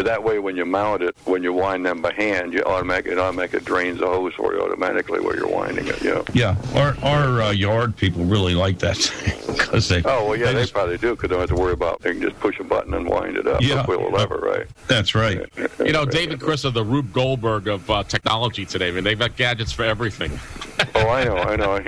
[0.05, 3.19] that way, when you mount it, when you wind them by hand, you automatically it
[3.19, 6.03] automatically drains the hose for you automatically while you're winding it.
[6.03, 6.25] You know.
[6.33, 8.97] yeah, our our uh, yard people really like that
[9.47, 10.03] because they.
[10.05, 12.01] Oh well, yeah, they they, just- probably do because they don't have to worry about.
[12.01, 13.61] They can just push a button and wind it up.
[13.63, 13.83] Yeah.
[13.83, 14.67] or pull a lever, right?
[14.87, 15.41] That's right.
[15.85, 18.89] You know, David Chris are the Rube Goldberg of uh, technology today.
[18.89, 20.33] I mean, they've got gadgets for everything.
[20.97, 21.79] Oh, I know, I know.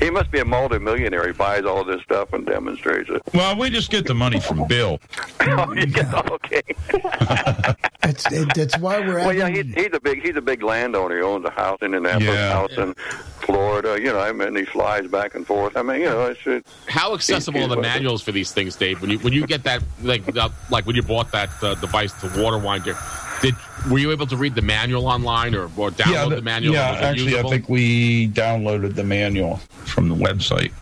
[0.00, 1.26] he must be a multimillionaire.
[1.26, 3.22] He buys all this stuff and demonstrates it.
[3.32, 5.00] Well, we just get the money from Bill.
[5.40, 6.62] okay.
[8.02, 9.68] that's that's why we're Well, yeah, having.
[9.68, 11.16] he, he's a big he's a big landowner.
[11.16, 12.52] He owns a house in Indianapolis, Yeah.
[12.52, 12.94] house in
[13.40, 13.98] Florida.
[14.00, 15.76] You know, I mean, he flies back and forth.
[15.76, 18.52] I mean, you know, it's, it's How accessible He's- are the he's- manuals for these
[18.52, 19.00] things, Dave?
[19.00, 22.12] When you when you get that like uh, like when you bought that uh, device
[22.20, 22.96] to water wind your,
[23.42, 23.54] did
[23.90, 26.74] were you able to read the manual online or, or download yeah, the manual?
[26.74, 26.92] yeah.
[27.02, 27.50] Actually, usable?
[27.50, 30.72] I think we downloaded the manual from the website.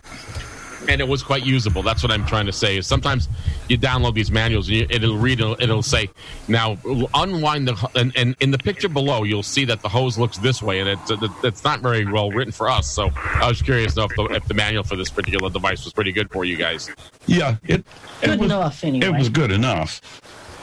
[0.87, 1.83] and it was quite usable.
[1.83, 2.77] That's what I'm trying to say.
[2.77, 3.29] Is sometimes
[3.69, 6.09] you download these manuals and you, it'll read, it'll, it'll say,
[6.47, 6.77] now
[7.13, 10.61] unwind the, and, and in the picture below, you'll see that the hose looks this
[10.61, 11.11] way, and it's
[11.43, 12.89] it's not very well written for us.
[12.89, 15.83] So I was curious to know if the, if the manual for this particular device
[15.83, 16.89] was pretty good for you guys.
[17.27, 17.85] Yeah, it
[18.21, 19.07] Good it was, enough, anyway.
[19.07, 20.01] It was good enough.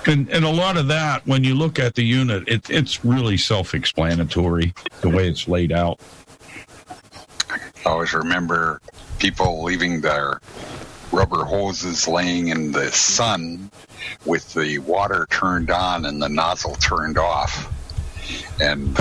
[0.09, 3.37] And, and a lot of that, when you look at the unit, it, it's really
[3.37, 4.73] self explanatory
[5.03, 6.01] the way it's laid out.
[7.51, 8.81] I always remember
[9.19, 10.41] people leaving their
[11.13, 13.71] rubber hoses laying in the sun
[14.25, 17.71] with the water turned on and the nozzle turned off.
[18.61, 18.95] And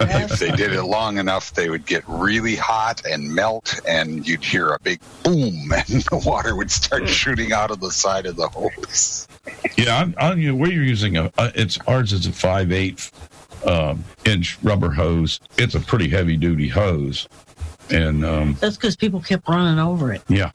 [0.00, 4.44] if they did it long enough, they would get really hot and melt, and you'd
[4.44, 8.36] hear a big boom, and the water would start shooting out of the side of
[8.36, 9.28] the hose.
[9.76, 13.12] Yeah, I'm, I'm, we're using a, uh, it's ours is a five eighth
[13.66, 15.40] um, inch rubber hose.
[15.56, 17.28] It's a pretty heavy duty hose.
[17.90, 20.22] And um, That's because people kept running over it.
[20.28, 20.50] yeah,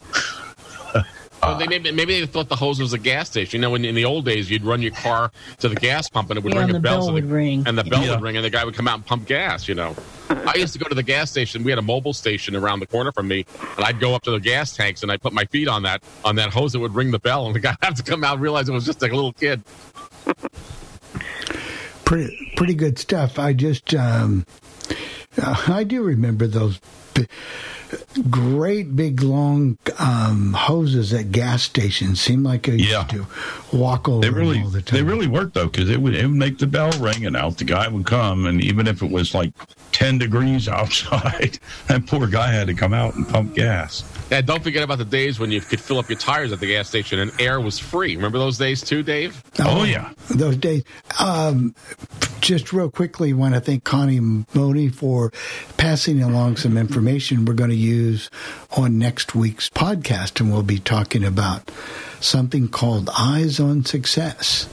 [1.46, 3.60] Well, they maybe, maybe they thought the hose was a gas station.
[3.60, 6.30] You know, in, in the old days, you'd run your car to the gas pump
[6.30, 7.64] and it would Yeah, ring and a the bell, bell so would the- ring.
[7.66, 8.12] and the bell Yeah.
[8.12, 9.68] would ring, and the guy would come out and pump gas.
[9.68, 9.96] You know,
[10.30, 11.64] I used to go to the gas station.
[11.64, 13.46] We had a mobile station around the corner from me,
[13.78, 16.02] and I'd go up to the gas tanks and I'd put my feet on that
[16.24, 18.24] on that hose that would ring the bell, and the guy would have to come
[18.24, 19.62] out and realize it was just like a little kid.
[22.06, 23.40] pretty pretty good stuff.
[23.40, 24.46] I just um,
[25.42, 26.80] uh, I do remember those
[27.14, 27.28] bi-
[28.30, 32.20] great big long um, hoses at gas stations.
[32.22, 33.04] Seemed like I used Yeah.
[33.06, 33.26] to
[33.72, 34.98] walk over they them really all the time.
[34.98, 37.58] they really worked though because it would it would make the bell ring and out
[37.58, 39.52] the guy would come and even if it was like
[39.92, 41.58] ten degrees outside,
[41.88, 44.04] that poor guy had to come out and pump gas.
[44.32, 46.68] And don't forget about the days when you could fill up your tires at the
[46.68, 48.16] gas station and air was free.
[48.16, 49.44] Remember those days too, Dave?
[49.60, 50.12] Oh, yeah.
[50.30, 50.84] those days.
[51.20, 51.76] Um,
[52.42, 54.20] just real quickly, want to thank Connie
[54.56, 55.32] Moni for
[55.78, 58.30] passing along some information we're going to use
[58.78, 61.70] on next week's podcast, and we'll be talking about
[62.20, 64.68] something called Eyes on Success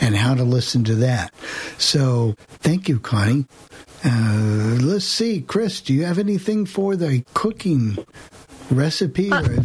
[0.00, 1.32] and how to listen to that.
[1.78, 3.46] So, thank you, Connie.
[4.04, 7.96] Uh, let's see, Chris, do you have anything for the cooking
[8.70, 9.30] recipe?
[9.32, 9.58] or-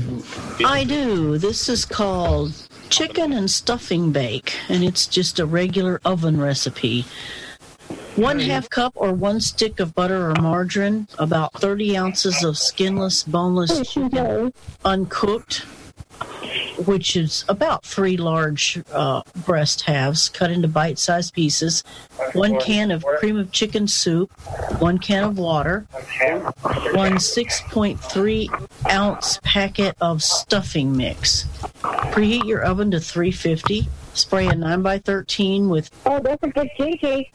[0.65, 1.37] I do.
[1.37, 2.53] This is called
[2.89, 7.05] chicken and stuffing bake, and it's just a regular oven recipe.
[8.19, 13.23] One half cup or one stick of butter or margarine, about 30 ounces of skinless,
[13.23, 15.59] boneless chicken, uncooked,
[16.85, 21.81] which is about three large uh, breast halves cut into bite sized pieces,
[22.33, 24.29] one can of cream of chicken soup,
[24.81, 25.87] one can of water,
[26.91, 31.45] one 6.3 ounce packet of stuffing mix.
[32.11, 33.87] Preheat your oven to 350.
[34.13, 37.31] Spray a 9 by 13 with Oh, that's a good kinky.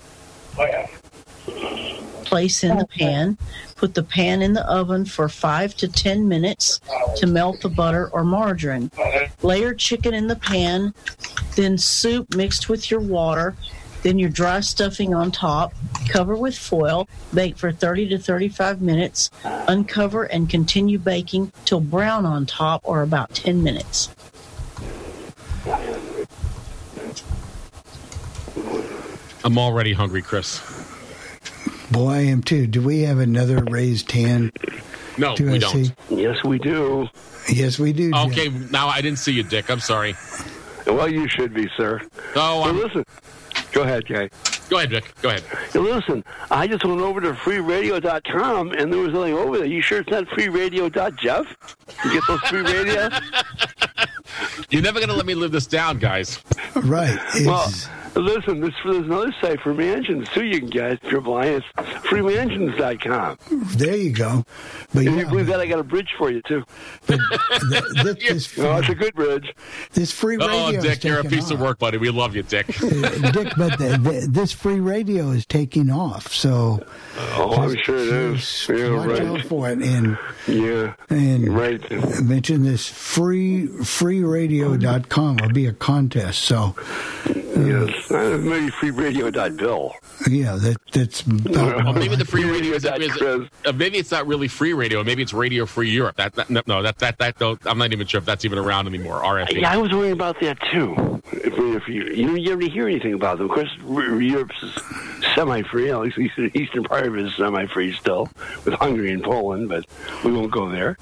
[2.25, 3.39] Place in the pan.
[3.77, 6.81] Put the pan in the oven for 5 to 10 minutes
[7.17, 8.91] to melt the butter or margarine.
[9.43, 10.95] Layer chicken in the pan,
[11.55, 13.55] then soup mixed with your water,
[14.03, 15.75] then your dry stuffing on top.
[16.09, 22.27] Cover with foil, bake for 30 to 35 minutes, uncover and continue baking till brown
[22.27, 24.09] on top or about 10 minutes.
[29.45, 30.61] I'm already hungry, Chris.
[31.91, 32.67] Boy, I am too.
[32.67, 34.53] Do we have another raised hand?
[35.19, 35.73] No, Do we I don't.
[35.87, 35.93] see?
[36.11, 37.09] Yes, we do.
[37.49, 38.11] Yes, we do.
[38.11, 38.31] Jim.
[38.31, 39.71] Okay, now I didn't see you, Dick.
[39.71, 40.15] I'm sorry.
[40.87, 42.01] Well, you should be, sir.
[42.35, 43.05] Oh, Well, I'm, listen.
[43.73, 44.29] Go ahead, Jay.
[44.71, 45.13] go ahead, Dick.
[45.23, 45.43] Go ahead.
[45.73, 49.67] Hey, listen, I just went over to freeradio.com and there was nothing over there.
[49.67, 51.57] You sure it's not freeradio.jeff?
[52.05, 53.09] You get those free radio?
[54.71, 56.41] You're never going to let me live this down, guys.
[56.75, 57.19] Right.
[57.45, 61.03] well, It's- listen, this, there's another site for mansions, too, you can get.
[61.03, 61.47] Triple I.
[61.47, 63.39] It's freemansions.com.
[63.77, 64.45] there you go.
[64.93, 66.65] But And yeah, you believe that, I got a bridge for you, too.
[67.07, 67.21] th-
[67.71, 69.55] th- this, No, it's a good bridge.
[69.93, 70.53] this free radio.
[70.55, 71.99] Oh, is Dick, you're a taking piece of work, buddy.
[71.99, 72.67] We love you, Dick.
[72.83, 76.85] Uh, Dick, but the, the, this free radio is taking off, so
[77.37, 78.67] Oh, I'm sure it is.
[78.69, 79.45] Yeah, watch out right.
[79.47, 79.79] for it.
[79.83, 80.19] And
[80.49, 81.81] Yeah, and right.
[82.23, 86.43] mention this free freeradio.com will be a contest.
[86.43, 86.75] So
[87.57, 89.95] Yes, uh, maybe freeradio.bill.
[90.29, 93.23] Yeah, that that's about Well, maybe the free Free radio is, is
[93.65, 95.03] uh, maybe it's not really free radio.
[95.05, 96.17] Maybe it's Radio Free Europe.
[96.17, 98.59] That, that no, no, that that that no, I'm not even sure if that's even
[98.59, 99.21] around anymore.
[99.23, 99.61] RFE.
[99.61, 101.23] Yeah, I was worrying about that too.
[101.33, 104.79] If, if you you don't ever hear anything about them, of course, R- Europe's is
[105.35, 105.91] semi-free.
[105.91, 108.29] At least the eastern, eastern part of it is semi-free still,
[108.65, 109.87] with Hungary and Poland, but
[110.25, 110.99] we won't go there.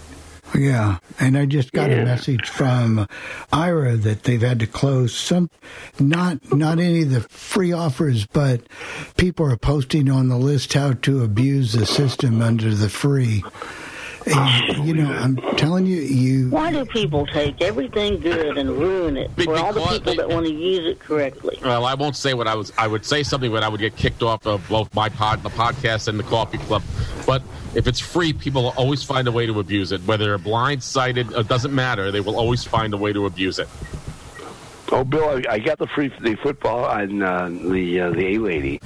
[0.54, 1.96] Yeah, and I just got Yeah.
[1.98, 3.06] a message from
[3.52, 5.48] Aira that they've had to close some,
[5.98, 8.60] not not any of the free offers, but
[9.16, 13.42] people are posting on the list how to abuse the system under the free.
[14.26, 19.16] And, you know, I'm telling you, you Why do people take everything good and ruin
[19.16, 21.58] it Be- for all the people that want to use it correctly?
[21.62, 22.72] Well, I won't say what I was.
[22.78, 25.50] I would say something, but I would get kicked off of both my pod, the
[25.50, 26.82] podcast, and the coffee club.
[27.26, 27.42] But
[27.74, 30.00] if it's free, people will always find a way to abuse it.
[30.02, 32.10] Whether they're blindsided, it doesn't matter.
[32.10, 33.68] They will always find a way to abuse it.
[34.90, 38.38] Oh, Bill, I, I got the free the football and uh, the uh, the A
[38.38, 38.78] lady,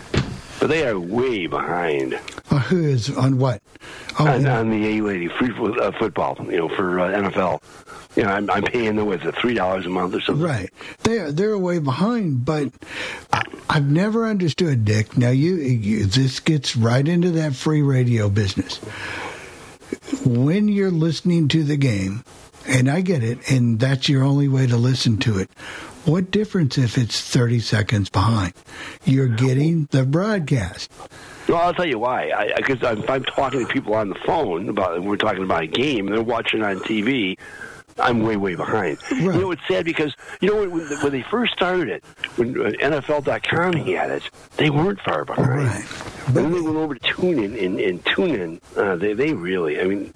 [0.58, 2.18] but they are way behind
[2.50, 3.62] uh, who is on what?
[4.18, 4.58] Oh, on, yeah.
[4.58, 6.36] on the A lady free uh, football.
[6.40, 7.62] You know, for uh, NFL.
[8.16, 10.44] You know, I'm, I'm paying them with the three dollars a month or something.
[10.44, 10.70] Right.
[11.02, 12.72] They're they're way behind, but
[13.32, 15.18] I, I've never understood, Dick.
[15.18, 18.78] Now you, you this gets right into that free radio business.
[20.24, 22.24] When you're listening to the game,
[22.66, 25.50] and I get it, and that's your only way to listen to it.
[26.06, 28.54] What difference if it's 30 seconds behind?
[29.04, 30.88] You're getting the broadcast.
[31.48, 32.52] Well, I'll tell you why.
[32.56, 36.06] Because if I'm talking to people on the phone about we're talking about a game,
[36.06, 37.36] they're watching on TV.
[37.98, 38.98] I'm way, way behind.
[39.10, 42.04] You know, it's sad because you know when, when they first started it,
[42.36, 45.82] when NFL.com had it, they weren't far behind.
[46.28, 50.12] Then they went over to TuneIn, and, and TuneIn, uh, they they really, I mean,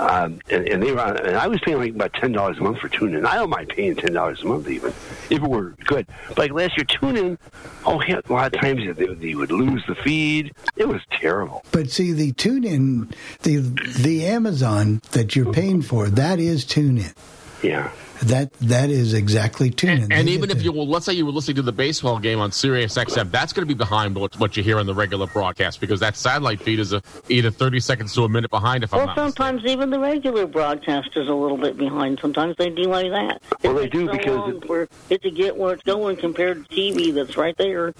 [0.00, 2.62] um, and, and they were, on, and I was paying like about ten dollars a
[2.62, 3.26] month for TuneIn.
[3.26, 4.90] I don't mind paying ten dollars a month even
[5.28, 6.06] if it were good.
[6.28, 7.36] But like last year, TuneIn,
[7.84, 10.54] oh, yeah, a lot of times they, they would lose the feed.
[10.76, 11.62] It was terrible.
[11.70, 13.10] But see, the tune in,
[13.42, 17.12] the the Amazon that you're paying for, that is tune in.
[17.62, 17.90] Yeah.
[18.22, 20.12] That that is exactly tune in.
[20.12, 22.52] And even if you, well, let's say you were listening to the baseball game on
[22.52, 25.80] Sirius XM, that's going to be behind what, what you hear on the regular broadcast
[25.80, 28.98] because that satellite feed is a, either 30 seconds to a minute behind, if I'm
[28.98, 32.18] Well, not sometimes even the regular broadcast is a little bit behind.
[32.20, 33.40] Sometimes they delay that.
[33.64, 36.68] Well, It they do so because long for it to get where it's going compared
[36.68, 37.94] to TV that's right there.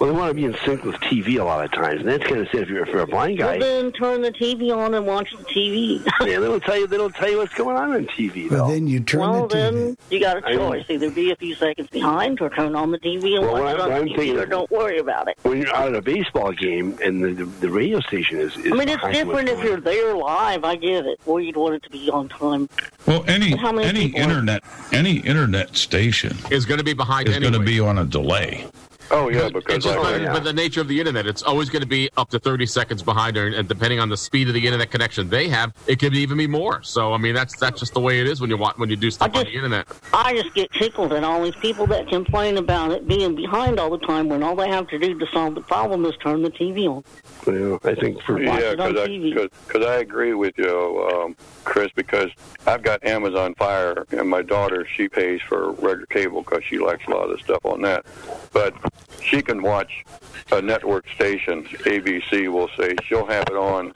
[0.00, 2.24] Well, they want to be in sync with TV a lot of times, and that's
[2.24, 3.44] kind of sad if you're, if you're a blind guy.
[3.44, 3.66] Well, guy.
[3.82, 6.02] then turn the TV on and watch the TV.
[6.20, 6.86] yeah, they don't tell you.
[6.86, 8.50] They don't tell you what's going on on TV.
[8.50, 8.72] Well, though.
[8.72, 9.58] then you turn well, the TV.
[9.72, 10.70] then you got a I know.
[10.70, 13.74] choice: either be a few seconds behind or turn on the TV and Well, watch
[13.74, 15.36] it on what I'm TV, thinking or don't worry about it.
[15.42, 18.72] when you're out at a baseball game and the the, the radio station is, is
[18.72, 20.64] I mean, it's different if you're there live.
[20.64, 21.20] I get it.
[21.26, 22.70] Or you'd want it to be on time.
[23.04, 27.52] Well, any any people- internet any internet station is going to be behind is going
[27.52, 28.64] to be on a delay.
[29.12, 31.68] Oh yeah, It's because just like, by, by the nature of the internet, it's always
[31.68, 34.54] going to be up to 30 seconds behind, or, and depending on the speed of
[34.54, 36.82] the internet connection they have, it could even be more.
[36.82, 38.96] So, I mean, that's that's just the way it is when you watch when you
[38.96, 39.88] do stuff on the internet.
[40.12, 43.90] I just get tickled at all these people that complain about it being behind all
[43.90, 46.50] the time when all they have to do to solve the problem is turn the
[46.50, 47.02] TV on.
[47.46, 49.34] Well, I think for yeah, it because I TV.
[49.34, 51.90] cause, 'cause I agree with you, um, Chris.
[51.94, 52.30] Because
[52.66, 57.06] I've got Amazon Fire, and my daughter she pays for regular cable because she likes
[57.06, 58.04] a lot of the stuff on that.
[58.52, 58.74] But
[59.22, 60.04] she can watch
[60.52, 63.92] a network station, ABC will say she'll have it on.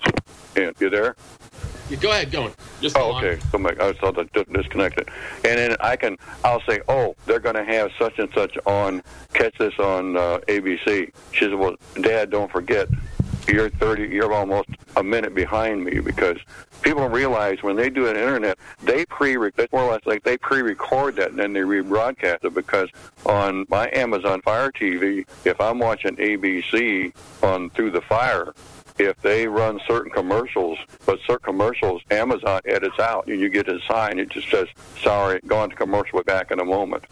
[0.56, 1.16] And you there?
[1.90, 2.52] Yeah, go ahead, go on.
[2.80, 3.38] Just Oh, okay.
[3.52, 5.08] So my, I thought that disconnected.
[5.44, 9.02] And then I can, I'll say, oh, they're going to have such and such on.
[9.34, 11.10] Catch this on uh, ABC.
[11.32, 12.88] She said, well, Dad, don't forget,
[13.48, 14.08] you're thirty.
[14.08, 16.38] You're almost a minute behind me because
[16.82, 19.36] people don't realize when they do an internet, they pre.
[19.36, 22.88] It's more or less like they pre-record that and then they rebroadcast it because
[23.26, 27.12] on my Amazon Fire TV, if I'm watching ABC
[27.42, 28.54] on through the Fire,
[28.98, 33.80] if they run certain commercials, but certain commercials Amazon edits out, and you get a
[33.88, 34.68] sign, it just says,
[35.02, 37.04] sorry, go on to commercial, back in a moment.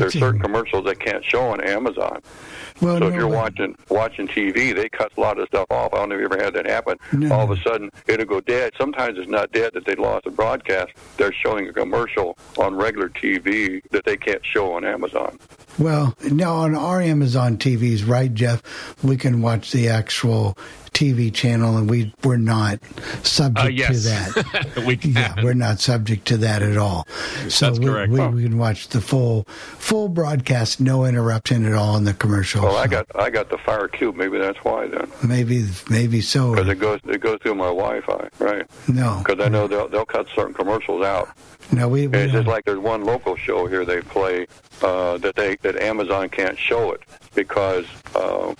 [0.00, 2.20] There's certain commercials that can't show on Amazon.
[2.80, 5.94] Well, so if you're watching watching TV, they cut a lot of stuff off.
[5.94, 6.98] I don't know if you ever had that happen.
[7.12, 7.34] No.
[7.34, 8.72] All of a sudden, it'll go dead.
[8.78, 10.92] Sometimes it's not dead that they lost the broadcast.
[11.16, 15.38] They're showing a commercial on regular TV that they can't show on Amazon.
[15.78, 18.62] Well, now on our Amazon TVs, right, Jeff?
[19.02, 20.56] We can watch the actual
[20.96, 22.78] TV channel, and we we're not
[23.22, 24.02] subject Uh, yes.
[24.04, 24.82] to that.
[24.86, 25.12] we can.
[25.12, 27.06] Yeah, we're not subject to that at all.
[27.48, 28.12] So That's we, correct.
[28.12, 28.28] We, Oh.
[28.30, 32.64] we can watch the full full broadcast, no interruption at all in the commercials.
[32.64, 34.16] Well, I got I got the Fire Cube.
[34.16, 36.54] Maybe that's why then, maybe maybe so.
[36.54, 38.64] because it goes it goes through my Wi-Fi, right?
[38.88, 41.28] No, Because I know they'll they'll cut certain commercials out.
[41.72, 44.46] no, we, we it's just don't- like there's one local show here they play
[44.82, 47.00] uh, that they that Amazon can't show it
[47.34, 47.84] because
[48.14, 48.54] uh,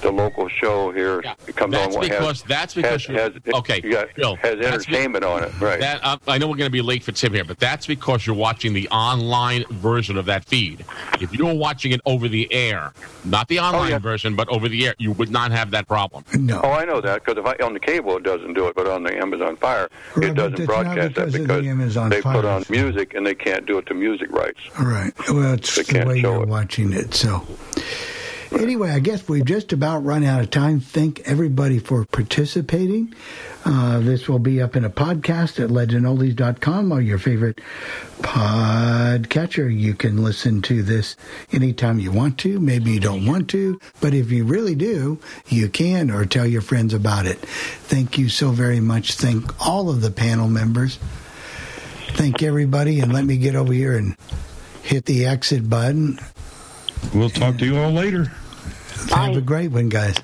[0.00, 3.18] the local show here it comes That's on what because has that's because has, you're,
[3.18, 5.80] has, okay, you got- Bill, has that's be- entertainment on it, right?
[5.80, 8.26] That uh, I know we're going to be late for Tim here, but that's because
[8.26, 10.84] you're watching the online version of that feed.
[11.20, 12.92] If you were watching it over the air,
[13.24, 16.24] not the online version, but over the air, you would not have that problem.
[16.38, 16.60] No.
[16.64, 18.86] Oh, I know that because if I on the cable it doesn't do it, but
[18.86, 22.20] on the Amazon Fire Right, it doesn't it's not broadcast that because the Amazon they
[22.20, 22.34] Fire.
[22.34, 24.58] put on music and they can't do it to music rights.
[24.78, 25.12] All right.
[25.28, 26.48] Well, They the way you're it.
[26.48, 27.14] watching it.
[27.14, 27.46] So,
[28.52, 30.80] anyway, I guess we've just about run out of time.
[30.80, 33.14] Thank everybody for participating.
[33.64, 37.60] Uh, this will be up in a podcast at legendoldies.com or your favorite
[38.20, 39.72] podcatcher.
[39.72, 41.16] You can listen to this
[41.52, 42.58] anytime you want to.
[42.58, 45.18] Maybe you don't want to, but if you really do,
[45.48, 47.38] you can or tell your friends about it.
[47.38, 49.14] Thank you so very much.
[49.14, 50.98] Thank all of the panel members.
[52.14, 54.16] Thank everybody, and let me get over here and
[54.82, 56.18] hit the exit button.
[57.14, 58.24] We'll talk to you all later.
[59.10, 60.16] Have a great one, guys.